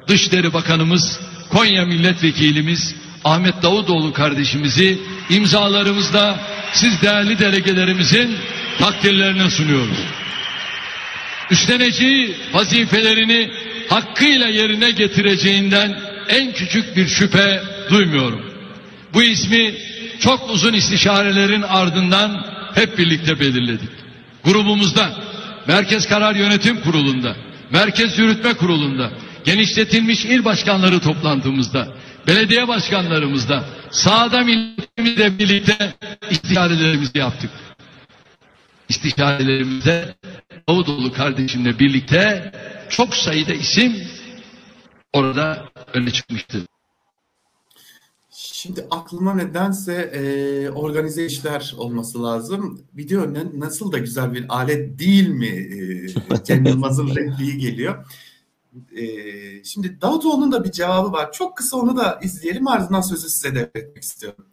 Dışişleri 0.08 0.54
Bakanımız, 0.54 1.20
Konya 1.50 1.86
Milletvekilimiz 1.86 2.96
Ahmet 3.26 3.64
Davutoğlu 3.64 4.14
kardeşimizi 4.14 5.00
imzalarımızla 5.30 6.40
siz 6.74 7.02
değerli 7.02 7.40
delegelerimizin 7.40 8.38
takdirlerine 8.80 9.50
sunuyoruz. 9.50 9.98
Üstleneceği 11.52 12.36
vazifelerini 12.54 13.52
hakkıyla 13.90 14.48
yerine 14.48 14.92
getireceğinden 14.92 16.00
en 16.30 16.54
küçük 16.54 16.98
bir 16.98 17.08
şüphe 17.08 17.62
duymuyorum. 17.90 18.42
Bu 19.14 19.24
ismi 19.24 19.74
çok 20.20 20.50
uzun 20.50 20.74
istişarelerin 20.74 21.62
ardından 21.62 22.46
hep 22.76 22.98
birlikte 22.98 23.40
belirledik. 23.40 23.90
Grubumuzda, 24.44 25.10
Merkez 25.68 26.08
Karar 26.08 26.36
Yönetim 26.36 26.82
Kurulu'nda, 26.82 27.36
Merkez 27.72 28.20
Yürütme 28.20 28.54
Kurulu'nda, 28.54 29.12
genişletilmiş 29.46 30.26
il 30.26 30.46
başkanları 30.46 31.00
toplantımızda, 31.00 31.88
belediye 32.28 32.68
başkanlarımızda, 32.68 33.66
sahada 33.92 34.44
milletimizle 34.44 35.40
birlikte 35.40 35.94
istişarelerimizi 36.30 37.18
yaptık. 37.18 37.50
İstişarelerimizde 38.90 40.16
Davutoğlu 40.70 41.14
kardeşimle 41.14 41.80
birlikte 41.80 42.52
çok 42.90 43.14
sayıda 43.16 43.54
isim 43.54 43.96
orada 45.14 45.70
öne 45.94 46.12
çıkmıştı. 46.12 46.58
Şimdi 48.30 48.88
aklıma 48.92 49.36
nedense 49.36 49.94
e, 49.94 50.70
organize 50.70 51.26
işler 51.26 51.74
olması 51.78 52.24
lazım. 52.24 52.82
Video 52.98 53.34
nasıl 53.54 53.92
da 53.92 53.98
güzel 53.98 54.34
bir 54.34 54.46
alet 54.50 55.00
değil 55.00 55.28
mi? 55.28 55.48
E, 55.48 56.44
Cem 56.44 56.66
Yılmaz'ın 56.66 57.16
repliği 57.16 57.58
geliyor. 57.58 58.06
E, 58.98 59.64
şimdi 59.64 60.02
Davutoğlu'nun 60.02 60.52
da 60.52 60.64
bir 60.64 60.72
cevabı 60.72 61.12
var. 61.12 61.32
Çok 61.32 61.58
kısa 61.58 61.78
onu 61.78 61.98
da 61.98 62.20
izleyelim 62.24 62.68
ardından 62.68 63.02
sözü 63.02 63.30
size 63.30 63.56
devretmek 63.56 64.04
istiyorum. 64.04 64.46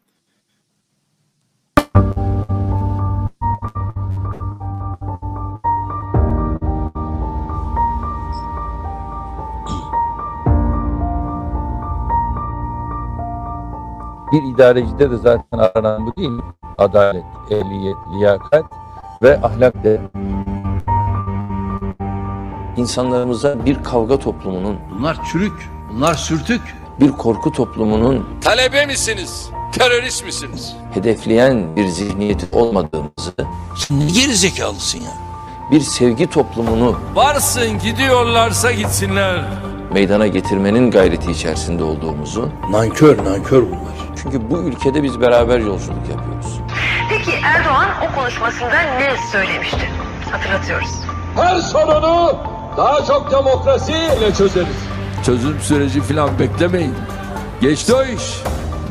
Bir 14.32 14.42
idarecide 14.54 15.10
de 15.10 15.16
zaten 15.16 15.58
aranan 15.58 16.06
bu 16.06 16.16
değil 16.16 16.28
mi? 16.28 16.42
Adalet, 16.78 17.24
ehliyet, 17.50 17.96
liyakat 18.14 18.64
ve 19.22 19.40
ahlak 19.42 19.84
de. 19.84 20.00
İnsanlarımıza 22.76 23.64
bir 23.66 23.82
kavga 23.84 24.18
toplumunun, 24.18 24.76
Bunlar 24.98 25.16
çürük, 25.32 25.52
bunlar 25.92 26.14
sürtük. 26.14 26.60
bir 27.00 27.12
korku 27.12 27.52
toplumunun 27.52 28.26
Talebe 28.40 28.86
misiniz? 28.86 29.50
Terörist 29.72 30.24
misiniz? 30.24 30.76
hedefleyen 30.94 31.76
bir 31.76 31.86
zihniyeti 31.88 32.46
olmadığımızı, 32.56 33.32
Sen 33.76 34.00
ne 34.00 34.04
gerizekalısın 34.06 34.98
ya? 34.98 35.10
bir 35.70 35.80
sevgi 35.80 36.26
toplumunu 36.30 36.96
Varsın 37.14 37.78
gidiyorlarsa 37.78 38.72
gitsinler. 38.72 39.44
meydana 39.92 40.26
getirmenin 40.26 40.90
gayreti 40.90 41.30
içerisinde 41.30 41.84
olduğumuzu, 41.84 42.48
Nankör 42.70 43.24
nankör 43.24 43.62
bunlar. 43.62 44.16
çünkü 44.22 44.50
bu 44.50 44.58
ülkede 44.58 45.02
biz 45.02 45.20
beraber 45.20 45.58
yolculuk 45.58 46.08
yapıyoruz. 46.10 46.60
Peki 47.10 47.30
Erdoğan 47.44 47.88
o 48.10 48.14
konuşmasında 48.20 48.80
ne 48.98 49.14
söylemişti? 49.32 49.90
Hatırlatıyoruz. 50.30 50.90
Her 51.36 51.56
sorunu 51.60 52.36
daha 52.76 53.04
çok 53.04 53.30
demokrasiyle 53.30 54.34
çözeriz. 54.38 54.76
Çözüm 55.26 55.60
süreci 55.60 56.00
falan 56.00 56.38
beklemeyin. 56.38 56.94
Geçti 57.60 57.94
o 57.94 58.04
iş. 58.04 58.42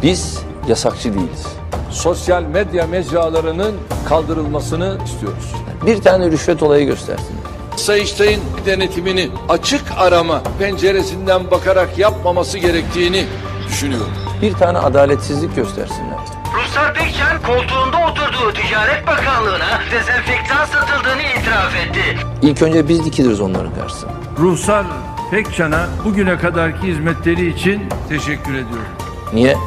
Biz 0.03 0.39
yasakçı 0.67 1.13
değiliz. 1.13 1.47
Sosyal 1.91 2.43
medya 2.43 2.87
mecralarının 2.87 3.75
kaldırılmasını 4.09 4.97
istiyoruz. 5.05 5.53
Bir 5.85 6.01
tane 6.01 6.31
rüşvet 6.31 6.63
olayı 6.63 6.85
göstersinler. 6.85 7.41
Sayıştay'ın 7.75 8.41
denetimini 8.65 9.29
açık 9.49 9.81
arama 9.97 10.41
penceresinden 10.59 11.51
bakarak 11.51 11.97
yapmaması 11.97 12.57
gerektiğini 12.57 13.25
düşünüyorum. 13.67 14.11
Bir 14.41 14.53
tane 14.53 14.77
adaletsizlik 14.77 15.55
göstersinler. 15.55 16.19
Ruslar 16.63 16.93
Pekcan 16.93 17.41
koltuğunda 17.41 17.97
oturduğu 18.31 18.53
Ticaret 18.53 19.07
Bakanlığı'na 19.07 19.81
dezenfektan 19.91 20.65
satıldığını 20.65 21.21
itiraf 21.21 21.75
etti. 21.75 22.27
İlk 22.41 22.61
önce 22.61 22.89
biz 22.89 23.05
dikiliriz 23.05 23.39
onların 23.41 23.75
karşısına. 23.75 24.11
Ruhsar 24.39 24.85
Pekcan'a 25.31 25.89
bugüne 26.05 26.37
kadarki 26.37 26.87
hizmetleri 26.87 27.49
için 27.49 27.81
teşekkür 28.09 28.53
ediyorum. 28.53 28.87
Niye? 29.33 29.57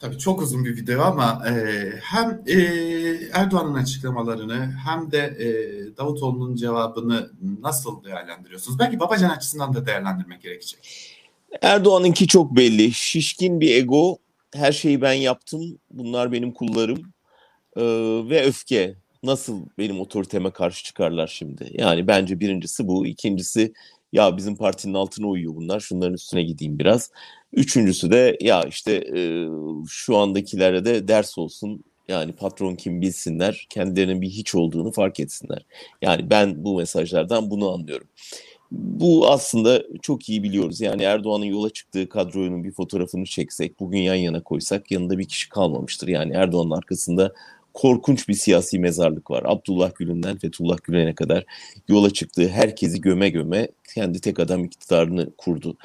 Tabii 0.00 0.18
çok 0.18 0.42
uzun 0.42 0.64
bir 0.64 0.76
video 0.76 1.02
ama 1.02 1.42
e, 1.48 1.52
hem 2.02 2.42
e, 2.46 2.56
Erdoğan'ın 3.32 3.74
açıklamalarını 3.74 4.74
hem 4.86 5.12
de 5.12 5.18
e, 5.18 5.46
Davutoğlu'nun 5.96 6.56
cevabını 6.56 7.30
nasıl 7.62 8.04
değerlendiriyorsunuz? 8.04 8.78
Belki 8.78 9.00
Babacan 9.00 9.30
açısından 9.30 9.74
da 9.74 9.86
değerlendirmek 9.86 10.42
gerekecek. 10.42 10.80
Erdoğan'ınki 11.62 12.26
çok 12.26 12.56
belli. 12.56 12.92
Şişkin 12.92 13.60
bir 13.60 13.74
ego. 13.74 14.18
Her 14.54 14.72
şeyi 14.72 15.00
ben 15.00 15.12
yaptım. 15.12 15.78
Bunlar 15.90 16.32
benim 16.32 16.52
kullarım. 16.52 17.12
Ee, 17.76 17.82
ve 18.30 18.42
öfke. 18.44 18.96
Nasıl 19.22 19.66
benim 19.78 20.00
otoriteme 20.00 20.50
karşı 20.50 20.84
çıkarlar 20.84 21.26
şimdi? 21.26 21.70
Yani 21.72 22.06
bence 22.06 22.40
birincisi 22.40 22.88
bu. 22.88 23.06
İkincisi 23.06 23.72
ya 24.12 24.36
bizim 24.36 24.56
partinin 24.56 24.94
altına 24.94 25.26
uyuyor 25.26 25.56
bunlar. 25.56 25.80
Şunların 25.80 26.14
üstüne 26.14 26.42
gideyim 26.42 26.78
biraz. 26.78 27.10
Üçüncüsü 27.52 28.10
de 28.10 28.38
ya 28.40 28.62
işte 28.62 28.92
e, 29.16 29.48
şu 29.88 30.16
andakilere 30.16 30.84
de 30.84 31.08
ders 31.08 31.38
olsun. 31.38 31.84
Yani 32.08 32.32
patron 32.32 32.74
kim 32.74 33.00
bilsinler. 33.00 33.66
Kendilerinin 33.70 34.22
bir 34.22 34.28
hiç 34.28 34.54
olduğunu 34.54 34.92
fark 34.92 35.20
etsinler. 35.20 35.66
Yani 36.02 36.30
ben 36.30 36.64
bu 36.64 36.76
mesajlardan 36.76 37.50
bunu 37.50 37.72
anlıyorum. 37.72 38.08
Bu 38.72 39.30
aslında 39.30 39.82
çok 40.02 40.28
iyi 40.28 40.42
biliyoruz. 40.42 40.80
Yani 40.80 41.02
Erdoğan'ın 41.02 41.44
yola 41.44 41.70
çıktığı 41.70 42.08
kadronun 42.08 42.64
bir 42.64 42.72
fotoğrafını 42.72 43.24
çeksek, 43.24 43.80
bugün 43.80 43.98
yan 43.98 44.14
yana 44.14 44.42
koysak 44.42 44.90
yanında 44.90 45.18
bir 45.18 45.28
kişi 45.28 45.48
kalmamıştır. 45.48 46.08
Yani 46.08 46.32
Erdoğan'ın 46.32 46.70
arkasında 46.70 47.32
korkunç 47.74 48.28
bir 48.28 48.34
siyasi 48.34 48.78
mezarlık 48.78 49.30
var. 49.30 49.42
Abdullah 49.46 49.94
Gül'ünden 49.94 50.38
Fethullah 50.38 50.78
Gülen'e 50.82 51.14
kadar 51.14 51.44
yola 51.88 52.10
çıktığı 52.10 52.48
herkesi 52.48 53.00
göme 53.00 53.28
göme 53.28 53.68
kendi 53.94 54.20
tek 54.20 54.40
adam 54.40 54.64
iktidarını 54.64 55.30
kurdu. 55.38 55.76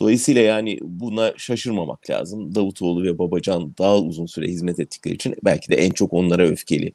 Dolayısıyla 0.00 0.42
yani 0.42 0.78
buna 0.82 1.32
şaşırmamak 1.36 2.10
lazım. 2.10 2.54
Davutoğlu 2.54 3.02
ve 3.02 3.18
Babacan 3.18 3.74
daha 3.78 3.98
uzun 3.98 4.26
süre 4.26 4.46
hizmet 4.46 4.80
ettikleri 4.80 5.14
için 5.14 5.34
belki 5.44 5.68
de 5.68 5.76
en 5.76 5.90
çok 5.90 6.12
onlara 6.12 6.46
öfkeli. 6.46 6.92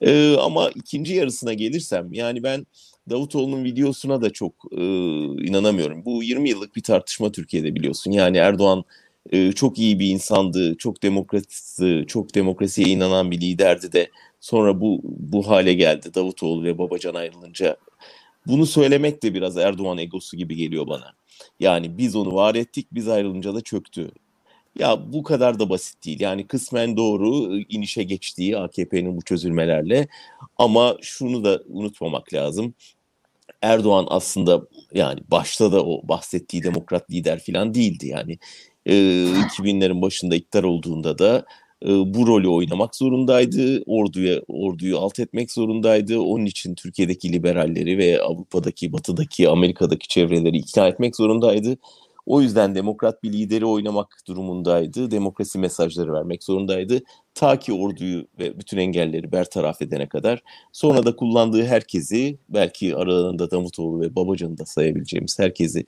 Ee, 0.00 0.36
ama 0.36 0.70
ikinci 0.70 1.14
yarısına 1.14 1.52
gelirsem 1.52 2.12
yani 2.12 2.42
ben 2.42 2.66
Davutoğlu'nun 3.10 3.64
videosuna 3.64 4.22
da 4.22 4.30
çok 4.30 4.52
e, 4.72 4.84
inanamıyorum. 5.46 6.04
Bu 6.04 6.22
20 6.22 6.48
yıllık 6.48 6.76
bir 6.76 6.82
tartışma 6.82 7.32
Türkiye'de 7.32 7.74
biliyorsun. 7.74 8.10
Yani 8.10 8.36
Erdoğan 8.36 8.84
e, 9.30 9.52
çok 9.52 9.78
iyi 9.78 9.98
bir 9.98 10.06
insandı, 10.06 10.76
çok 10.76 11.02
demokratistı, 11.02 12.04
çok 12.06 12.34
demokrasiye 12.34 12.88
inanan 12.88 13.30
bir 13.30 13.40
liderdi 13.40 13.92
de 13.92 14.10
sonra 14.40 14.80
bu 14.80 15.00
bu 15.04 15.48
hale 15.48 15.74
geldi 15.74 16.14
Davutoğlu 16.14 16.64
ve 16.64 16.78
Babacan 16.78 17.14
ayrılınca. 17.14 17.76
Bunu 18.46 18.66
söylemek 18.66 19.22
de 19.22 19.34
biraz 19.34 19.56
Erdoğan 19.56 19.98
egosu 19.98 20.36
gibi 20.36 20.56
geliyor 20.56 20.86
bana. 20.86 21.12
Yani 21.60 21.98
biz 21.98 22.16
onu 22.16 22.34
var 22.34 22.54
ettik, 22.54 22.86
biz 22.92 23.08
ayrılınca 23.08 23.54
da 23.54 23.60
çöktü. 23.60 24.10
Ya 24.78 25.12
bu 25.12 25.22
kadar 25.22 25.58
da 25.58 25.70
basit 25.70 26.04
değil. 26.06 26.20
Yani 26.20 26.46
kısmen 26.46 26.96
doğru 26.96 27.58
inişe 27.58 28.02
geçtiği 28.02 28.58
AKP'nin 28.58 29.16
bu 29.16 29.22
çözülmelerle 29.22 30.08
ama 30.56 30.96
şunu 31.02 31.44
da 31.44 31.62
unutmamak 31.68 32.34
lazım. 32.34 32.74
Erdoğan 33.62 34.06
aslında 34.10 34.62
yani 34.94 35.20
başta 35.30 35.72
da 35.72 35.84
o 35.86 36.08
bahsettiği 36.08 36.62
demokrat 36.62 37.10
lider 37.10 37.40
falan 37.46 37.74
değildi 37.74 38.06
yani. 38.08 38.38
E, 38.86 38.94
2000'lerin 39.48 40.02
başında 40.02 40.36
iktidar 40.36 40.64
olduğunda 40.64 41.18
da 41.18 41.46
e, 41.84 41.88
bu 41.88 42.26
rolü 42.26 42.48
oynamak 42.48 42.96
zorundaydı. 42.96 43.82
Orduya 43.86 44.40
orduyu 44.48 44.98
alt 44.98 45.20
etmek 45.20 45.52
zorundaydı. 45.52 46.20
Onun 46.20 46.46
için 46.46 46.74
Türkiye'deki 46.74 47.32
liberalleri 47.32 47.98
ve 47.98 48.22
Avrupa'daki, 48.22 48.92
Batı'daki, 48.92 49.48
Amerika'daki 49.48 50.08
çevreleri 50.08 50.56
ikna 50.58 50.88
etmek 50.88 51.16
zorundaydı. 51.16 51.78
O 52.26 52.40
yüzden 52.40 52.74
demokrat 52.74 53.22
bir 53.22 53.32
lideri 53.32 53.66
oynamak 53.66 54.18
durumundaydı. 54.26 55.10
Demokrasi 55.10 55.58
mesajları 55.58 56.12
vermek 56.12 56.44
zorundaydı. 56.44 57.00
Ta 57.34 57.58
ki 57.58 57.72
orduyu 57.72 58.26
ve 58.38 58.58
bütün 58.58 58.78
engelleri 58.78 59.32
bertaraf 59.32 59.82
edene 59.82 60.08
kadar. 60.08 60.42
Sonra 60.72 61.06
da 61.06 61.16
kullandığı 61.16 61.64
herkesi, 61.64 62.38
belki 62.48 62.96
aralarında 62.96 63.50
Davutoğlu 63.50 64.00
ve 64.00 64.16
Babacan'ı 64.16 64.58
da 64.58 64.66
sayabileceğimiz 64.66 65.38
herkesi 65.38 65.84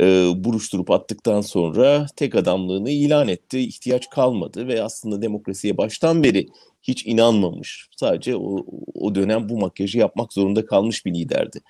e, 0.00 0.04
buruşturup 0.36 0.90
attıktan 0.90 1.40
sonra 1.40 2.06
tek 2.16 2.34
adamlığını 2.34 2.90
ilan 2.90 3.28
etti. 3.28 3.58
İhtiyaç 3.58 4.10
kalmadı 4.10 4.68
ve 4.68 4.82
aslında 4.82 5.22
demokrasiye 5.22 5.76
baştan 5.76 6.24
beri 6.24 6.48
hiç 6.82 7.06
inanmamış. 7.06 7.88
Sadece 7.96 8.36
o, 8.36 8.66
o 8.94 9.14
dönem 9.14 9.48
bu 9.48 9.58
makyajı 9.58 9.98
yapmak 9.98 10.32
zorunda 10.32 10.66
kalmış 10.66 11.06
bir 11.06 11.14
liderdi. 11.14 11.60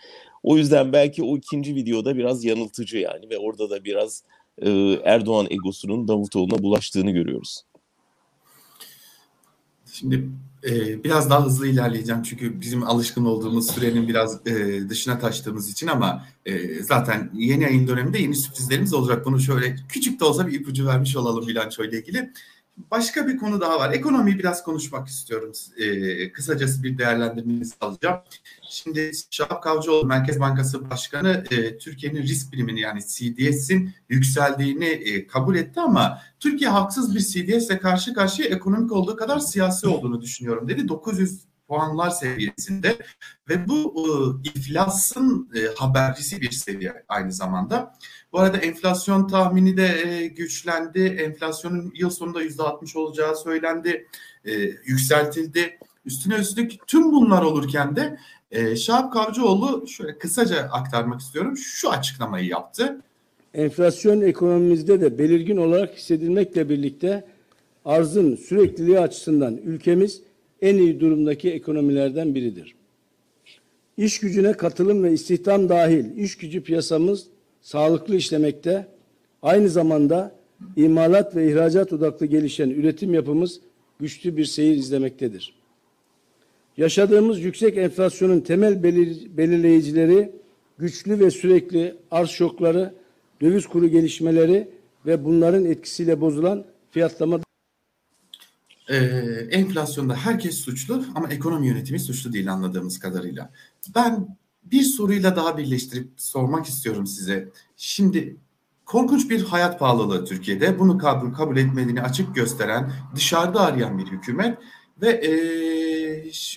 O 0.46 0.56
yüzden 0.56 0.92
belki 0.92 1.22
o 1.22 1.36
ikinci 1.36 1.74
videoda 1.74 2.16
biraz 2.16 2.44
yanıltıcı 2.44 2.98
yani 2.98 3.30
ve 3.30 3.38
orada 3.38 3.70
da 3.70 3.84
biraz 3.84 4.22
e, 4.58 4.70
Erdoğan 5.04 5.46
egosunun 5.50 6.08
Davutoğlu'na 6.08 6.62
bulaştığını 6.62 7.10
görüyoruz. 7.10 7.62
Şimdi 9.92 10.28
e, 10.64 11.04
biraz 11.04 11.30
daha 11.30 11.44
hızlı 11.44 11.66
ilerleyeceğim 11.66 12.22
çünkü 12.22 12.60
bizim 12.60 12.82
alışkın 12.82 13.24
olduğumuz 13.24 13.70
sürenin 13.70 14.08
biraz 14.08 14.46
e, 14.46 14.80
dışına 14.88 15.18
taştığımız 15.18 15.70
için 15.70 15.86
ama 15.86 16.24
e, 16.46 16.82
zaten 16.82 17.30
yeni 17.34 17.62
yayın 17.62 17.88
döneminde 17.88 18.18
yeni 18.18 18.36
sürprizlerimiz 18.36 18.94
olacak. 18.94 19.26
Bunu 19.26 19.40
şöyle 19.40 19.76
küçük 19.88 20.20
de 20.20 20.24
olsa 20.24 20.46
bir 20.46 20.60
ipucu 20.60 20.86
vermiş 20.86 21.16
olalım 21.16 21.46
bilanço 21.46 21.84
ile 21.84 21.98
ilgili. 21.98 22.32
Başka 22.76 23.28
bir 23.28 23.36
konu 23.36 23.60
daha 23.60 23.78
var. 23.78 23.92
Ekonomiyi 23.92 24.38
biraz 24.38 24.62
konuşmak 24.62 25.08
istiyorum. 25.08 25.52
E, 25.76 26.32
kısacası 26.32 26.82
bir 26.82 26.98
değerlendirmenizi 26.98 27.74
alacağım. 27.80 28.20
Şimdi 28.70 29.12
Şahap 29.30 29.62
Kavcıoğlu 29.62 30.06
Merkez 30.06 30.40
Bankası 30.40 30.90
Başkanı 30.90 31.44
e, 31.50 31.78
Türkiye'nin 31.78 32.22
risk 32.22 32.52
primini 32.52 32.80
yani 32.80 33.00
CDS'in 33.00 33.94
yükseldiğini 34.08 34.84
e, 34.84 35.26
kabul 35.26 35.56
etti 35.56 35.80
ama 35.80 36.22
Türkiye 36.40 36.70
haksız 36.70 37.14
bir 37.14 37.20
CDS 37.20 37.66
ile 37.66 37.78
karşı 37.78 38.14
karşıya 38.14 38.48
ekonomik 38.48 38.92
olduğu 38.92 39.16
kadar 39.16 39.38
siyasi 39.38 39.86
olduğunu 39.86 40.20
düşünüyorum 40.20 40.68
dedi. 40.68 40.88
900 40.88 41.40
puanlar 41.68 42.10
seviyesinde 42.10 42.96
ve 43.48 43.68
bu 43.68 43.94
e, 44.44 44.48
iflasın 44.48 45.50
e, 45.54 45.60
habercisi 45.76 46.40
bir 46.40 46.50
seviye 46.50 47.04
aynı 47.08 47.32
zamanda. 47.32 47.92
Bu 48.32 48.38
arada 48.40 48.56
enflasyon 48.56 49.28
tahmini 49.28 49.76
de 49.76 49.86
e, 49.86 50.26
güçlendi. 50.26 51.00
Enflasyonun 51.00 51.92
yıl 51.94 52.10
sonunda 52.10 52.42
%60 52.44 52.98
olacağı 52.98 53.36
söylendi, 53.36 54.06
yükseltildi. 54.84 55.78
Üstüne 56.04 56.34
üstlük 56.34 56.86
tüm 56.86 57.12
bunlar 57.12 57.42
olurken 57.42 57.96
de 57.96 58.18
e, 58.50 58.76
Şahap 58.76 59.12
Kavcıoğlu 59.12 59.88
şöyle 59.88 60.18
kısaca 60.18 60.56
aktarmak 60.62 61.20
istiyorum. 61.20 61.56
Şu 61.56 61.90
açıklamayı 61.90 62.48
yaptı. 62.48 63.00
Enflasyon 63.54 64.20
ekonomimizde 64.20 65.00
de 65.00 65.18
belirgin 65.18 65.56
olarak 65.56 65.96
hissedilmekle 65.96 66.68
birlikte 66.68 67.24
arzın 67.84 68.36
sürekliliği 68.36 69.00
açısından 69.00 69.56
ülkemiz 69.56 70.22
en 70.62 70.76
iyi 70.76 71.00
durumdaki 71.00 71.50
ekonomilerden 71.50 72.34
biridir. 72.34 72.74
İş 73.96 74.20
gücüne 74.20 74.52
katılım 74.52 75.04
ve 75.04 75.12
istihdam 75.12 75.68
dahil 75.68 76.16
iş 76.16 76.36
gücü 76.36 76.62
piyasamız 76.62 77.26
sağlıklı 77.60 78.16
işlemekte. 78.16 78.86
Aynı 79.42 79.68
zamanda 79.68 80.34
imalat 80.76 81.36
ve 81.36 81.50
ihracat 81.50 81.92
odaklı 81.92 82.26
gelişen 82.26 82.70
üretim 82.70 83.14
yapımız 83.14 83.60
güçlü 84.00 84.36
bir 84.36 84.44
seyir 84.44 84.76
izlemektedir. 84.76 85.54
Yaşadığımız 86.76 87.40
yüksek 87.40 87.76
enflasyonun 87.76 88.40
temel 88.40 88.82
belir 88.82 89.36
belirleyicileri 89.36 90.30
güçlü 90.78 91.20
ve 91.20 91.30
sürekli 91.30 91.94
arz 92.10 92.30
şokları, 92.30 92.94
döviz 93.40 93.66
kuru 93.66 93.88
gelişmeleri 93.88 94.68
ve 95.06 95.24
bunların 95.24 95.64
etkisiyle 95.64 96.20
bozulan 96.20 96.64
fiyatlama 96.90 97.40
ee, 98.88 98.96
enflasyonda 99.50 100.14
herkes 100.14 100.58
suçlu 100.58 101.04
ama 101.14 101.28
ekonomi 101.28 101.66
yönetimi 101.66 102.00
suçlu 102.00 102.32
değil 102.32 102.52
anladığımız 102.52 102.98
kadarıyla. 102.98 103.50
Ben 103.94 104.36
bir 104.64 104.82
soruyla 104.82 105.36
daha 105.36 105.58
birleştirip 105.58 106.08
sormak 106.16 106.66
istiyorum 106.66 107.06
size. 107.06 107.48
Şimdi 107.76 108.36
korkunç 108.84 109.30
bir 109.30 109.44
hayat 109.44 109.78
pahalılığı 109.78 110.24
Türkiye'de. 110.24 110.78
Bunu 110.78 110.98
kabul, 110.98 111.32
kabul 111.32 111.56
etmediğini 111.56 112.02
açık 112.02 112.34
gösteren, 112.34 112.92
dışarıda 113.14 113.60
arayan 113.60 113.98
bir 113.98 114.06
hükümet 114.06 114.58
ve 115.02 115.08
e, 115.10 115.32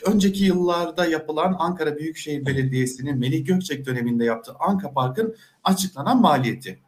önceki 0.06 0.44
yıllarda 0.44 1.06
yapılan 1.06 1.56
Ankara 1.60 1.98
Büyükşehir 1.98 2.46
Belediyesi'nin 2.46 3.18
Melih 3.18 3.46
Gökçek 3.46 3.86
döneminde 3.86 4.26
yaptığı 4.26 4.54
Anka 4.60 4.94
Park'ın 4.94 5.36
açıklanan 5.64 6.22
maliyeti. 6.22 6.80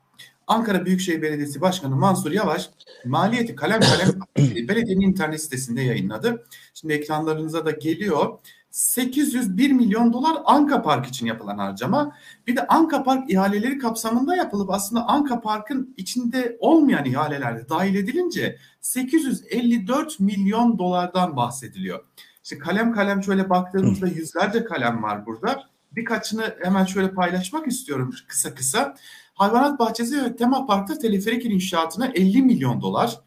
Ankara 0.52 0.86
Büyükşehir 0.86 1.22
Belediyesi 1.22 1.62
Başkanı 1.62 1.96
Mansur 1.96 2.32
Yavaş 2.32 2.70
maliyeti 3.06 3.56
kalem 3.56 3.80
kalem 3.80 4.10
belediyenin 4.68 5.02
internet 5.02 5.42
sitesinde 5.42 5.82
yayınladı. 5.82 6.46
Şimdi 6.74 6.94
ekranlarınıza 6.94 7.66
da 7.66 7.72
geliyor. 7.72 8.40
801 8.72 9.72
milyon 9.72 10.14
dolar 10.14 10.38
Anka 10.46 10.82
Park 10.82 11.06
için 11.06 11.26
yapılan 11.26 11.58
harcama. 11.58 12.16
Bir 12.48 12.56
de 12.56 12.68
Anka 12.68 13.04
Park 13.04 13.32
ihaleleri 13.32 13.78
kapsamında 13.78 14.36
yapılıp 14.36 14.70
aslında 14.70 15.08
Anka 15.08 15.42
Park'ın 15.42 15.94
içinde 15.98 16.58
olmayan 16.60 17.06
ihalelerde 17.06 17.70
dahil 17.70 17.96
edilince 17.96 18.58
854 18.82 20.20
milyon 20.20 20.78
dolardan 20.78 21.36
bahsediliyor. 21.36 22.06
İşte 22.44 22.58
kalem 22.58 22.94
kalem 22.94 23.24
şöyle 23.24 23.50
baktığımızda 23.50 24.08
yüzlerce 24.08 24.64
kalem 24.64 25.04
var 25.04 25.26
burada. 25.26 25.64
Birkaçını 25.92 26.56
hemen 26.64 26.86
şöyle 26.86 27.12
paylaşmak 27.12 27.68
istiyorum 27.68 28.14
kısa 28.28 28.56
kısa. 28.56 28.96
Hayvanat 29.34 29.80
bahçesi 29.80 30.24
ve 30.24 30.36
tema 30.36 30.66
parkta 30.66 30.98
teleferik 30.98 31.46
inşaatına 31.46 32.06
50 32.06 32.42
milyon 32.42 32.82
dolar. 32.82 33.20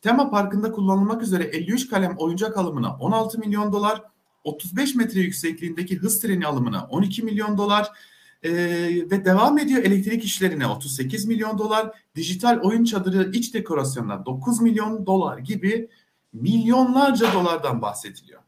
Tema 0.00 0.30
parkında 0.30 0.72
kullanılmak 0.72 1.22
üzere 1.22 1.44
53 1.44 1.88
kalem 1.90 2.14
oyuncak 2.18 2.58
alımına 2.58 2.96
16 2.96 3.38
milyon 3.38 3.72
dolar. 3.72 4.02
35 4.44 4.94
metre 4.94 5.20
yüksekliğindeki 5.20 5.96
hız 5.96 6.20
treni 6.20 6.46
alımına 6.46 6.86
12 6.90 7.22
milyon 7.22 7.58
dolar 7.58 7.88
ee, 8.42 8.52
ve 9.10 9.24
devam 9.24 9.58
ediyor 9.58 9.82
elektrik 9.82 10.24
işlerine 10.24 10.66
38 10.66 11.26
milyon 11.26 11.58
dolar, 11.58 11.90
dijital 12.14 12.60
oyun 12.62 12.84
çadırı 12.84 13.30
iç 13.32 13.54
dekorasyonuna 13.54 14.26
9 14.26 14.60
milyon 14.60 15.06
dolar 15.06 15.38
gibi 15.38 15.88
milyonlarca 16.32 17.32
dolardan 17.34 17.82
bahsediliyor. 17.82 18.40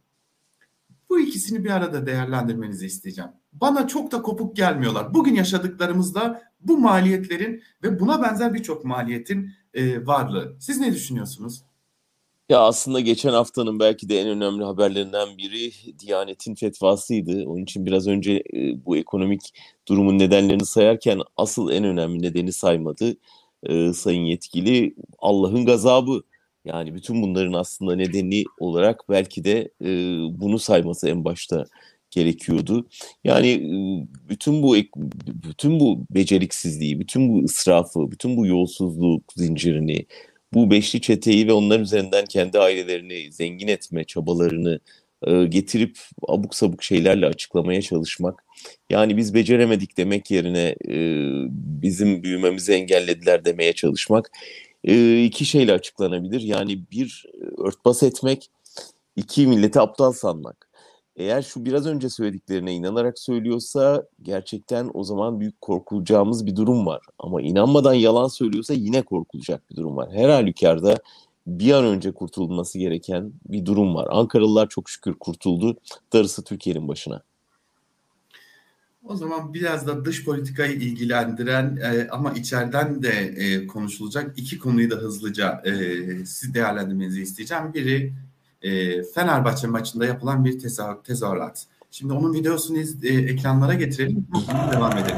Bu 1.11 1.21
ikisini 1.21 1.65
bir 1.65 1.71
arada 1.71 2.07
değerlendirmenizi 2.07 2.87
isteyeceğim. 2.87 3.31
Bana 3.53 3.89
çok 3.89 4.13
da 4.13 4.23
kopuk 4.23 4.57
gelmiyorlar. 4.57 5.15
Bugün 5.15 5.35
yaşadıklarımızda 5.35 6.43
bu 6.61 6.79
maliyetlerin 6.79 7.63
ve 7.83 8.01
buna 8.01 8.23
benzer 8.23 8.55
birçok 8.55 8.85
maliyetin 8.85 9.51
e, 9.75 10.07
varlığı. 10.07 10.57
Siz 10.61 10.81
ne 10.81 10.93
düşünüyorsunuz? 10.93 11.65
Ya 12.49 12.61
aslında 12.61 13.01
geçen 13.01 13.33
haftanın 13.33 13.81
belki 13.81 14.09
de 14.09 14.21
en 14.21 14.29
önemli 14.29 14.65
haberlerinden 14.65 15.39
biri 15.39 15.73
Diyanet'in 15.99 16.55
fetvasıydı. 16.55 17.49
Onun 17.49 17.63
için 17.63 17.87
biraz 17.87 18.07
önce 18.07 18.33
e, 18.33 18.85
bu 18.87 18.97
ekonomik 18.97 19.41
durumun 19.89 20.19
nedenlerini 20.19 20.67
sayarken 20.67 21.21
asıl 21.37 21.71
en 21.71 21.85
önemli 21.85 22.23
nedeni 22.23 22.53
saymadı. 22.53 23.17
E, 23.63 23.93
sayın 23.93 24.25
yetkili 24.25 24.95
Allah'ın 25.19 25.67
gazabı. 25.67 26.23
Yani 26.65 26.95
bütün 26.95 27.23
bunların 27.23 27.53
aslında 27.53 27.97
nedeni 27.97 28.45
olarak 28.61 29.01
belki 29.09 29.45
de 29.45 29.71
e, 29.83 29.89
bunu 30.41 30.59
sayması 30.59 31.09
en 31.09 31.25
başta 31.25 31.65
gerekiyordu. 32.11 32.89
Yani 33.25 33.61
bütün 34.29 34.63
bu 34.63 34.77
bütün 35.45 35.81
bu 35.81 36.07
beceriksizliği, 36.11 37.01
bütün 37.01 37.29
bu 37.29 37.45
israfı, 37.45 38.11
bütün 38.11 38.37
bu 38.37 38.47
yolsuzluk 38.47 39.33
zincirini, 39.37 40.07
bu 40.55 40.71
beşli 40.71 41.01
çeteyi 41.01 41.47
ve 41.47 41.53
onların 41.53 41.83
üzerinden 41.83 42.25
kendi 42.25 42.59
ailelerini 42.59 43.33
zengin 43.33 43.69
etme 43.69 44.05
çabalarını 44.05 44.81
e, 45.27 45.47
getirip 45.47 45.99
abuk 46.29 46.55
sabuk 46.55 46.83
şeylerle 46.83 47.27
açıklamaya 47.27 47.83
çalışmak. 47.83 48.45
Yani 48.91 49.17
biz 49.17 49.35
beceremedik 49.35 49.97
demek 49.97 50.31
yerine 50.31 50.77
e, 50.89 50.97
bizim 51.83 52.23
büyümemizi 52.23 52.73
engellediler 52.73 53.45
demeye 53.45 53.73
çalışmak 53.73 54.31
e, 54.85 55.25
iki 55.25 55.45
şeyle 55.45 55.73
açıklanabilir. 55.73 56.41
Yani 56.41 56.91
bir 56.91 57.27
örtbas 57.59 58.03
etmek, 58.03 58.51
iki 59.17 59.47
milleti 59.47 59.81
aptal 59.81 60.13
sanmak. 60.13 60.69
Eğer 61.17 61.43
şu 61.43 61.65
biraz 61.65 61.87
önce 61.87 62.11
söylediklerine 62.11 62.75
inanarak 62.75 63.19
söylüyorsa 63.19 64.05
gerçekten 64.23 64.91
o 64.95 65.05
zaman 65.05 65.41
büyük 65.41 65.61
korkulacağımız 65.61 66.47
bir 66.47 66.57
durum 66.57 66.87
var. 66.87 67.03
Ama 67.19 67.43
inanmadan 67.43 67.95
yalan 67.95 68.29
söylüyorsa 68.29 68.75
yine 68.75 69.03
korkulacak 69.03 69.71
bir 69.71 69.77
durum 69.77 69.97
var. 69.97 70.09
Her 70.13 70.29
halükarda 70.29 70.99
bir 71.47 71.73
an 71.73 71.85
önce 71.85 72.13
kurtulması 72.13 72.79
gereken 72.79 73.33
bir 73.47 73.67
durum 73.67 73.95
var. 73.95 74.09
Ankaralılar 74.11 74.69
çok 74.69 74.91
şükür 74.91 75.15
kurtuldu. 75.15 75.77
Darısı 76.13 76.45
Türkiye'nin 76.45 76.89
başına. 76.89 77.23
O 79.05 79.17
zaman 79.17 79.55
biraz 79.55 79.87
da 79.87 80.05
dış 80.05 80.25
politikayı 80.25 80.73
ilgilendiren 80.73 81.77
e, 81.83 82.09
ama 82.11 82.33
içeriden 82.33 83.03
de 83.03 83.11
e, 83.11 83.67
konuşulacak 83.67 84.33
iki 84.37 84.59
konuyu 84.59 84.91
da 84.91 84.95
hızlıca 84.95 85.63
e, 85.65 85.73
siz 86.25 86.55
değerlendirmenizi 86.55 87.23
isteyeceğim. 87.23 87.75
Biri 87.75 88.13
e, 88.63 89.03
Fenerbahçe 89.03 89.67
maçında 89.67 90.07
yapılan 90.07 90.45
bir 90.45 90.59
tezahürat. 91.05 91.67
Şimdi 91.91 92.13
onun 92.13 92.35
videosunu 92.35 92.79
iz, 92.79 93.05
e, 93.05 93.09
ekranlara 93.09 93.75
getirelim. 93.75 94.27
Devam 94.73 94.99
edelim. 94.99 95.17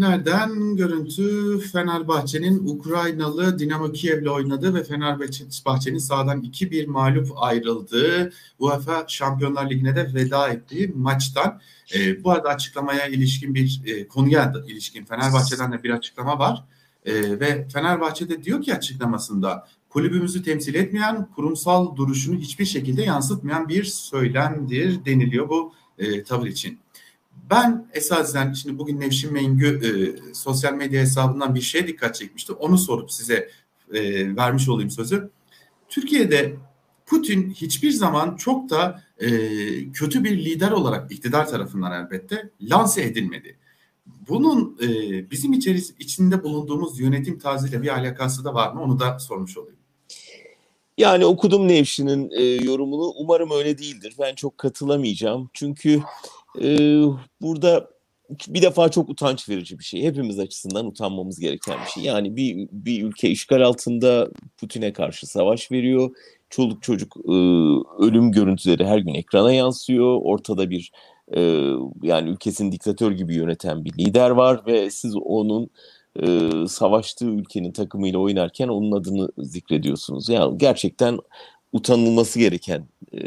Nereden? 0.00 0.76
Görüntü 0.76 1.58
Fenerbahçe'nin 1.60 2.68
Ukraynalı 2.68 3.58
Dinamo 3.58 3.92
Kiev'le 3.92 4.26
oynadığı 4.26 4.74
ve 4.74 4.84
Fenerbahçe'nin 4.84 5.98
sağdan 5.98 6.42
2-1 6.42 6.86
mağlup 6.86 7.28
ayrıldığı 7.36 8.32
UEFA 8.58 9.04
Şampiyonlar 9.08 9.70
Ligi'ne 9.70 9.96
de 9.96 10.14
veda 10.14 10.48
ettiği 10.48 10.92
maçtan. 10.96 11.60
E, 11.94 12.24
bu 12.24 12.30
arada 12.30 12.48
açıklamaya 12.48 13.06
ilişkin 13.06 13.54
bir 13.54 13.82
e, 13.86 14.08
konuya 14.08 14.54
da 14.54 14.64
ilişkin 14.66 15.04
Fenerbahçe'den 15.04 15.72
de 15.72 15.82
bir 15.82 15.90
açıklama 15.90 16.38
var. 16.38 16.64
E, 17.04 17.40
ve 17.40 17.68
Fenerbahçe'de 17.68 18.44
diyor 18.44 18.62
ki 18.62 18.74
açıklamasında 18.74 19.68
kulübümüzü 19.88 20.42
temsil 20.42 20.74
etmeyen, 20.74 21.28
kurumsal 21.34 21.96
duruşunu 21.96 22.38
hiçbir 22.38 22.64
şekilde 22.64 23.02
yansıtmayan 23.02 23.68
bir 23.68 23.84
söylemdir 23.84 25.04
deniliyor 25.04 25.48
bu 25.48 25.72
e, 25.98 26.22
tavır 26.22 26.46
için. 26.46 26.78
Ben 27.50 27.86
esasen 27.92 28.52
şimdi 28.52 28.78
bugün 28.78 29.00
Nevşin 29.00 29.32
Mengü 29.32 29.80
e, 29.86 29.90
sosyal 30.34 30.74
medya 30.74 31.00
hesabından 31.00 31.54
bir 31.54 31.60
şeye 31.60 31.86
dikkat 31.86 32.14
çekmişti. 32.14 32.52
Onu 32.52 32.78
sorup 32.78 33.12
size 33.12 33.50
e, 33.92 34.36
vermiş 34.36 34.68
olayım 34.68 34.90
sözü. 34.90 35.30
Türkiye'de 35.88 36.56
Putin 37.06 37.50
hiçbir 37.50 37.90
zaman 37.90 38.36
çok 38.36 38.70
da 38.70 39.02
e, 39.18 39.28
kötü 39.92 40.24
bir 40.24 40.44
lider 40.44 40.70
olarak 40.70 41.12
iktidar 41.12 41.48
tarafından 41.48 42.04
elbette 42.04 42.50
lanse 42.60 43.02
edilmedi. 43.02 43.58
Bunun 44.28 44.78
e, 44.82 44.86
bizim 45.30 45.52
içeris 45.52 45.94
içinde 45.98 46.42
bulunduğumuz 46.42 47.00
yönetim 47.00 47.38
tarzıyla 47.38 47.82
bir 47.82 47.98
alakası 47.98 48.44
da 48.44 48.54
var 48.54 48.72
mı? 48.72 48.82
Onu 48.82 49.00
da 49.00 49.18
sormuş 49.18 49.56
olayım. 49.56 49.78
Yani 50.98 51.24
okudum 51.24 51.68
Nevşin'in 51.68 52.30
e, 52.30 52.42
yorumunu. 52.44 53.12
Umarım 53.16 53.50
öyle 53.50 53.78
değildir. 53.78 54.14
Ben 54.20 54.34
çok 54.34 54.58
katılamayacağım. 54.58 55.50
Çünkü 55.54 56.02
e, 56.62 57.02
burada 57.40 57.90
bir 58.48 58.62
defa 58.62 58.88
çok 58.88 59.08
utanç 59.08 59.48
verici 59.48 59.78
bir 59.78 59.84
şey. 59.84 60.02
Hepimiz 60.02 60.38
açısından 60.38 60.86
utanmamız 60.86 61.40
gereken 61.40 61.76
bir 61.84 61.90
şey. 61.90 62.02
Yani 62.02 62.36
bir, 62.36 62.68
bir 62.72 63.02
ülke 63.02 63.30
işgal 63.30 63.60
altında 63.60 64.28
Putin'e 64.56 64.92
karşı 64.92 65.26
savaş 65.26 65.72
veriyor. 65.72 66.10
Çoluk 66.50 66.82
çocuk 66.82 67.16
e, 67.16 67.32
ölüm 67.98 68.32
görüntüleri 68.32 68.86
her 68.86 68.98
gün 68.98 69.14
ekrana 69.14 69.52
yansıyor. 69.52 70.18
Ortada 70.22 70.70
bir 70.70 70.92
e, 71.34 71.40
yani 72.02 72.30
ülkesini 72.30 72.72
diktatör 72.72 73.12
gibi 73.12 73.34
yöneten 73.34 73.84
bir 73.84 73.92
lider 73.92 74.30
var 74.30 74.62
ve 74.66 74.90
siz 74.90 75.16
onun 75.16 75.70
e, 76.22 76.50
savaştığı 76.68 77.26
ülkenin 77.26 77.72
takımıyla 77.72 78.18
oynarken 78.18 78.68
onun 78.68 78.92
adını 78.92 79.28
zikrediyorsunuz. 79.38 80.28
Yani 80.28 80.58
gerçekten 80.58 81.18
utanılması 81.72 82.38
gereken 82.38 82.88
e, 83.12 83.18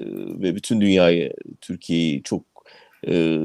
ve 0.42 0.56
bütün 0.56 0.82
dünyayı, 0.82 1.34
Türkiye'yi 1.62 2.24
çok 2.24 2.51
e, 3.08 3.40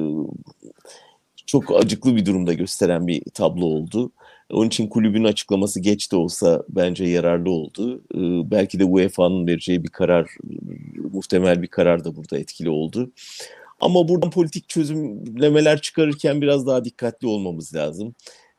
çok 1.47 1.77
acıklı 1.77 2.17
bir 2.17 2.27
durumda 2.27 2.53
gösteren 2.53 3.07
bir 3.07 3.23
tablo 3.35 3.65
oldu. 3.65 4.13
Onun 4.53 4.67
için 4.67 4.87
kulübün 4.89 5.25
açıklaması 5.25 5.81
geç 5.81 6.13
de 6.13 6.17
olsa 6.17 6.63
bence 6.69 7.05
yararlı 7.05 7.51
oldu. 7.51 8.03
Ee, 8.15 8.51
belki 8.51 8.79
de 8.79 8.85
UEFA'nın 8.85 9.47
vereceği 9.47 9.85
bir 9.85 9.89
karar, 9.89 10.31
muhtemel 11.13 11.63
bir 11.63 11.67
karar 11.67 12.05
da 12.05 12.17
burada 12.17 12.39
etkili 12.39 12.71
oldu. 12.71 13.11
Ama 13.81 14.09
buradan 14.09 14.31
politik 14.31 14.69
çözümlemeler 14.69 15.81
çıkarırken 15.81 16.41
biraz 16.41 16.67
daha 16.67 16.85
dikkatli 16.85 17.27
olmamız 17.27 17.75
lazım. 17.75 18.15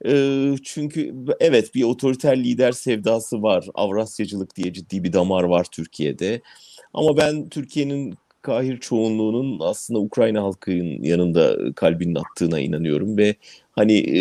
Ee, 0.05 0.55
çünkü 0.63 1.15
evet 1.39 1.75
bir 1.75 1.83
otoriter 1.83 2.37
lider 2.37 2.71
sevdası 2.71 3.41
var. 3.41 3.67
Avrasyacılık 3.73 4.55
diye 4.55 4.73
ciddi 4.73 5.03
bir 5.03 5.13
damar 5.13 5.43
var 5.43 5.67
Türkiye'de. 5.71 6.41
Ama 6.93 7.17
ben 7.17 7.49
Türkiye'nin 7.49 8.15
kahir 8.41 8.79
çoğunluğunun 8.79 9.59
aslında 9.59 9.99
Ukrayna 9.99 10.43
halkının 10.43 11.03
yanında 11.03 11.73
kalbinin 11.75 12.15
attığına 12.15 12.59
inanıyorum 12.59 13.17
ve 13.17 13.35
hani 13.71 13.93
e, 13.93 14.19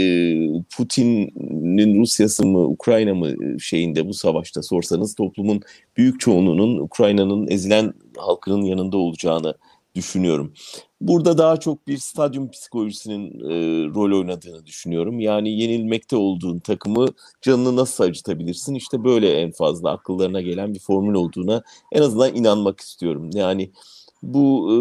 Putin'in 0.77 2.01
Rusya'sı 2.01 2.47
mı 2.47 2.59
Ukrayna 2.59 3.15
mı 3.15 3.61
şeyinde 3.61 4.09
bu 4.09 4.15
savaşta 4.15 4.63
sorsanız 4.63 5.15
toplumun 5.15 5.61
büyük 5.97 6.21
çoğunluğunun 6.21 6.79
Ukrayna'nın 6.79 7.49
ezilen 7.51 7.95
halkının 8.17 8.63
yanında 8.63 8.97
olacağını 8.97 9.55
düşünüyorum. 9.95 10.53
Burada 11.01 11.39
daha 11.39 11.57
çok 11.57 11.89
bir 11.89 11.99
stadyum 11.99 12.51
psikolojisinin 12.51 13.41
e, 13.41 13.55
rol 13.95 14.19
oynadığını 14.19 14.67
düşünüyorum. 14.67 15.21
Yani 15.21 15.61
yenilmekte 15.61 16.17
olduğun 16.17 16.59
takımı 16.59 17.09
canını 17.43 17.77
nasıl 17.77 18.05
acıtabilirsin? 18.05 18.75
İşte 18.75 19.05
böyle 19.05 19.41
en 19.41 19.51
fazla 19.51 19.91
akıllarına 19.91 20.41
gelen 20.41 20.75
bir 20.75 20.79
formül 20.79 21.15
olduğuna 21.15 21.63
en 21.93 22.03
azından 22.03 22.35
inanmak 22.35 22.81
istiyorum. 22.81 23.31
Yani 23.35 23.71
bu 24.35 24.73
e, 24.73 24.77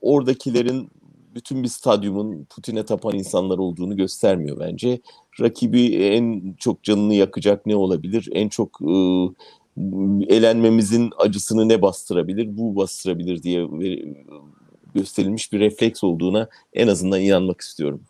oradakilerin 0.00 0.90
bütün 1.34 1.62
bir 1.62 1.68
stadyumun 1.68 2.44
Putin'e 2.44 2.84
tapan 2.84 3.14
insanlar 3.14 3.58
olduğunu 3.58 3.96
göstermiyor 3.96 4.60
bence. 4.60 5.00
Rakibi 5.40 5.96
en 5.96 6.54
çok 6.58 6.82
canını 6.82 7.14
yakacak 7.14 7.66
ne 7.66 7.76
olabilir? 7.76 8.28
En 8.32 8.48
çok 8.48 8.80
e, 8.82 8.94
elenmemizin 10.28 11.10
acısını 11.18 11.68
ne 11.68 11.82
bastırabilir? 11.82 12.56
Bu 12.56 12.76
bastırabilir 12.76 13.42
diye 13.42 13.68
gösterilmiş 14.94 15.52
bir 15.52 15.60
refleks 15.60 16.04
olduğuna 16.04 16.48
en 16.72 16.88
azından 16.88 17.20
inanmak 17.20 17.60
istiyorum. 17.60 18.00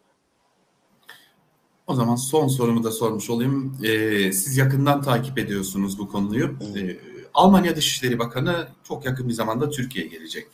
O 1.86 1.94
zaman 1.94 2.16
son 2.16 2.48
sorumu 2.48 2.84
da 2.84 2.90
sormuş 2.90 3.30
olayım. 3.30 3.76
Ee, 3.84 4.32
siz 4.32 4.56
yakından 4.56 5.02
takip 5.02 5.38
ediyorsunuz 5.38 5.98
bu 5.98 6.08
konuyu. 6.08 6.56
Ee, 6.76 6.96
Almanya 7.34 7.76
Dışişleri 7.76 8.18
Bakanı 8.18 8.68
çok 8.88 9.04
yakın 9.04 9.28
bir 9.28 9.34
zamanda 9.34 9.70
Türkiye'ye 9.70 10.10
gelecek. 10.10 10.46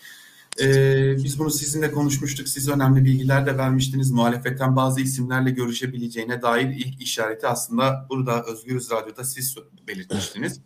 Ee, 0.60 1.16
biz 1.24 1.38
bunu 1.38 1.50
sizinle 1.50 1.92
konuşmuştuk. 1.92 2.48
Siz 2.48 2.68
önemli 2.68 3.04
bilgiler 3.04 3.46
de 3.46 3.58
vermiştiniz. 3.58 4.10
Muhalefetten 4.10 4.76
bazı 4.76 5.00
isimlerle 5.00 5.50
görüşebileceğine 5.50 6.42
dair 6.42 6.68
ilk 6.68 7.02
işareti 7.02 7.46
aslında 7.46 8.06
burada 8.10 8.44
Özgürüz 8.44 8.90
Radyo'da 8.90 9.24
siz 9.24 9.56
belirtmiştiniz. 9.88 10.60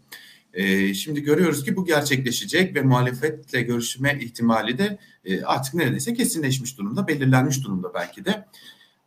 Ee, 0.54 0.94
şimdi 0.94 1.20
görüyoruz 1.20 1.64
ki 1.64 1.76
bu 1.76 1.84
gerçekleşecek 1.84 2.76
ve 2.76 2.82
muhalefetle 2.82 3.62
görüşme 3.62 4.18
ihtimali 4.20 4.78
de 4.78 4.98
e, 5.24 5.42
artık 5.42 5.74
neredeyse 5.74 6.14
kesinleşmiş 6.14 6.78
durumda, 6.78 7.08
belirlenmiş 7.08 7.64
durumda 7.64 7.94
belki 7.94 8.24
de. 8.24 8.46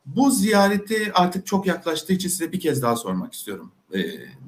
Bu 0.06 0.30
ziyareti 0.30 1.12
artık 1.14 1.46
çok 1.46 1.66
yaklaştığı 1.66 2.12
için 2.12 2.28
size 2.28 2.52
bir 2.52 2.60
kez 2.60 2.82
daha 2.82 2.96
sormak 2.96 3.32
istiyorum. 3.32 3.72
Ee, 3.94 4.00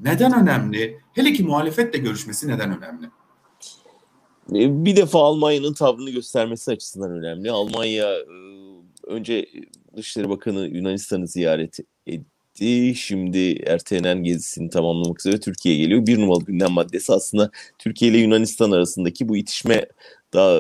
neden 0.03 0.43
önemli? 0.43 1.01
Hele 1.13 1.33
ki 1.33 1.43
muhalefetle 1.43 1.99
görüşmesi 1.99 2.49
neden 2.49 2.79
önemli? 2.79 3.07
Ee, 4.55 4.85
bir 4.85 4.97
defa 4.97 5.19
Almanya'nın 5.19 5.75
tavrını 5.75 6.11
göstermesi 6.11 6.71
açısından 6.71 7.11
önemli. 7.11 7.51
Almanya 7.51 8.13
e, 8.13 8.27
önce 9.07 9.47
Dışişleri 9.97 10.29
Bakanı 10.29 10.69
Yunanistan'ı 10.69 11.29
ziyaret 11.29 11.79
etti. 12.07 12.95
Şimdi 12.97 13.53
ertelenen 13.53 14.25
gezisini 14.25 14.71
tamamlamak 14.71 15.21
üzere 15.21 15.41
Türkiye'ye 15.41 15.81
geliyor. 15.81 16.07
Bir 16.07 16.21
numaralı 16.21 16.45
gündem 16.45 16.73
maddesi 16.73 17.13
aslında 17.13 17.51
Türkiye 17.79 18.11
ile 18.11 18.19
Yunanistan 18.19 18.71
arasındaki 18.71 19.29
bu 19.29 19.37
itişme 19.37 19.87
daha 20.33 20.59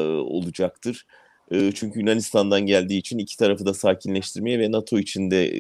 e, 1.51 1.57
olacaktır. 1.57 1.72
Çünkü 1.74 2.01
Yunanistan'dan 2.01 2.66
geldiği 2.66 2.99
için 2.99 3.18
iki 3.18 3.36
tarafı 3.36 3.66
da 3.66 3.74
sakinleştirmeye 3.74 4.59
ve 4.59 4.72
NATO 4.72 4.99
içinde 4.99 5.53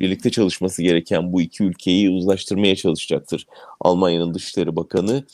birlikte 0.00 0.30
çalışması 0.30 0.82
gereken 0.82 1.32
bu 1.32 1.40
iki 1.40 1.64
ülkeyi 1.64 2.10
uzlaştırmaya 2.10 2.76
çalışacaktır 2.76 3.46
Almanya'nın 3.80 4.34
Dışişleri 4.34 4.76
Bakanı. 4.76 5.24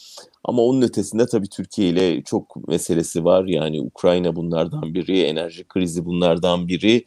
Ama 0.45 0.63
onun 0.63 0.83
ötesinde 0.83 1.27
tabii 1.27 1.49
Türkiye 1.49 1.89
ile 1.89 2.23
çok 2.23 2.69
meselesi 2.69 3.25
var. 3.25 3.45
Yani 3.45 3.81
Ukrayna 3.81 4.37
bunlardan 4.37 4.95
biri, 4.95 5.21
enerji 5.23 5.65
krizi 5.65 6.05
bunlardan 6.05 6.69
biri. 6.69 7.05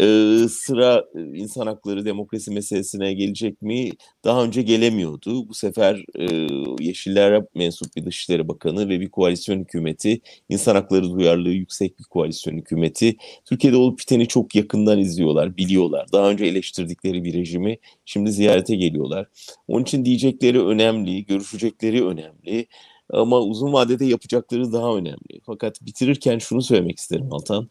Ee, 0.00 0.46
sıra 0.50 1.04
insan 1.34 1.66
hakları, 1.66 2.04
demokrasi 2.04 2.50
meselesine 2.50 3.14
gelecek 3.14 3.62
mi? 3.62 3.90
Daha 4.24 4.44
önce 4.44 4.62
gelemiyordu. 4.62 5.48
Bu 5.48 5.54
sefer 5.54 6.04
e, 6.18 6.46
Yeşillere 6.84 7.46
mensup 7.54 7.96
bir 7.96 8.04
Dışişleri 8.04 8.48
Bakanı 8.48 8.88
ve 8.88 9.00
bir 9.00 9.08
koalisyon 9.08 9.60
hükümeti, 9.60 10.20
insan 10.48 10.74
hakları 10.74 11.10
duyarlılığı 11.10 11.52
yüksek 11.52 11.98
bir 11.98 12.04
koalisyon 12.04 12.54
hükümeti. 12.54 13.16
Türkiye'de 13.44 13.76
olup 13.76 13.98
biteni 13.98 14.28
çok 14.28 14.54
yakından 14.54 14.98
izliyorlar, 14.98 15.56
biliyorlar. 15.56 16.06
Daha 16.12 16.30
önce 16.30 16.44
eleştirdikleri 16.44 17.24
bir 17.24 17.34
rejimi 17.34 17.78
şimdi 18.04 18.32
ziyarete 18.32 18.76
geliyorlar. 18.76 19.26
Onun 19.68 19.82
için 19.82 20.04
diyecekleri 20.04 20.64
önemli, 20.64 21.26
görüşecekleri 21.26 22.06
önemli. 22.06 22.66
Ama 23.10 23.40
uzun 23.40 23.72
vadede 23.72 24.04
yapacakları 24.04 24.72
daha 24.72 24.96
önemli. 24.96 25.40
Fakat 25.46 25.82
bitirirken 25.82 26.38
şunu 26.38 26.62
söylemek 26.62 26.98
isterim 26.98 27.32
Altan. 27.32 27.68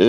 Ee, 0.00 0.04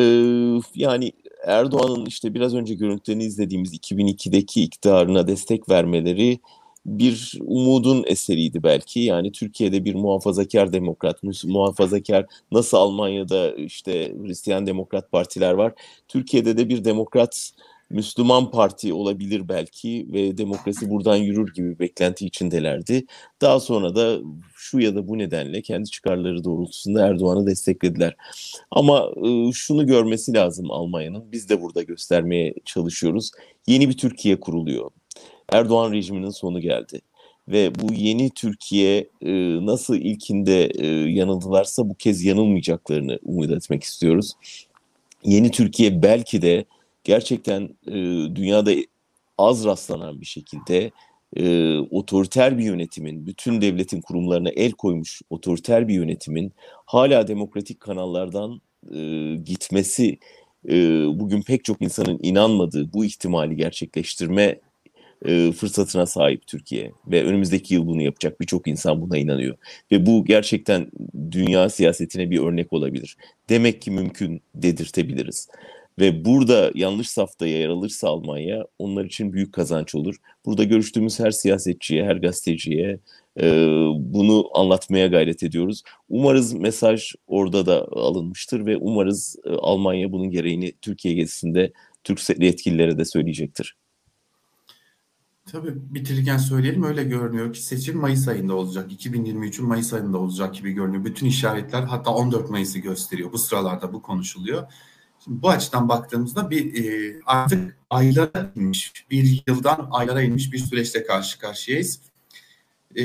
yani 0.75 1.11
Erdoğan'ın 1.43 2.05
işte 2.05 2.33
biraz 2.33 2.55
önce 2.55 2.73
görüntülerini 2.73 3.23
izlediğimiz 3.23 3.73
2002'deki 3.73 4.63
iktidarına 4.63 5.27
destek 5.27 5.69
vermeleri 5.69 6.39
bir 6.85 7.39
umudun 7.45 8.03
eseriydi 8.07 8.63
belki. 8.63 8.99
Yani 8.99 9.31
Türkiye'de 9.31 9.85
bir 9.85 9.95
muhafazakar 9.95 10.73
demokrat, 10.73 11.23
muhafazakar 11.43 12.25
nasıl 12.51 12.77
Almanya'da 12.77 13.55
işte 13.55 14.13
Hristiyan 14.23 14.67
demokrat 14.67 15.11
partiler 15.11 15.53
var. 15.53 15.73
Türkiye'de 16.07 16.57
de 16.57 16.69
bir 16.69 16.83
demokrat 16.83 17.51
Müslüman 17.93 18.51
parti 18.51 18.93
olabilir 18.93 19.49
belki 19.49 20.07
ve 20.13 20.37
demokrasi 20.37 20.89
buradan 20.89 21.15
yürür 21.15 21.53
gibi 21.53 21.79
beklenti 21.79 22.25
içindelerdi. 22.25 23.05
Daha 23.41 23.59
sonra 23.59 23.95
da 23.95 24.19
şu 24.55 24.79
ya 24.79 24.95
da 24.95 25.07
bu 25.07 25.17
nedenle 25.17 25.61
kendi 25.61 25.89
çıkarları 25.89 26.43
doğrultusunda 26.43 27.07
Erdoğan'ı 27.07 27.47
desteklediler. 27.47 28.15
Ama 28.71 29.09
e, 29.25 29.51
şunu 29.51 29.87
görmesi 29.87 30.33
lazım 30.33 30.71
Almanya'nın. 30.71 31.31
Biz 31.31 31.49
de 31.49 31.61
burada 31.61 31.83
göstermeye 31.83 32.53
çalışıyoruz. 32.65 33.31
Yeni 33.67 33.89
bir 33.89 33.97
Türkiye 33.97 34.39
kuruluyor. 34.39 34.91
Erdoğan 35.49 35.91
rejiminin 35.91 36.29
sonu 36.29 36.59
geldi. 36.59 37.01
Ve 37.47 37.71
bu 37.75 37.93
yeni 37.93 38.29
Türkiye 38.29 39.09
e, 39.21 39.31
nasıl 39.65 39.95
ilkinde 39.95 40.65
e, 40.65 40.87
yanıldılarsa 41.11 41.89
bu 41.89 41.95
kez 41.95 42.23
yanılmayacaklarını 42.23 43.19
umut 43.23 43.51
etmek 43.51 43.83
istiyoruz. 43.83 44.33
Yeni 45.23 45.51
Türkiye 45.51 46.03
belki 46.03 46.41
de 46.41 46.65
gerçekten 47.03 47.61
e, 47.87 47.93
dünyada 48.35 48.71
az 49.37 49.65
rastlanan 49.65 50.21
bir 50.21 50.25
şekilde 50.25 50.91
e, 51.35 51.77
otoriter 51.77 52.57
bir 52.57 52.63
yönetimin, 52.63 53.25
bütün 53.25 53.61
devletin 53.61 54.01
kurumlarına 54.01 54.49
el 54.49 54.71
koymuş 54.71 55.21
otoriter 55.29 55.87
bir 55.87 55.93
yönetimin 55.93 56.53
hala 56.85 57.27
demokratik 57.27 57.79
kanallardan 57.79 58.61
e, 58.93 59.35
gitmesi 59.35 60.17
e, 60.69 61.05
bugün 61.19 61.41
pek 61.41 61.65
çok 61.65 61.81
insanın 61.81 62.19
inanmadığı 62.21 62.93
bu 62.93 63.05
ihtimali 63.05 63.55
gerçekleştirme 63.55 64.59
e, 65.25 65.51
fırsatına 65.51 66.05
sahip 66.05 66.47
Türkiye 66.47 66.91
ve 67.07 67.23
önümüzdeki 67.23 67.73
yıl 67.73 67.87
bunu 67.87 68.01
yapacak 68.01 68.41
birçok 68.41 68.67
insan 68.67 69.01
buna 69.01 69.17
inanıyor 69.17 69.55
ve 69.91 70.05
bu 70.05 70.25
gerçekten 70.25 70.91
dünya 71.31 71.69
siyasetine 71.69 72.31
bir 72.31 72.39
örnek 72.39 72.73
olabilir. 72.73 73.17
Demek 73.49 73.81
ki 73.81 73.91
mümkün 73.91 74.41
dedirtebiliriz. 74.55 75.49
Ve 75.99 76.25
burada 76.25 76.71
yanlış 76.75 77.09
safta 77.09 77.47
yer 77.47 77.69
alırsa 77.69 78.07
Almanya 78.07 78.65
onlar 78.79 79.05
için 79.05 79.33
büyük 79.33 79.53
kazanç 79.53 79.95
olur. 79.95 80.15
Burada 80.45 80.63
görüştüğümüz 80.63 81.19
her 81.19 81.31
siyasetçiye, 81.31 82.05
her 82.05 82.15
gazeteciye 82.15 82.99
e, 83.41 83.77
bunu 83.97 84.49
anlatmaya 84.53 85.07
gayret 85.07 85.43
ediyoruz. 85.43 85.83
Umarız 86.09 86.53
mesaj 86.53 87.13
orada 87.27 87.65
da 87.65 87.87
alınmıştır 87.91 88.65
ve 88.65 88.77
umarız 88.77 89.35
e, 89.45 89.49
Almanya 89.49 90.11
bunun 90.11 90.31
gereğini 90.31 90.73
Türkiye 90.81 91.13
gezisinde 91.13 91.73
Türk 92.03 92.39
yetkililere 92.39 92.97
de 92.97 93.05
söyleyecektir. 93.05 93.77
Tabii 95.51 95.71
bitirirken 95.75 96.37
söyleyelim 96.37 96.83
öyle 96.83 97.03
görünüyor 97.03 97.53
ki 97.53 97.63
seçim 97.63 97.97
Mayıs 97.99 98.27
ayında 98.27 98.55
olacak. 98.55 98.91
2023'ün 98.91 99.67
Mayıs 99.67 99.93
ayında 99.93 100.17
olacak 100.17 100.55
gibi 100.55 100.71
görünüyor. 100.71 101.05
Bütün 101.05 101.27
işaretler 101.27 101.83
hatta 101.83 102.11
14 102.11 102.49
Mayıs'ı 102.49 102.79
gösteriyor. 102.79 103.31
Bu 103.31 103.37
sıralarda 103.37 103.93
bu 103.93 104.01
konuşuluyor. 104.01 104.63
Şimdi 105.23 105.41
bu 105.41 105.49
açıdan 105.49 105.89
baktığımızda 105.89 106.49
bir 106.49 106.85
e, 106.85 107.15
artık 107.25 107.77
aylara 107.89 108.51
inmiş, 108.55 109.05
bir 109.11 109.43
yıldan 109.47 109.87
aylara 109.91 110.21
inmiş 110.21 110.53
bir 110.53 110.57
süreçte 110.57 111.03
karşı 111.03 111.39
karşıyayız. 111.39 111.99
E, 112.95 113.03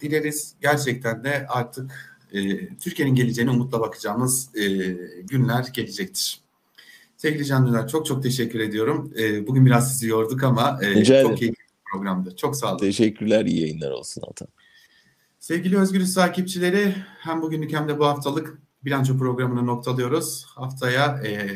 dileriz 0.00 0.54
gerçekten 0.60 1.24
de 1.24 1.46
artık 1.48 2.18
e, 2.32 2.68
Türkiye'nin 2.76 3.14
geleceğine 3.14 3.50
umutla 3.50 3.80
bakacağımız 3.80 4.56
e, 4.56 4.66
günler 5.22 5.64
gelecektir. 5.72 6.40
Sevgili 7.16 7.44
Can 7.44 7.66
Düner 7.66 7.88
çok 7.88 8.06
çok 8.06 8.22
teşekkür 8.22 8.60
ediyorum. 8.60 9.12
E, 9.18 9.46
bugün 9.46 9.66
biraz 9.66 9.92
sizi 9.92 10.08
yorduk 10.08 10.42
ama 10.42 10.80
e, 10.82 11.04
çok 11.04 11.42
iyi 11.42 11.50
bir 11.50 11.66
programdı. 11.92 12.36
Çok 12.36 12.56
sağ 12.56 12.70
olun. 12.70 12.78
Teşekkürler, 12.78 13.44
iyi 13.44 13.60
yayınlar 13.60 13.90
olsun 13.90 14.22
Altan. 14.26 14.48
Sevgili 15.40 15.78
Özgürüz 15.78 16.14
takipçileri 16.14 16.94
hem 17.18 17.42
bugünlük 17.42 17.72
hem 17.72 17.88
de 17.88 17.98
bu 17.98 18.06
haftalık 18.06 18.58
bilanço 18.86 19.18
programını 19.18 19.66
noktalıyoruz. 19.66 20.46
Haftaya 20.48 21.20
e, 21.26 21.50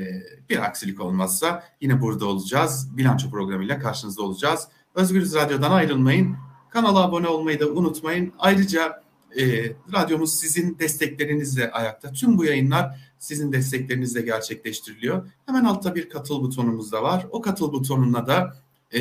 bir 0.51 0.65
aksilik 0.65 1.01
olmazsa 1.01 1.65
yine 1.81 2.01
burada 2.01 2.27
olacağız. 2.27 2.97
Bilanço 2.97 3.31
programıyla 3.31 3.79
karşınızda 3.79 4.23
olacağız. 4.23 4.69
Özgürüz 4.95 5.35
Radyo'dan 5.35 5.71
ayrılmayın. 5.71 6.37
Kanala 6.71 7.03
abone 7.03 7.29
olmayı 7.29 7.61
da 7.61 7.67
unutmayın. 7.67 8.33
Ayrıca 8.39 9.03
e, 9.39 9.73
radyomuz 9.93 10.35
sizin 10.35 10.79
desteklerinizle 10.79 11.71
ayakta. 11.71 12.13
Tüm 12.13 12.39
bu 12.39 12.45
yayınlar 12.45 13.13
sizin 13.19 13.53
desteklerinizle 13.53 14.23
gerçekleştiriliyor. 14.23 15.31
Hemen 15.47 15.65
altta 15.65 15.95
bir 15.95 16.09
katıl 16.09 16.43
butonumuz 16.43 16.93
da 16.93 17.03
var. 17.03 17.27
O 17.31 17.41
katıl 17.41 17.73
butonuna 17.73 18.27
da 18.27 18.57
e, 18.95 19.01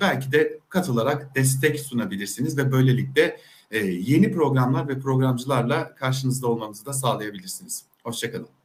belki 0.00 0.32
de 0.32 0.58
katılarak 0.68 1.34
destek 1.34 1.80
sunabilirsiniz 1.80 2.58
ve 2.58 2.72
böylelikle 2.72 3.40
yeni 3.72 4.32
programlar 4.32 4.88
ve 4.88 4.98
programcılarla 4.98 5.94
karşınızda 5.94 6.46
olmamızı 6.46 6.86
da 6.86 6.92
sağlayabilirsiniz. 6.92 7.84
Hoşçakalın. 8.02 8.55